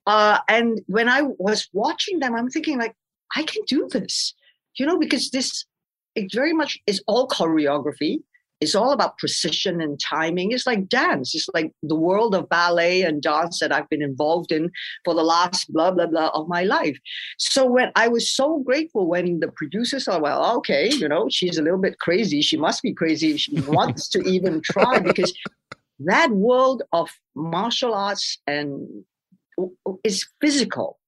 [0.07, 2.95] Uh, and when I was watching them, I'm thinking like,
[3.37, 4.35] I can do this,
[4.77, 5.65] you know, because this
[6.15, 8.19] it very much is all choreography.
[8.63, 10.53] It's all about precision and timing.
[10.53, 11.35] It's like dance.
[11.35, 14.71] It's like the world of ballet and dance that I've been involved in
[15.05, 16.97] for the last blah, blah, blah of my life.
[17.39, 21.59] So when I was so grateful when the producers are, well, okay, you know, she's
[21.59, 22.41] a little bit crazy.
[22.41, 23.33] She must be crazy.
[23.33, 25.37] if She wants to even try because
[25.99, 29.05] that world of martial arts and
[29.59, 31.01] oh, oh, is physical.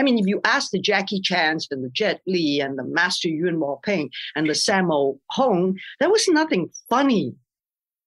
[0.00, 3.28] I mean, if you ask the Jackie Chans and the Jet Li and the Master
[3.28, 7.34] Yuen Woo-ping and the Sammo Hung, there was nothing funny.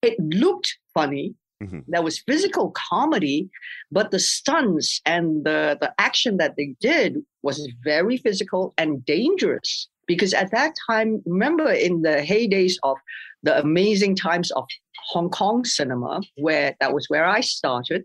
[0.01, 1.35] It looked funny.
[1.61, 1.81] Mm-hmm.
[1.87, 3.47] There was physical comedy,
[3.91, 9.87] but the stunts and the, the action that they did was very physical and dangerous.
[10.07, 12.97] Because at that time, remember in the heydays of
[13.43, 14.65] the amazing times of
[15.09, 18.03] Hong Kong cinema, where that was where I started,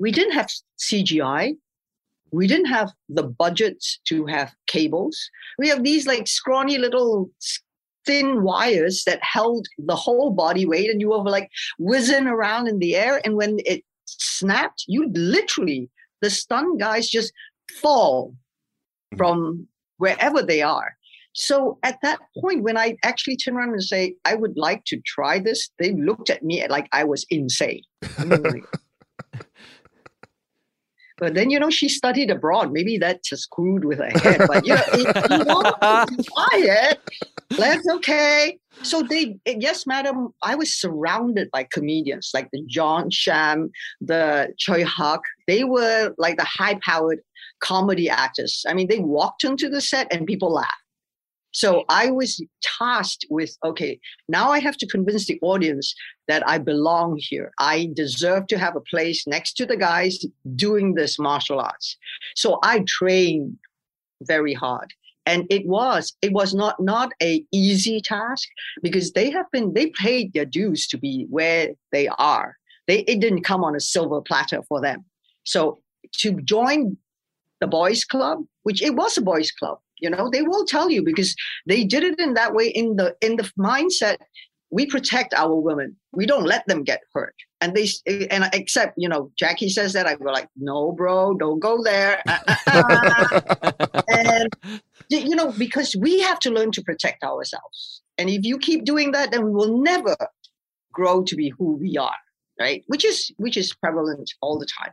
[0.00, 1.56] we didn't have CGI
[2.32, 5.18] we didn't have the budgets to have cables.
[5.58, 7.30] We have these like scrawny little
[8.06, 12.78] thin wires that held the whole body weight, and you were like whizzing around in
[12.78, 13.20] the air.
[13.24, 15.90] And when it snapped, you literally,
[16.22, 17.32] the stunned guys just
[17.80, 19.18] fall mm-hmm.
[19.18, 19.68] from
[19.98, 20.96] wherever they are.
[21.34, 25.00] So at that point, when I actually turn around and say, I would like to
[25.06, 27.82] try this, they looked at me like I was insane.
[31.18, 32.72] But then, you know, she studied abroad.
[32.72, 34.42] Maybe that just screwed with her head.
[34.46, 35.66] But, you know, if you want
[36.08, 37.00] to try it,
[37.50, 38.58] that's okay.
[38.82, 43.70] So they, eh, yes, madam, I was surrounded by comedians like the John Sham,
[44.00, 45.24] the Tsui Hark.
[45.46, 47.20] They were like the high powered
[47.60, 48.64] comedy actors.
[48.68, 50.72] I mean, they walked into the set and people laughed.
[51.58, 53.98] So I was tasked with okay,
[54.28, 55.92] now I have to convince the audience
[56.28, 57.50] that I belong here.
[57.58, 60.24] I deserve to have a place next to the guys
[60.54, 61.96] doing this martial arts.
[62.36, 63.58] So I trained
[64.22, 64.94] very hard.
[65.26, 68.46] And it was it was not not a easy task
[68.80, 72.56] because they have been they paid their dues to be where they are.
[72.86, 75.04] They it didn't come on a silver platter for them.
[75.42, 75.80] So
[76.20, 76.98] to join
[77.60, 81.02] the boys club, which it was a boys club, you know they will tell you
[81.02, 81.34] because
[81.66, 84.16] they did it in that way in the in the mindset
[84.70, 85.96] we protect our women.
[86.12, 87.34] We don't let them get hurt.
[87.60, 87.88] And they
[88.30, 92.22] and except you know jackie says that i go like no bro don't go there.
[94.08, 94.54] And
[95.08, 98.02] you know because we have to learn to protect ourselves.
[98.16, 100.16] And if you keep doing that then we will never
[100.92, 102.14] grow to be who we are
[102.58, 102.84] right?
[102.86, 104.92] Which is which is prevalent all the time.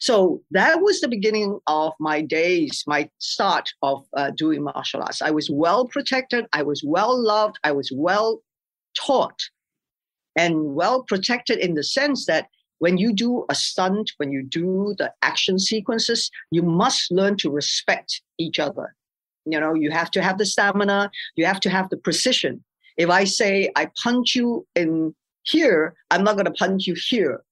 [0.00, 5.22] So that was the beginning of my days my start of uh, doing martial arts.
[5.22, 8.40] I was well protected i was well loved i was well
[8.96, 9.40] taught
[10.36, 14.94] and well protected in the sense that when you do a stunt when you do
[14.98, 18.94] the action sequences you must learn to respect each other.
[19.46, 22.64] You know you have to have the stamina you have to have the precision.
[22.96, 25.14] If i say i punch you in
[25.44, 27.42] here, I'm not going to punch you here.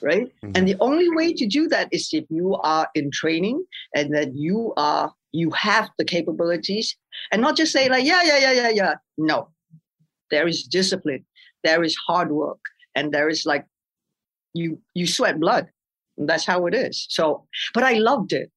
[0.00, 0.32] Right.
[0.42, 0.52] Mm-hmm.
[0.54, 4.34] And the only way to do that is if you are in training and that
[4.34, 6.96] you are, you have the capabilities
[7.30, 8.94] and not just say like, yeah, yeah, yeah, yeah, yeah.
[9.18, 9.48] No,
[10.30, 11.24] there is discipline,
[11.64, 12.60] there is hard work,
[12.94, 13.66] and there is like,
[14.54, 15.68] you, you sweat blood.
[16.16, 17.06] That's how it is.
[17.10, 17.44] So,
[17.74, 18.50] but I loved it.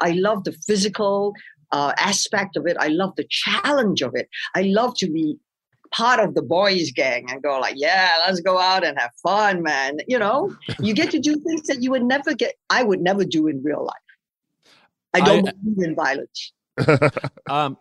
[0.00, 1.34] I love the physical
[1.70, 2.76] uh, aspect of it.
[2.80, 4.28] I love the challenge of it.
[4.56, 5.36] I love to be
[5.92, 9.62] part of the boys gang and go like, yeah, let's go out and have fun,
[9.62, 9.98] man.
[10.08, 12.54] You know, you get to do things that you would never get.
[12.70, 13.96] I would never do in real life.
[15.14, 16.52] I don't I, believe in violence.
[17.50, 17.76] um,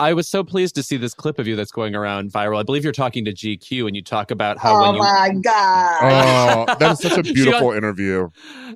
[0.00, 2.60] I was so pleased to see this clip of you that's going around viral.
[2.60, 4.76] I believe you're talking to GQ and you talk about how.
[4.76, 6.68] Oh when you, my god!
[6.68, 8.28] Oh, that is such a beautiful interview.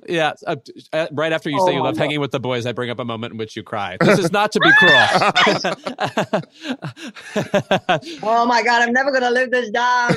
[0.07, 0.57] Yeah, uh,
[0.91, 2.01] uh, right after you oh say you love god.
[2.01, 3.95] hanging with the boys, I bring up a moment in which you cry.
[4.01, 4.91] This is not to be cruel.
[8.23, 8.81] oh my god!
[8.81, 10.15] I'm never gonna live this down.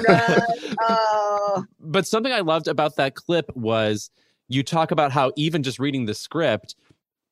[0.81, 1.65] Oh.
[1.79, 4.11] But something I loved about that clip was
[4.49, 6.75] you talk about how even just reading the script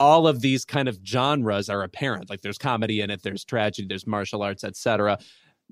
[0.05, 2.29] all of these kind of genres are apparent.
[2.29, 5.19] Like there's comedy in it, there's tragedy, there's martial arts, etc.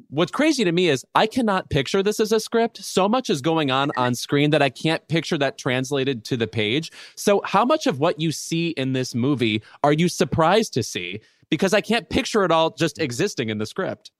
[0.09, 2.79] What's crazy to me is I cannot picture this as a script.
[2.79, 6.47] So much is going on on screen that I can't picture that translated to the
[6.47, 6.91] page.
[7.15, 11.21] So, how much of what you see in this movie are you surprised to see?
[11.51, 14.13] Because I can't picture it all just existing in the script.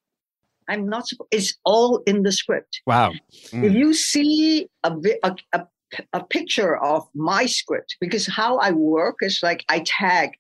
[0.69, 1.09] I'm not.
[1.31, 2.83] It's all in the script.
[2.87, 3.13] Wow.
[3.51, 3.65] Mm.
[3.65, 5.67] If you see a, a, a
[6.13, 10.33] a picture of my script because how I work is like I tag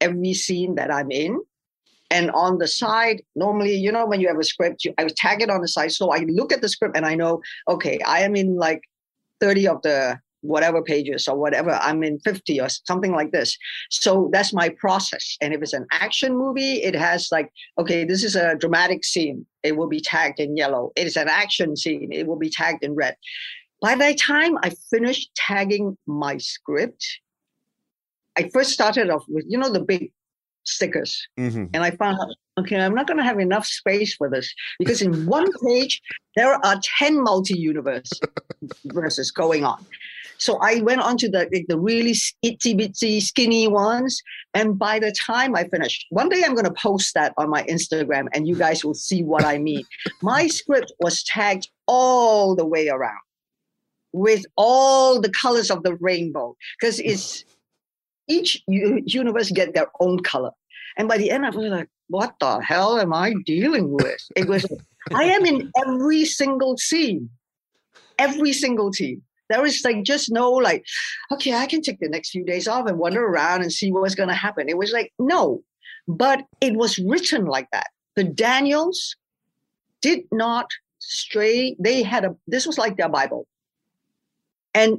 [0.00, 1.40] every scene that I'm in.
[2.12, 5.42] And on the side, normally, you know, when you have a script, you, I tag
[5.42, 5.92] it on the side.
[5.92, 8.82] So I look at the script and I know, okay, I am in like
[9.40, 11.72] 30 of the whatever pages or whatever.
[11.82, 13.56] I'm in 50 or something like this.
[13.90, 15.36] So that's my process.
[15.40, 19.46] And if it's an action movie, it has like, okay, this is a dramatic scene.
[19.62, 20.92] It will be tagged in yellow.
[20.96, 22.10] It is an action scene.
[22.12, 23.16] It will be tagged in red.
[23.80, 27.04] By the time I finished tagging my script,
[28.36, 30.12] I first started off with, you know, the big
[30.64, 31.26] stickers.
[31.38, 31.66] Mm-hmm.
[31.72, 32.28] And I found out,
[32.58, 36.00] okay, I'm not going to have enough space for this because in one page,
[36.36, 38.10] there are 10 multi universe
[38.84, 39.84] verses going on.
[40.36, 44.22] So I went on to the, the really itsy bitsy skinny ones.
[44.54, 47.62] And by the time I finished, one day I'm going to post that on my
[47.64, 49.84] Instagram and you guys will see what I mean.
[50.22, 53.20] my script was tagged all the way around
[54.12, 57.06] with all the colors of the rainbow because mm.
[57.06, 57.44] it's
[58.28, 60.50] each universe get their own color.
[60.96, 64.20] And by the end, I was like, what the hell am I dealing with?
[64.36, 64.66] It was,
[65.12, 67.30] I am in every single scene,
[68.18, 69.22] every single scene.
[69.48, 70.84] There is like just no like,
[71.32, 74.14] okay, I can take the next few days off and wander around and see what's
[74.14, 74.68] going to happen.
[74.68, 75.62] It was like, no,
[76.06, 77.88] but it was written like that.
[78.14, 79.16] The Daniels
[80.02, 81.76] did not stray.
[81.80, 83.46] They had a, this was like their Bible.
[84.74, 84.98] And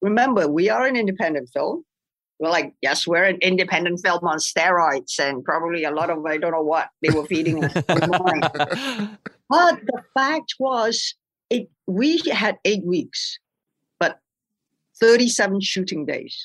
[0.00, 1.84] remember, we are an independent film
[2.38, 6.36] we're like, yes, we're an independent film on steroids, and probably a lot of I
[6.36, 7.72] don't know what they were feeding us.
[7.86, 7.86] but
[9.48, 11.14] the fact was,
[11.48, 13.38] it we had eight weeks,
[14.00, 14.18] but
[15.00, 16.36] thirty-seven shooting days,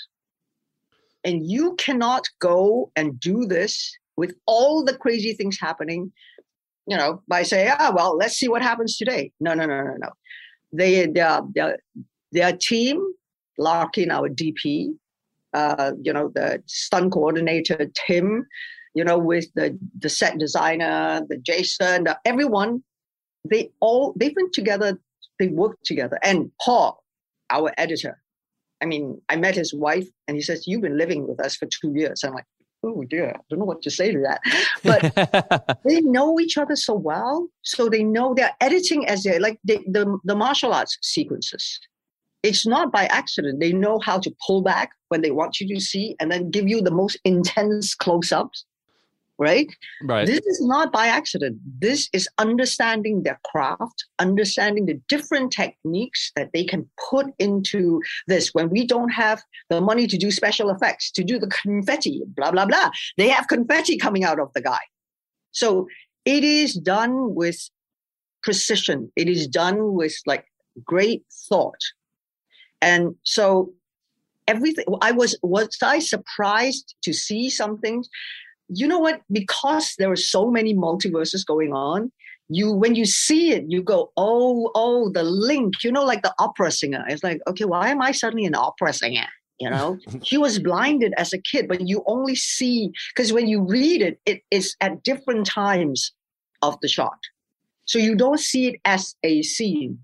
[1.24, 6.12] and you cannot go and do this with all the crazy things happening.
[6.86, 9.32] You know, by saying, ah, well, let's see what happens today.
[9.40, 10.10] No, no, no, no, no.
[10.72, 11.78] They, their, their,
[12.32, 13.02] their team,
[13.58, 14.94] Larkin, our DP,
[15.54, 18.46] uh, you know, the stunt coordinator, Tim,
[18.94, 22.84] you know, with the, the set designer, the Jason, the, everyone,
[23.50, 25.00] they all, they've been together,
[25.40, 26.20] they worked together.
[26.24, 27.04] And Paul,
[27.50, 28.22] our editor,
[28.82, 31.68] I mean, I met his wife and he says, you've been living with us for
[31.68, 32.24] two years.
[32.24, 32.46] I'm like,
[32.84, 34.42] oh dear, I don't know what to say to that.
[34.84, 37.50] But they know each other so well.
[37.64, 41.80] So they know they're editing as they like they, the, the martial arts sequences
[42.44, 43.60] it's not by accident.
[43.60, 46.68] They know how to pull back when they want you to see and then give
[46.68, 48.66] you the most intense close ups,
[49.38, 49.68] right?
[50.04, 50.26] Right.
[50.26, 51.58] This is not by accident.
[51.82, 58.54] This is understanding their craft, understanding the different techniques that they can put into this.
[58.54, 62.52] When we don't have the money to do special effects, to do the confetti, blah,
[62.52, 64.80] blah, blah, they have confetti coming out of the guy.
[65.52, 65.88] So
[66.24, 67.70] it is done with
[68.44, 70.46] precision, it is done with like
[70.86, 71.82] great thought
[72.82, 73.74] and so
[74.48, 78.04] everything I was was I surprised to see something.
[78.68, 79.22] You know what?
[79.32, 82.12] Because there are so many multiverses going on,
[82.50, 85.84] you when you see it, you go, oh, oh, the link.
[85.84, 87.06] You know, like the opera singer.
[87.08, 89.28] It's like, okay, why am I suddenly an opera singer?
[89.60, 93.62] You know, he was blinded as a kid, but you only see because when you
[93.62, 96.12] read it, it is at different times
[96.62, 97.20] of the shot.
[97.86, 100.00] So you don't see it as a scene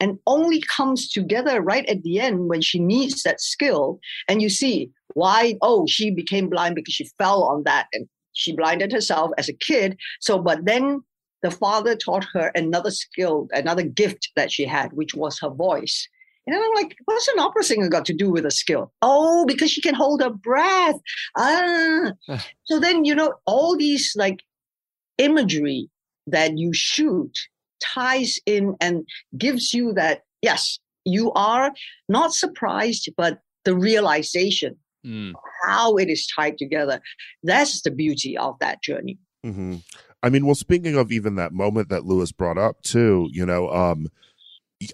[0.00, 3.98] and only comes together right at the end when she needs that skill.
[4.28, 8.54] And you see why, oh, she became blind because she fell on that and she
[8.54, 9.96] blinded herself as a kid.
[10.20, 11.02] So, but then
[11.42, 16.08] the father taught her another skill, another gift that she had, which was her voice.
[16.46, 18.92] And I'm like, what's an opera singer got to do with a skill?
[19.02, 20.96] Oh, because she can hold her breath.
[21.36, 22.12] Ah.
[22.64, 24.42] so then, you know, all these like
[25.18, 25.88] imagery
[26.26, 27.32] that you shoot
[27.82, 31.72] ties in and gives you that, yes, you are
[32.08, 35.32] not surprised, but the realization mm.
[35.64, 37.00] how it is tied together.
[37.42, 39.18] That's the beauty of that journey.
[39.44, 39.76] Mm-hmm.
[40.22, 43.70] I mean, well, speaking of even that moment that Louis brought up too, you know,
[43.70, 44.08] um,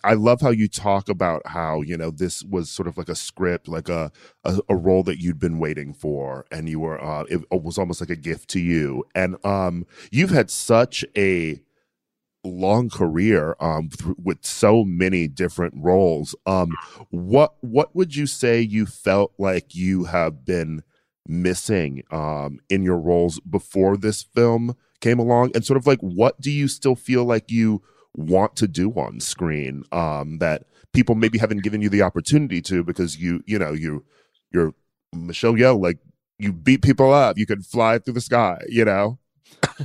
[0.05, 3.15] I love how you talk about how you know this was sort of like a
[3.15, 4.13] script, like a
[4.45, 8.01] a, a role that you'd been waiting for, and you were uh, it was almost
[8.01, 9.05] like a gift to you.
[9.15, 11.61] And um, you've had such a
[12.45, 16.35] long career um, th- with so many different roles.
[16.47, 16.73] Um,
[17.11, 20.83] what what would you say you felt like you have been
[21.27, 26.41] missing um, in your roles before this film came along, and sort of like what
[26.41, 27.83] do you still feel like you
[28.15, 32.85] want to do on screen um, that people maybe haven't given you the opportunity to
[32.85, 34.05] because you you know you
[34.51, 34.75] you're
[35.15, 35.99] Michelle Yeoh like
[36.43, 39.19] you beat people up, you can fly through the sky, you know.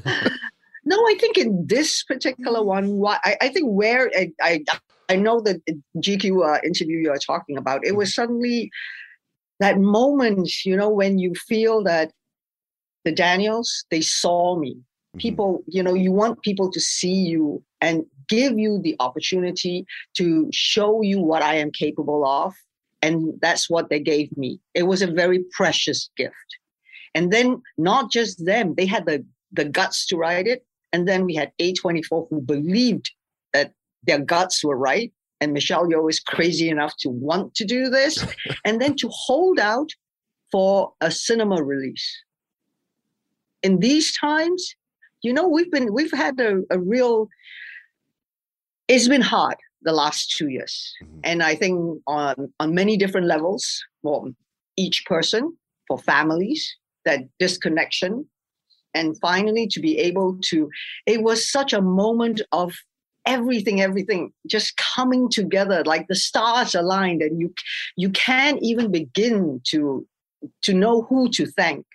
[0.88, 4.64] No, I think in this particular one, I, I think where I, I,
[5.10, 5.62] I know the
[5.98, 8.72] GQ uh, interview you are talking about, it was suddenly
[9.60, 12.14] that moment, you know, when you feel that
[13.04, 14.76] the Daniels, they saw me.
[14.76, 15.20] Mm-hmm.
[15.20, 19.86] People, you know, you want people to see you and give you the opportunity
[20.16, 22.54] to show you what I am capable of
[23.02, 24.62] And that's what they gave me.
[24.74, 26.50] It was a very precious gift.
[27.14, 30.64] And then not just them, they had the, the guts to write it.
[30.94, 33.12] And then we had A24 who believed
[33.54, 33.74] that
[34.04, 35.12] their guts were right.
[35.40, 38.26] And Michelle Yeoh is crazy enough to want to do this.
[38.66, 39.90] and then to hold out
[40.52, 42.24] for a cinema release.
[43.64, 44.76] In these times,
[45.24, 47.28] you know, we've been we've had a, a real
[48.88, 50.94] it's been hard the last two years.
[51.04, 51.20] Mm-hmm.
[51.24, 54.30] And I think on on many different levels for
[54.78, 55.58] each person,
[55.88, 58.28] for families, that disconnection.
[58.98, 60.70] And finally to be able to,
[61.06, 62.74] it was such a moment of
[63.26, 67.54] everything everything just coming together like the stars aligned and you
[67.98, 70.08] you can't even begin to
[70.62, 71.86] to know who to thank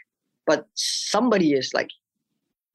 [0.46, 1.88] but somebody is like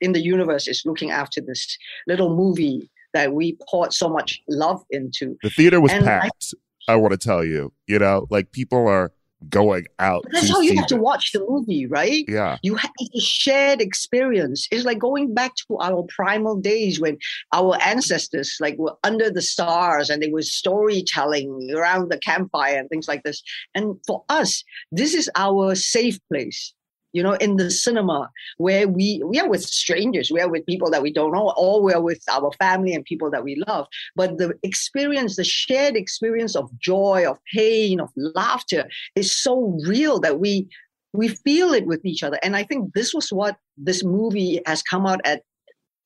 [0.01, 1.77] in the universe is looking after this
[2.07, 5.37] little movie that we poured so much love into.
[5.41, 6.53] The theater was and packed.
[6.87, 9.11] I, I want to tell you, you know, like people are
[9.49, 10.25] going out.
[10.31, 12.25] That's how you have to watch the movie, right?
[12.27, 12.57] Yeah.
[12.63, 14.67] You have a shared experience.
[14.71, 17.17] It's like going back to our primal days when
[17.53, 22.89] our ancestors like were under the stars and they were storytelling around the campfire and
[22.89, 23.41] things like this.
[23.75, 26.73] And for us, this is our safe place
[27.13, 30.89] you know, in the cinema where we we are with strangers, we are with people
[30.91, 33.87] that we don't know, or we're with our family and people that we love.
[34.15, 40.19] But the experience, the shared experience of joy, of pain, of laughter is so real
[40.19, 40.67] that we
[41.13, 42.37] we feel it with each other.
[42.43, 45.43] And I think this was what this movie has come out at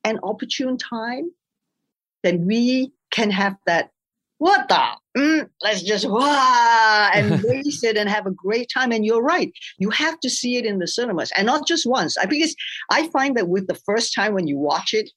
[0.03, 1.32] an opportune time
[2.23, 3.90] that we can have that
[4.38, 5.01] what the?
[5.17, 8.91] Mm, let's just wah and waste it and have a great time.
[8.91, 9.51] And you're right.
[9.77, 12.17] You have to see it in the cinemas and not just once.
[12.17, 12.55] I because
[12.89, 15.09] I find that with the first time when you watch it,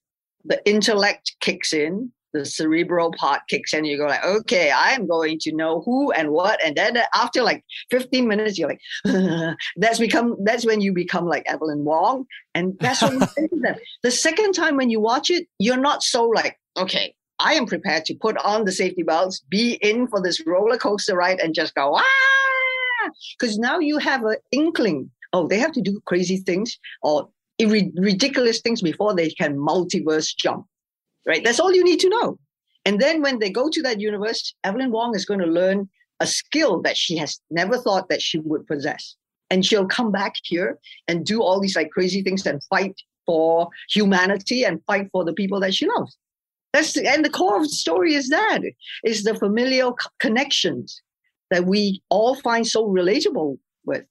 [0.44, 3.84] the intellect kicks in, the cerebral part kicks in.
[3.84, 6.62] You go like, okay, I'm going to know who and what.
[6.64, 11.44] And then after like 15 minutes, you're like, that's become that's when you become like
[11.46, 12.26] Evelyn Wong.
[12.54, 13.76] And that's when you think of them.
[14.02, 18.04] The second time when you watch it, you're not so like, okay, I am prepared
[18.06, 21.74] to put on the safety belts, be in for this roller coaster ride, and just
[21.74, 25.10] go ah, because now you have an inkling.
[25.32, 27.28] Oh, they have to do crazy things or
[27.60, 30.66] ridiculous things before they can multiverse jump.
[31.26, 31.42] Right?
[31.42, 32.38] That's all you need to know.
[32.84, 35.88] And then when they go to that universe, Evelyn Wong is going to learn
[36.20, 39.16] a skill that she has never thought that she would possess.
[39.50, 40.78] And she'll come back here
[41.08, 42.94] and do all these like crazy things and fight
[43.26, 46.16] for humanity and fight for the people that she loves.
[46.74, 48.58] That's the, and the core of the story is that
[49.04, 51.00] is the familial connections
[51.50, 54.04] that we all find so relatable with.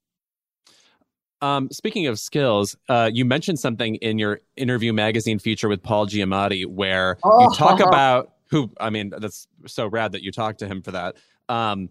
[1.41, 6.07] Um, speaking of skills, uh, you mentioned something in your interview magazine feature with Paul
[6.07, 7.41] Giamatti where oh.
[7.41, 8.72] you talk about who.
[8.80, 11.18] I mean, that's so rad that you talked to him for that.
[11.49, 11.90] Um,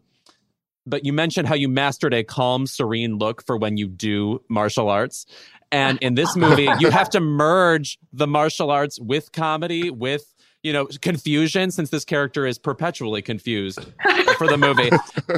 [0.87, 4.89] but you mentioned how you mastered a calm, serene look for when you do martial
[4.89, 5.27] arts.
[5.71, 10.32] And in this movie, you have to merge the martial arts with comedy, with
[10.63, 13.81] you know, confusion since this character is perpetually confused
[14.39, 14.91] for the movie.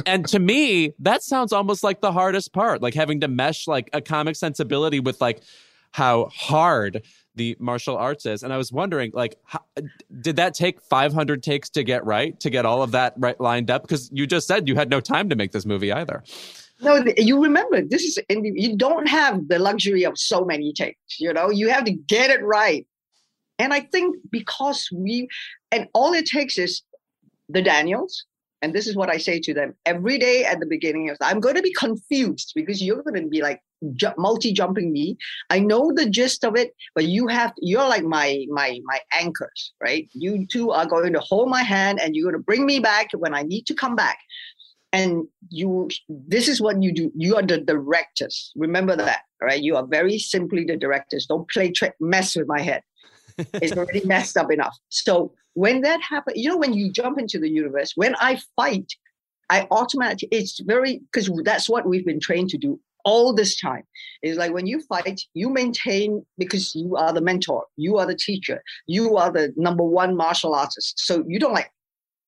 [0.05, 3.89] and to me, that sounds almost like the hardest part, like having to mesh like
[3.93, 5.41] a comic sensibility with like
[5.91, 7.01] how hard
[7.35, 8.43] the martial arts is.
[8.43, 9.61] And I was wondering, like, how,
[10.21, 13.71] did that take 500 takes to get right, to get all of that right lined
[13.71, 13.81] up?
[13.81, 16.23] Because you just said you had no time to make this movie either.
[16.81, 21.19] No, you remember this is you don't have the luxury of so many takes.
[21.19, 22.85] You know, you have to get it right.
[23.59, 25.27] And I think because we,
[25.71, 26.81] and all it takes is
[27.47, 28.25] the Daniels,
[28.61, 31.39] and this is what I say to them every day at the beginning of I'm
[31.39, 33.61] going to be confused because you're going to be like
[34.17, 35.17] multi jumping me.
[35.49, 39.73] I know the gist of it, but you have you're like my my my anchors,
[39.83, 40.09] right?
[40.13, 43.09] You two are going to hold my hand and you're going to bring me back
[43.13, 44.17] when I need to come back.
[44.91, 47.11] And you this is what you do.
[47.15, 48.51] You are the directors.
[48.55, 49.61] Remember that, right?
[49.61, 51.27] You are very simply the directors.
[51.27, 52.81] Don't play trick mess with my head
[53.61, 54.77] is already messed up enough.
[54.89, 58.91] So when that happens, you know, when you jump into the universe, when I fight,
[59.49, 63.83] I automatically, it's very, because that's what we've been trained to do all this time.
[64.23, 68.15] It's like when you fight, you maintain because you are the mentor, you are the
[68.15, 71.05] teacher, you are the number one martial artist.
[71.05, 71.71] So you don't like,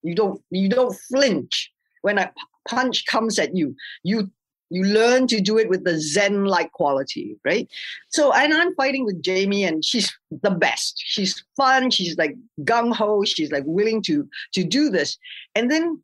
[0.03, 1.71] you don't, you don't flinch
[2.03, 2.31] when a
[2.69, 3.75] punch comes at you.
[4.03, 4.29] You
[4.69, 7.68] you learn to do it with the zen like quality right?
[8.10, 11.02] So and i'm fighting with jamie and she's the best.
[11.06, 11.89] She's fun.
[11.89, 13.23] She's like gung-ho.
[13.23, 15.18] She's like willing to to do this.
[15.56, 16.02] And then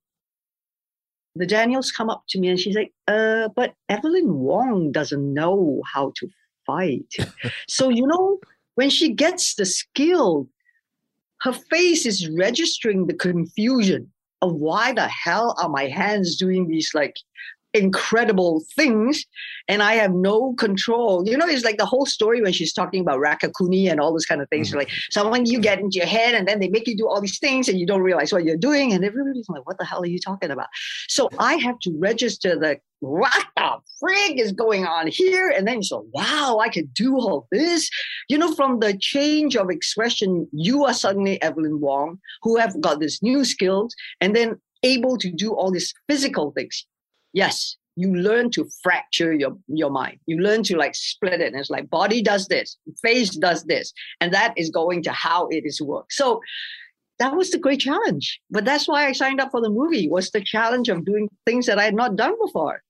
[1.35, 5.81] the daniels come up to me and she's like uh but evelyn wong doesn't know
[5.93, 6.29] how to
[6.65, 7.11] fight.
[7.67, 8.39] So you know
[8.75, 10.47] when she gets the skill
[11.41, 14.09] her face is registering the confusion
[14.41, 17.17] of why the hell are my hands doing these like
[17.73, 19.25] incredible things
[19.67, 21.27] and I have no control.
[21.27, 24.25] You know, it's like the whole story when she's talking about Raccacoonie and all those
[24.25, 24.69] kind of things.
[24.69, 24.79] Mm-hmm.
[24.79, 27.39] Like someone you get into your head and then they make you do all these
[27.39, 28.93] things and you don't realize what you're doing.
[28.93, 30.67] And everybody's like, what the hell are you talking about?
[31.07, 35.49] So I have to register the what the frig is going on here?
[35.49, 37.89] And then you say, wow, I can do all this.
[38.29, 43.01] You know, from the change of expression, you are suddenly Evelyn Wong, who have got
[43.01, 46.85] this new skills and then able to do all these physical things
[47.33, 50.19] yes, you learn to fracture your your mind.
[50.25, 51.51] You learn to like split it.
[51.51, 55.47] And it's like body does this, face does this, and that is going to how
[55.47, 56.11] it is work.
[56.11, 56.41] So
[57.19, 58.39] that was the great challenge.
[58.49, 60.09] But that's why I signed up for the movie.
[60.09, 62.81] Was the challenge of doing things that I had not done before.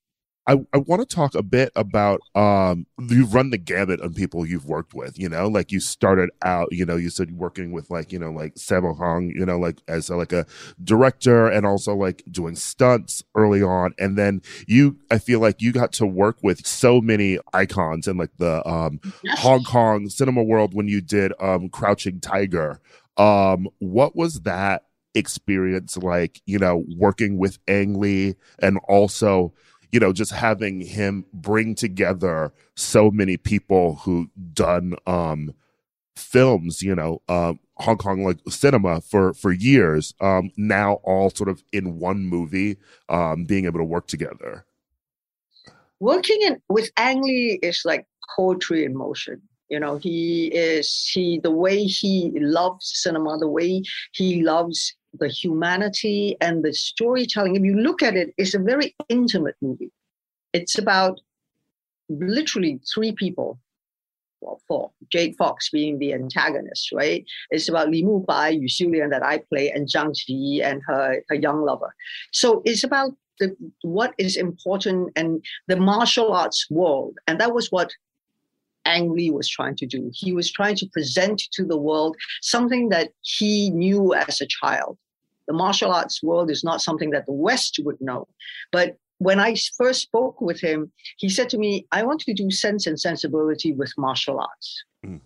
[0.46, 4.46] I, I want to talk a bit about um you've run the gamut of people
[4.46, 7.90] you've worked with, you know, like you started out, you know, you said working with
[7.90, 10.46] like, you know, like Sammo Hung, you know, like as a, like a
[10.84, 13.94] director and also like doing stunts early on.
[13.98, 18.18] And then you, I feel like you got to work with so many icons in
[18.18, 19.00] like the um.
[19.38, 22.80] Hong Kong cinema world when you did um Crouching Tiger.
[23.18, 29.54] Um, what was that experience like, you know, working with Ang Lee and also
[29.94, 35.54] you know, just having him bring together so many people who done um
[36.16, 41.50] films, you know, uh, Hong Kong like cinema for for years, um, now all sort
[41.50, 42.78] of in one movie,
[43.10, 44.66] um, being able to work together.
[46.00, 49.42] Working in with Ang Lee is like poetry in motion.
[49.70, 55.28] You know, he is he the way he loves cinema, the way he loves the
[55.28, 57.56] humanity and the storytelling.
[57.56, 59.92] If you look at it, it's a very intimate movie.
[60.54, 61.20] It's about
[62.10, 63.60] literally three people.
[64.42, 64.92] Well, four.
[65.10, 67.26] Jade Fox being the antagonist, right?
[67.50, 70.82] It's about Li Mu Bai, Yu Shu Lien that I play, and Zhang Ziyi and
[70.86, 71.96] her, her young lover.
[72.32, 77.18] So it's about the, what is important and the martial arts world.
[77.28, 77.92] And that was what
[78.86, 80.12] Ang Lee was trying to do.
[80.14, 84.98] He was trying to present to the world something that he knew as a child.
[85.48, 88.28] The martial arts world is not something that the West would know.
[88.72, 92.52] But when I first spoke with him, he said to me, I want to do
[92.52, 94.84] sense and sensibility with martial arts.
[95.06, 95.22] Mm.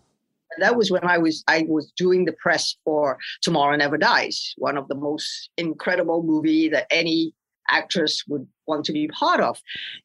[0.60, 4.78] That was when I was I was doing the press for Tomorrow Never Dies, one
[4.78, 7.34] of the most incredible movie that any
[7.70, 9.60] actress would want to be part of.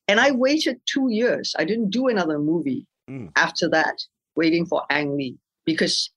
[0.08, 1.54] And I waited two years.
[1.58, 3.30] I didn't do another movie mm.
[3.36, 4.02] after that,
[4.36, 6.10] waiting for Ang Lee because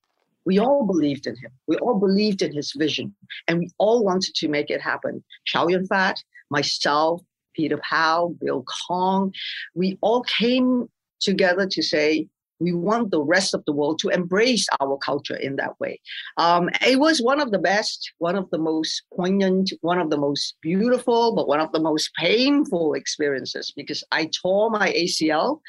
[0.46, 1.52] we all believed in him.
[1.68, 3.16] We all believed in his vision,
[3.48, 5.24] and we all wanted to make it happen.
[5.46, 7.22] Chow Yun Fat, myself,
[7.56, 9.34] Peter Pau, Bill Kong,
[9.74, 10.88] we all came
[11.20, 12.28] together to say,
[12.60, 16.00] we want the rest of the world to embrace our culture in that way.
[16.38, 20.18] Um, it was one of the best, one of the most poignant, one of the
[20.18, 25.60] most beautiful, but one of the most painful experiences because I tore my ACL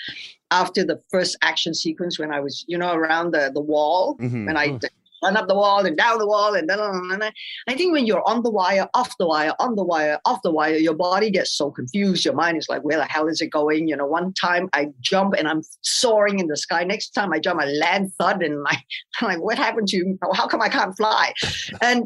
[0.51, 4.49] after the first action sequence when I was, you know, around the, the wall mm-hmm.
[4.49, 4.81] and I mm
[5.23, 8.43] run up the wall and down the wall and then I think when you're on
[8.43, 11.71] the wire, off the wire, on the wire, off the wire, your body gets so
[11.71, 12.25] confused.
[12.25, 13.89] Your mind is like, where the hell is it going?
[13.89, 16.85] You know, one time I jump and I'm soaring in the sky.
[16.85, 18.65] Next time I jump, I land thud and
[19.21, 20.19] I'm like, what happened to you?
[20.35, 21.33] How come I can't fly?
[21.81, 22.05] And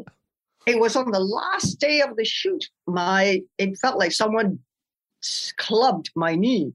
[0.67, 2.65] it was on the last day of the shoot.
[2.87, 4.59] My it felt like someone
[5.57, 6.73] clubbed my knee.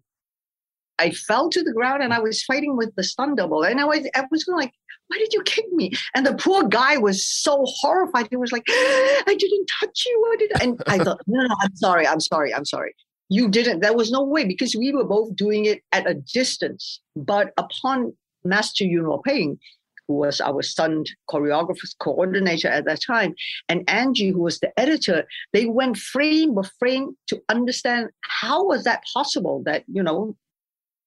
[0.99, 3.65] I fell to the ground and I was fighting with the stun double.
[3.65, 4.73] And I was I was like,
[5.09, 5.93] why did you kick me?
[6.15, 8.29] And the poor guy was so horrified.
[8.31, 10.21] He was like, I didn't touch you.
[10.21, 10.65] What did I?
[10.65, 12.07] And I thought, no, no, I'm sorry.
[12.07, 12.55] I'm sorry.
[12.55, 12.95] I'm sorry.
[13.29, 13.81] You didn't.
[13.81, 17.01] There was no way because we were both doing it at a distance.
[17.15, 18.15] But upon
[18.45, 19.59] Master Yuen Woo-ping,
[20.07, 23.35] who was our stunt choreographer coordinator at that time,
[23.69, 28.85] and Angie, who was the editor, they went frame by frame to understand how was
[28.85, 30.37] that possible that, you know,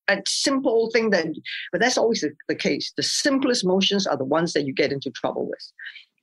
[0.10, 1.28] a simple thing that,
[1.72, 2.92] but that's always the, the case.
[2.98, 5.72] The simplest motions are the ones that you get into trouble with.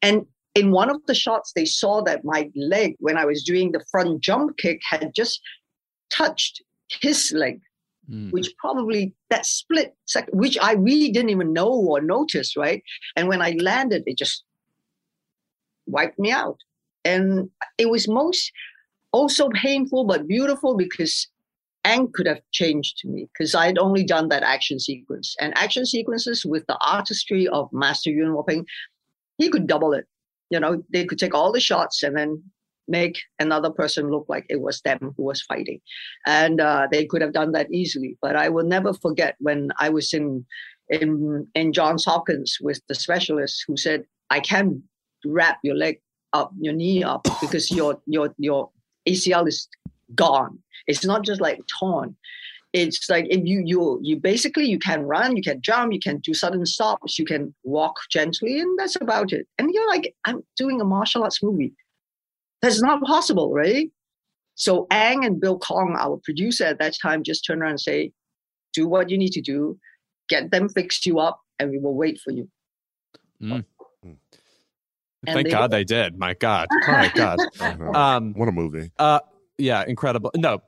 [0.03, 3.73] And in one of the shots, they saw that my leg, when I was doing
[3.73, 5.41] the front jump kick, had just
[6.11, 7.61] touched his leg,
[8.11, 8.31] mm.
[8.33, 12.83] which probably that split second, which I really didn't even know or notice, right?
[13.17, 14.45] And when I landed, it just
[15.87, 16.59] wiped me out.
[17.05, 18.51] And it was most
[19.13, 21.29] also painful but beautiful because
[21.87, 25.37] Ang could have changed to me because I had only done that action sequence.
[25.41, 28.67] And action sequences with the artistry of Master Yuen Woo-ping,
[29.39, 30.05] he could double it.
[30.51, 32.43] You know, they could take all the shots and then
[32.89, 35.81] make another person look like it was them who was fighting.
[36.27, 38.19] And uh, they could have done that easily.
[38.21, 40.45] But I will never forget when I was in
[40.89, 44.83] in in Johns Hopkins with the specialist who said, I can
[45.25, 46.01] wrap your leg
[46.33, 48.71] up, your knee up, because your your your
[49.09, 49.69] ACL is
[50.15, 50.59] gone.
[50.87, 52.17] It's not just like torn.
[52.73, 56.19] It's like if you you you basically you can run, you can jump, you can
[56.19, 59.47] do sudden stops, you can walk gently, and that's about it.
[59.59, 61.73] And you're like, I'm doing a martial arts movie.
[62.61, 63.91] That's not possible, right?
[64.57, 68.13] So Ang and Bill Kong, our producer at that time, just turn around and say,
[68.75, 69.79] "Do what you need to do,
[70.29, 72.49] get them fixed you up, and we will wait for you."
[73.41, 73.65] Mm.
[75.25, 76.19] Thank they, God they did.
[76.19, 76.69] My God.
[76.71, 77.39] Oh my God.
[77.95, 78.91] um, what a movie.
[78.99, 79.21] Uh,
[79.59, 80.31] yeah, incredible.
[80.37, 80.61] No,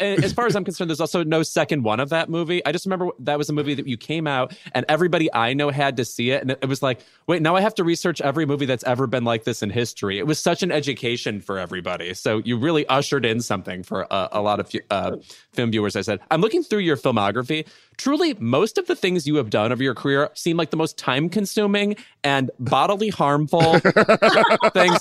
[0.00, 2.64] as far as I'm concerned, there's also no second one of that movie.
[2.66, 5.70] I just remember that was a movie that you came out and everybody I know
[5.70, 6.42] had to see it.
[6.42, 9.22] And it was like, wait, now I have to research every movie that's ever been
[9.24, 10.18] like this in history.
[10.18, 12.14] It was such an education for everybody.
[12.14, 15.16] So you really ushered in something for a, a lot of uh,
[15.52, 15.94] film viewers.
[15.94, 17.66] I said, I'm looking through your filmography.
[17.96, 20.96] Truly, most of the things you have done over your career seem like the most
[20.96, 23.78] time consuming and bodily harmful
[24.72, 25.00] things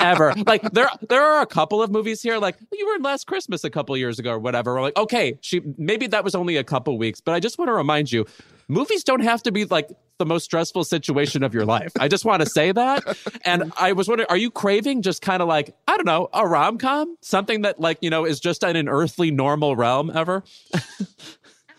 [0.00, 0.34] ever.
[0.46, 3.64] Like there, there are a couple of movies here, like you were in Last Christmas
[3.64, 4.74] a couple years ago or whatever.
[4.74, 7.68] We're like, okay, she maybe that was only a couple weeks, but I just want
[7.68, 8.26] to remind you,
[8.68, 11.92] movies don't have to be like the most stressful situation of your life.
[11.98, 13.16] I just want to say that.
[13.44, 16.46] And I was wondering, are you craving just kind of like, I don't know, a
[16.46, 17.16] rom com?
[17.22, 20.42] Something that like, you know, is just in an earthly normal realm ever?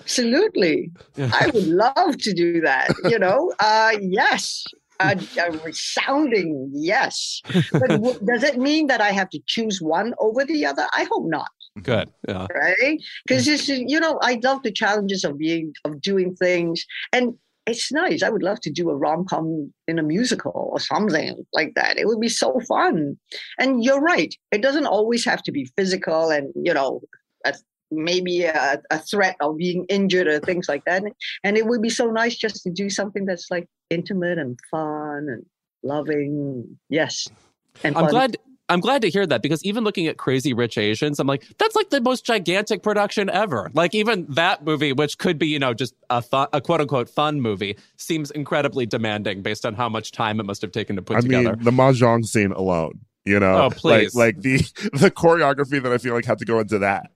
[0.09, 0.89] Absolutely.
[1.17, 2.89] I would love to do that.
[3.03, 4.65] You know, uh, yes.
[4.99, 7.41] A, a resounding yes.
[7.71, 10.87] But w- does it mean that I have to choose one over the other?
[10.93, 11.47] I hope not.
[11.81, 12.09] Good.
[12.27, 12.47] Yeah.
[12.53, 12.99] Right?
[13.25, 16.83] Because this is, you know, I love the challenges of being, of doing things.
[17.13, 17.35] And
[17.67, 18.23] it's nice.
[18.23, 21.97] I would love to do a rom com in a musical or something like that.
[21.97, 23.17] It would be so fun.
[23.59, 24.33] And you're right.
[24.51, 27.01] It doesn't always have to be physical and, you know,
[27.45, 27.53] a,
[27.91, 31.03] maybe a, a, threat of being injured or things like that.
[31.43, 35.27] And it would be so nice just to do something that's like intimate and fun
[35.29, 35.45] and
[35.83, 36.77] loving.
[36.89, 37.27] Yes.
[37.83, 38.11] And I'm fun.
[38.11, 38.37] glad
[38.69, 41.75] I'm glad to hear that because even looking at Crazy Rich Asians, I'm like, that's
[41.75, 43.71] like the most gigantic production ever.
[43.73, 47.09] Like even that movie, which could be, you know, just a, fun, a quote unquote
[47.09, 51.01] fun movie, seems incredibly demanding based on how much time it must have taken to
[51.01, 51.55] put I together.
[51.55, 54.13] Mean, the mahjong scene alone, you know, oh, please.
[54.13, 54.57] Like, like the
[54.93, 57.09] the choreography that I feel like had to go into that.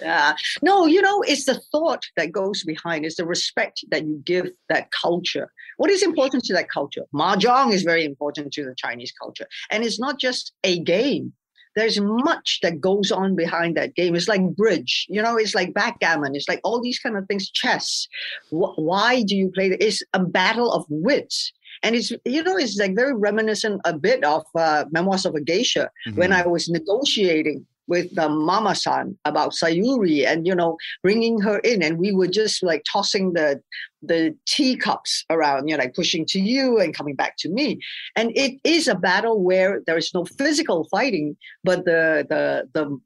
[0.00, 0.34] Yeah.
[0.62, 4.50] No, you know, it's the thought that goes behind, it's the respect that you give
[4.68, 5.52] that culture.
[5.76, 7.04] What is important to that culture?
[7.14, 9.46] Mahjong is very important to the Chinese culture.
[9.70, 11.32] And it's not just a game.
[11.76, 14.16] There's much that goes on behind that game.
[14.16, 16.34] It's like bridge, you know, it's like backgammon.
[16.34, 18.08] It's like all these kind of things, chess.
[18.50, 19.80] Why do you play it?
[19.80, 21.52] It's a battle of wits
[21.82, 25.40] and it's you know it's like very reminiscent a bit of uh, memoirs of a
[25.40, 26.18] geisha mm-hmm.
[26.18, 31.58] when i was negotiating with the mama san about Sayuri and you know bringing her
[31.58, 31.82] in.
[31.82, 33.60] And we were just like tossing the
[34.02, 37.80] the teacups around you know like pushing to you and coming back to me.
[38.16, 42.98] And it is a battle where there is no physical fighting but the the the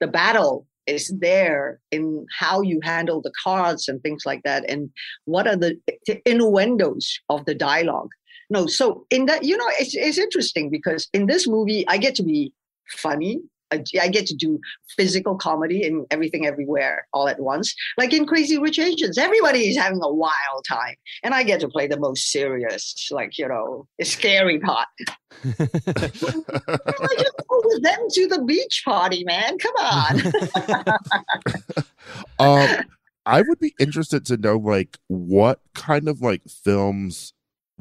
[0.00, 4.68] the battle is there in how you handle the cards and things like that.
[4.68, 4.90] And
[5.26, 5.78] what are the
[6.26, 8.10] innuendos of the dialogue?
[8.50, 12.14] No so in that you know it's, it's interesting because in this movie i get
[12.16, 12.52] to be
[12.88, 13.40] funny
[13.72, 14.60] I, get to do
[14.96, 17.74] physical comedy and everything everywhere all at once.
[17.96, 21.68] Like in Crazy Rich Asians, everybody is having a wild time, and I get to
[21.68, 24.88] play the most serious, like you know, scary part.
[25.44, 25.68] I
[27.18, 29.58] just go with them to the beach party, man.
[29.58, 30.20] Come on.
[32.38, 32.84] um,
[33.24, 37.32] I would be interested to know, like, what kind of like films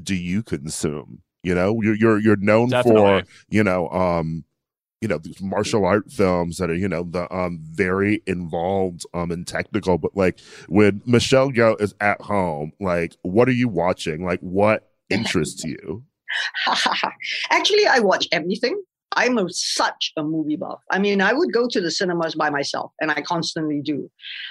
[0.01, 1.21] do you consume?
[1.43, 3.21] You know, you're you're you're known Definitely.
[3.21, 4.45] for you know um
[5.01, 9.31] you know these martial art films that are you know the um very involved um
[9.31, 14.25] and technical but like when michelle Yeoh is at home like what are you watching?
[14.25, 16.03] Like what interests you?
[17.49, 18.81] Actually i watch everything.
[19.13, 20.79] I'm a, such a movie buff.
[20.89, 24.09] I mean i would go to the cinemas by myself and i constantly do.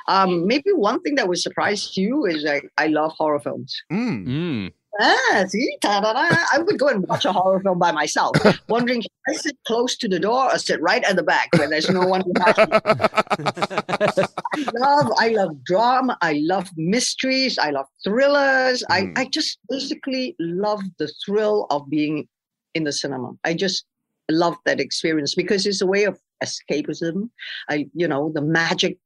[0.09, 3.75] Um maybe one thing that would surprise you is like i love horror films.
[3.91, 4.27] Mm.
[4.27, 4.73] Mm.
[4.99, 8.37] Ah, see, I would go and watch a horror film by myself,
[8.69, 11.69] wondering should I sit close to the door or sit right at the back where
[11.69, 12.23] there's no one.
[12.37, 14.33] I
[14.75, 16.19] love, I love drama.
[16.23, 17.59] I love mysteries.
[17.59, 18.83] I love thrillers.
[18.83, 18.87] Mm.
[18.91, 19.13] I, hmm.
[19.17, 22.27] I just basically love the thrill of being
[22.75, 23.33] in the cinema.
[23.45, 23.85] I just
[24.29, 27.31] love that experience because it's a way of escapism.
[27.69, 28.99] I, you know, the magic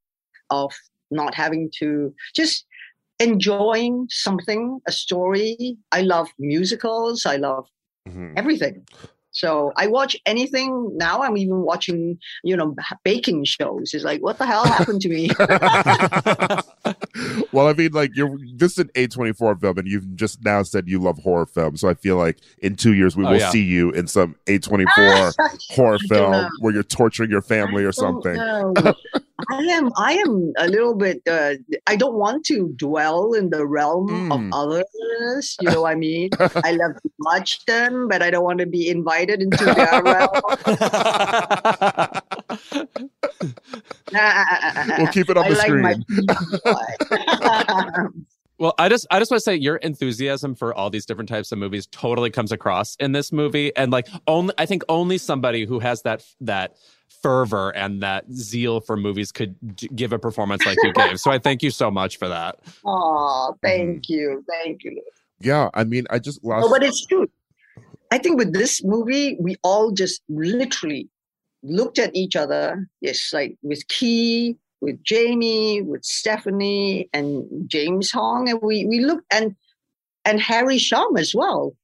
[0.51, 0.73] of
[1.11, 2.66] not having to just
[3.20, 5.76] enjoying something, a story.
[5.92, 7.26] I love musicals.
[7.26, 7.68] I love
[8.08, 8.34] mm-hmm.
[8.36, 8.86] everything.
[9.30, 11.22] So I watch anything now.
[11.22, 13.92] I'm even watching, you know, baking shows.
[13.92, 15.28] It's like, what the hell happened to me?
[17.52, 20.89] well, I mean, like you're this is an A24 film, and you've just now said
[20.89, 21.81] you love horror films.
[21.81, 23.51] So I feel like in two years we Oh, will yeah.
[23.51, 25.35] see you in some A24
[25.70, 26.48] horror film know.
[26.61, 28.36] where you're torturing your family or something.
[29.51, 31.55] I am I am a little bit uh,
[31.86, 34.32] I don't want to dwell in the realm Mm.
[34.32, 35.56] of others.
[35.61, 36.31] You know what I mean?
[36.39, 40.28] I love to watch them, but I don't want to be invited into their realm.
[44.98, 45.94] We'll keep it on I the like my
[48.01, 48.26] screen.
[48.59, 51.51] Well, I just I just want to say your enthusiasm for all these different types
[51.51, 55.66] of movies totally comes across in this movie, and like only I think only somebody
[55.66, 56.76] who has that that
[57.20, 61.18] fervor and that zeal for movies could d- give a performance like you gave.
[61.18, 62.60] So I thank you so much for that.
[62.85, 64.09] Oh, thank mm.
[64.09, 65.02] you, thank you.
[65.40, 66.66] Yeah, I mean, I just lost.
[66.66, 67.28] No, but it's true.
[68.12, 71.09] I think with this movie, we all just literally
[71.64, 72.86] looked at each other.
[73.00, 79.24] Yes, like with Ke, with Jamie, with Stephanie, and James Hong, and we we looked
[79.32, 79.56] and
[80.24, 81.74] and Harry Shum as well,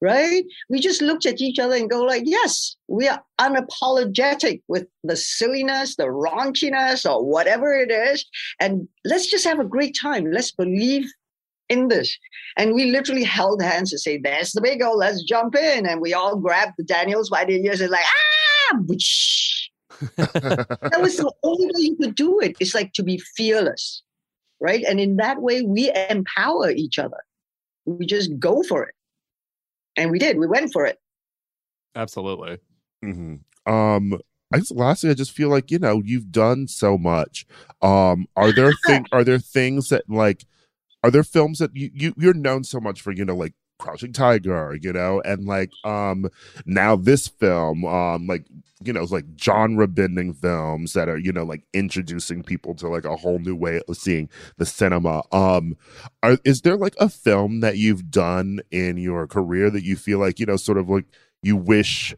[0.00, 0.44] right?
[0.68, 5.16] We just looked at each other and go like, yes, we are unapologetic with the
[5.16, 8.24] silliness, the raunchiness, or whatever it is,
[8.60, 10.30] and let's just have a great time.
[10.30, 11.06] Let's believe
[11.68, 12.16] in this.
[12.56, 15.86] And we literally held hands and say, there's the big goal, let's jump in.
[15.86, 19.68] And we all grabbed the Daniels by the ears and like, ah, whoosh.
[20.16, 22.56] that was the only way you could do it.
[22.60, 24.02] It's like to be fearless,
[24.60, 24.84] right?
[24.84, 27.18] And in that way, we empower each other.
[27.86, 28.94] We just go for it.
[29.96, 30.98] And we did, we went for it.
[31.94, 32.58] Absolutely.
[33.02, 33.40] Mhm.
[33.66, 34.20] Um,
[34.52, 37.46] I guess lastly, I just feel like you know you've done so much.
[37.82, 40.44] Um, are there thing are there things that like
[41.02, 44.12] are there films that you, you you're known so much for you know like Crouching
[44.12, 46.28] Tiger, you know, and like um
[46.64, 48.46] now this film, um like
[48.84, 52.88] you know it's like genre bending films that are you know like introducing people to
[52.88, 54.28] like a whole new way of seeing
[54.58, 55.22] the cinema.
[55.32, 55.76] Um,
[56.22, 60.18] are is there like a film that you've done in your career that you feel
[60.18, 61.06] like you know sort of like
[61.42, 62.14] you wish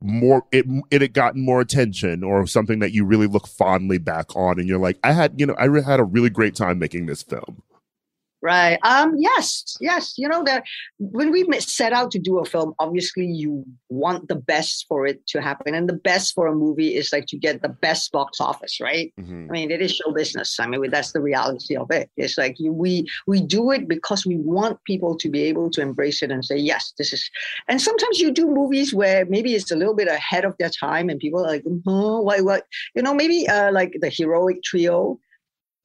[0.00, 4.34] more it it had gotten more attention or something that you really look fondly back
[4.34, 7.04] on and you're like i had you know i had a really great time making
[7.04, 7.62] this film
[8.42, 8.78] Right.
[8.84, 9.16] Um.
[9.18, 9.76] Yes.
[9.80, 10.14] Yes.
[10.16, 10.64] You know that
[10.98, 15.26] when we set out to do a film, obviously you want the best for it
[15.28, 18.40] to happen, and the best for a movie is like to get the best box
[18.40, 19.12] office, right?
[19.48, 20.58] I mean, it is show business.
[20.58, 22.10] I mean, that's the reality of it.
[22.16, 25.82] It's like you, we we do it because we want people to be able to
[25.82, 27.28] embrace it and say, yes, this is.
[27.68, 31.10] And sometimes you do movies where maybe it's a little bit ahead of their time,
[31.10, 32.64] and people are like, huh, why, what?
[32.94, 35.18] You know, maybe uh, like the heroic trio.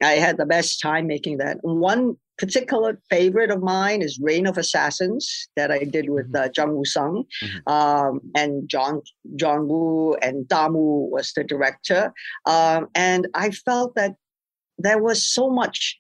[0.04, 1.58] I had the best time making that.
[1.62, 6.76] One particular favorite of mine is Reign of Assassins that I did with uh, Jung
[6.76, 7.24] Woo Sung,
[7.68, 9.02] um, and John
[9.38, 12.12] John Woo and Damu was the director,
[12.46, 14.16] um, and I felt that
[14.78, 15.98] there was so much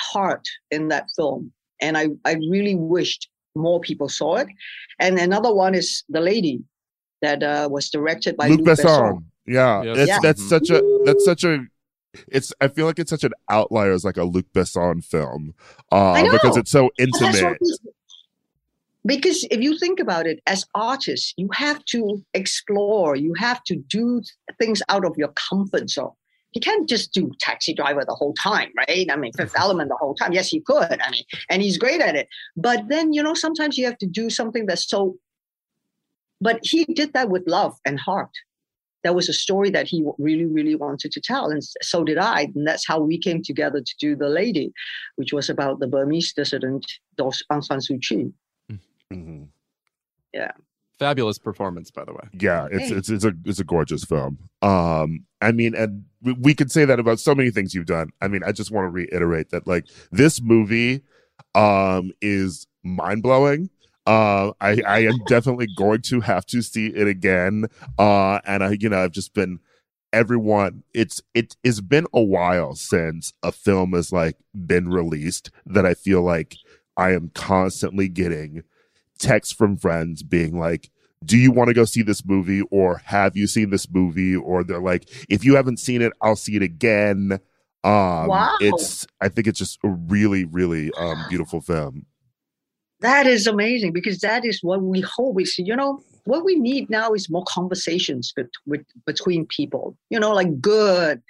[0.00, 4.48] heart in that film, and I I really wished more people saw it.
[5.00, 6.62] And another one is The Lady,
[7.20, 8.84] that uh, was directed by luke Luc Besson.
[8.84, 9.96] besson yeah Yes.
[9.96, 10.18] that's Yeah.
[10.22, 11.58] that's such a that's such a
[12.28, 15.54] it's i feel like it's such an outlier as like a luc besson film
[15.90, 17.58] uh because it's so But that's what intimate
[19.04, 23.76] because if you think about it, as artists, you have to explore, you have to
[23.76, 24.22] do
[24.58, 26.12] things out of your comfort zone.
[26.52, 29.08] He can't just do taxi driver the whole time, right?
[29.10, 30.32] I mean, Fifth Element the whole time.
[30.32, 31.00] Yes, he could.
[31.00, 32.28] I mean, and he's great at it.
[32.56, 35.16] But then, you know, sometimes you have to do something that's so.
[36.40, 38.30] But he did that with love and heart.
[39.04, 42.48] That was a story that he really, really wanted to tell, and so did I.
[42.54, 44.72] And that's how we came together to do The Lady,
[45.16, 46.84] which was about the Burmese dissident
[47.20, 48.32] Aung San Suu Kyi.
[49.12, 49.48] Mhm.
[50.32, 50.52] Yeah.
[50.98, 52.28] Fabulous performance, by the way.
[52.40, 52.94] yeah it's Hey.
[52.96, 56.84] it's it's a it's a gorgeous film um i mean and we, we could say
[56.84, 59.66] that about so many things you've done i mean i just want to reiterate that
[59.66, 61.02] like this movie
[61.56, 63.68] um is mind-blowing
[64.06, 67.66] uh i i am definitely going to have to see it again.
[67.98, 69.60] Uh and i you know i've just been
[70.12, 75.86] everyone it's it has been a while since a film has like been released that
[75.86, 76.56] i feel like
[76.96, 78.62] i am constantly getting
[79.18, 80.90] texts from friends being like
[81.24, 82.62] do you want to go see this movie?
[82.72, 84.34] Or have you seen this movie?
[84.34, 87.38] Or they're like if you haven't seen it i'll see it again.
[87.84, 88.56] Um Wow.
[88.60, 92.06] it's i think it's just a really really um beautiful film
[93.02, 96.88] That is amazing because that is what we hope is, you know, what we need
[96.88, 101.20] now is more conversations bet- with, between people, you know, like good,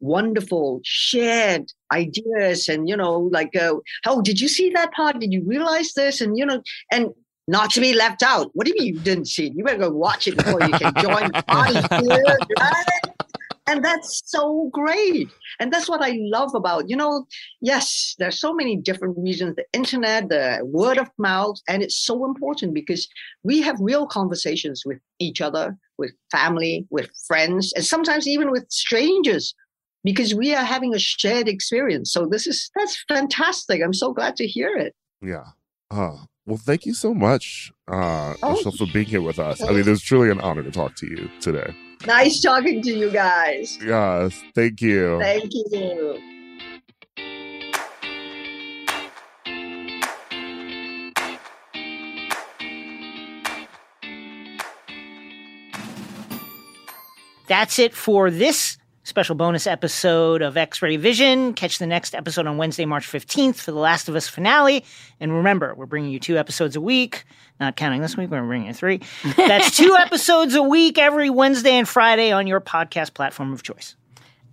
[0.00, 2.68] wonderful, shared ideas.
[2.68, 3.74] And, you know, like, uh,
[4.06, 5.20] oh, did you see that part?
[5.20, 6.20] Did you realize this?
[6.20, 7.10] And, you know, and
[7.46, 8.50] not to be left out.
[8.54, 9.54] What do you mean you didn't see it?
[9.54, 11.74] You better go watch it before you can join the party.
[11.74, 12.86] dude, right?
[13.70, 15.28] And that's so great.
[15.60, 17.26] And that's what i love about you know
[17.60, 22.24] yes there's so many different reasons the internet the word of mouth and it's so
[22.24, 23.08] important because
[23.42, 28.64] we have real conversations with each other with family with friends and sometimes even with
[28.70, 29.54] strangers
[30.02, 32.10] because we are having a shared experience.
[32.10, 33.82] So this is that's fantastic.
[33.84, 34.94] I'm so glad to hear it.
[35.20, 35.44] Yeah.
[35.90, 36.16] Uh,
[36.46, 38.52] well thank you so much uh oh.
[38.52, 39.62] Michelle, for being here with us.
[39.62, 41.74] I mean it was truly an honor to talk to you today
[42.06, 43.78] Nice talking to you guys.
[43.82, 45.18] Yes, thank you.
[45.20, 46.18] Thank you.
[57.46, 58.78] That's it for this
[59.10, 61.52] special bonus episode of X Ray Vision.
[61.52, 64.84] Catch the next episode on Wednesday, March 15th for the Last of Us finale.
[65.18, 67.24] And remember, we're bringing you two episodes a week,
[67.58, 69.00] not counting this week, we're bringing you three.
[69.36, 73.96] That's two episodes a week every Wednesday and Friday on your podcast platform of choice.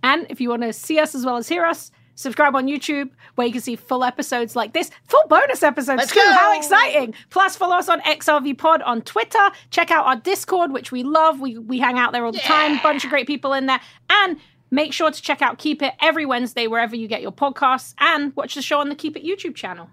[0.02, 3.10] And if you want to see us as well as hear us, subscribe on YouTube
[3.36, 6.20] where you can see full episodes like this, full bonus episodes Let's too.
[6.20, 6.32] Go!
[6.32, 7.14] How exciting!
[7.30, 9.50] Plus, follow us on XRV Pod on Twitter.
[9.70, 11.40] Check out our Discord, which we love.
[11.40, 12.48] We we hang out there all the yeah.
[12.48, 12.80] time.
[12.82, 13.80] Bunch of great people in there,
[14.10, 14.38] and
[14.70, 18.34] make sure to check out Keep It every Wednesday wherever you get your podcasts, and
[18.36, 19.88] watch the show on the Keep It YouTube channel.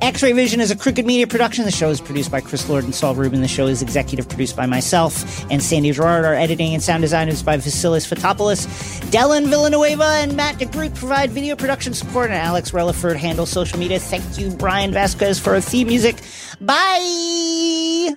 [0.00, 1.64] X Ray Vision is a Crooked Media production.
[1.64, 3.40] The show is produced by Chris Lord and Saul Rubin.
[3.40, 6.24] The show is executive produced by myself and Sandy Girard.
[6.24, 8.66] Our editing and sound design is by Vasilis Fotopoulos.
[9.10, 13.98] Dylan Villanueva and Matt DeGroot provide video production support, and Alex Relaford handles social media.
[13.98, 16.16] Thank you, Brian Vasquez, for our theme music.
[16.60, 18.16] Bye!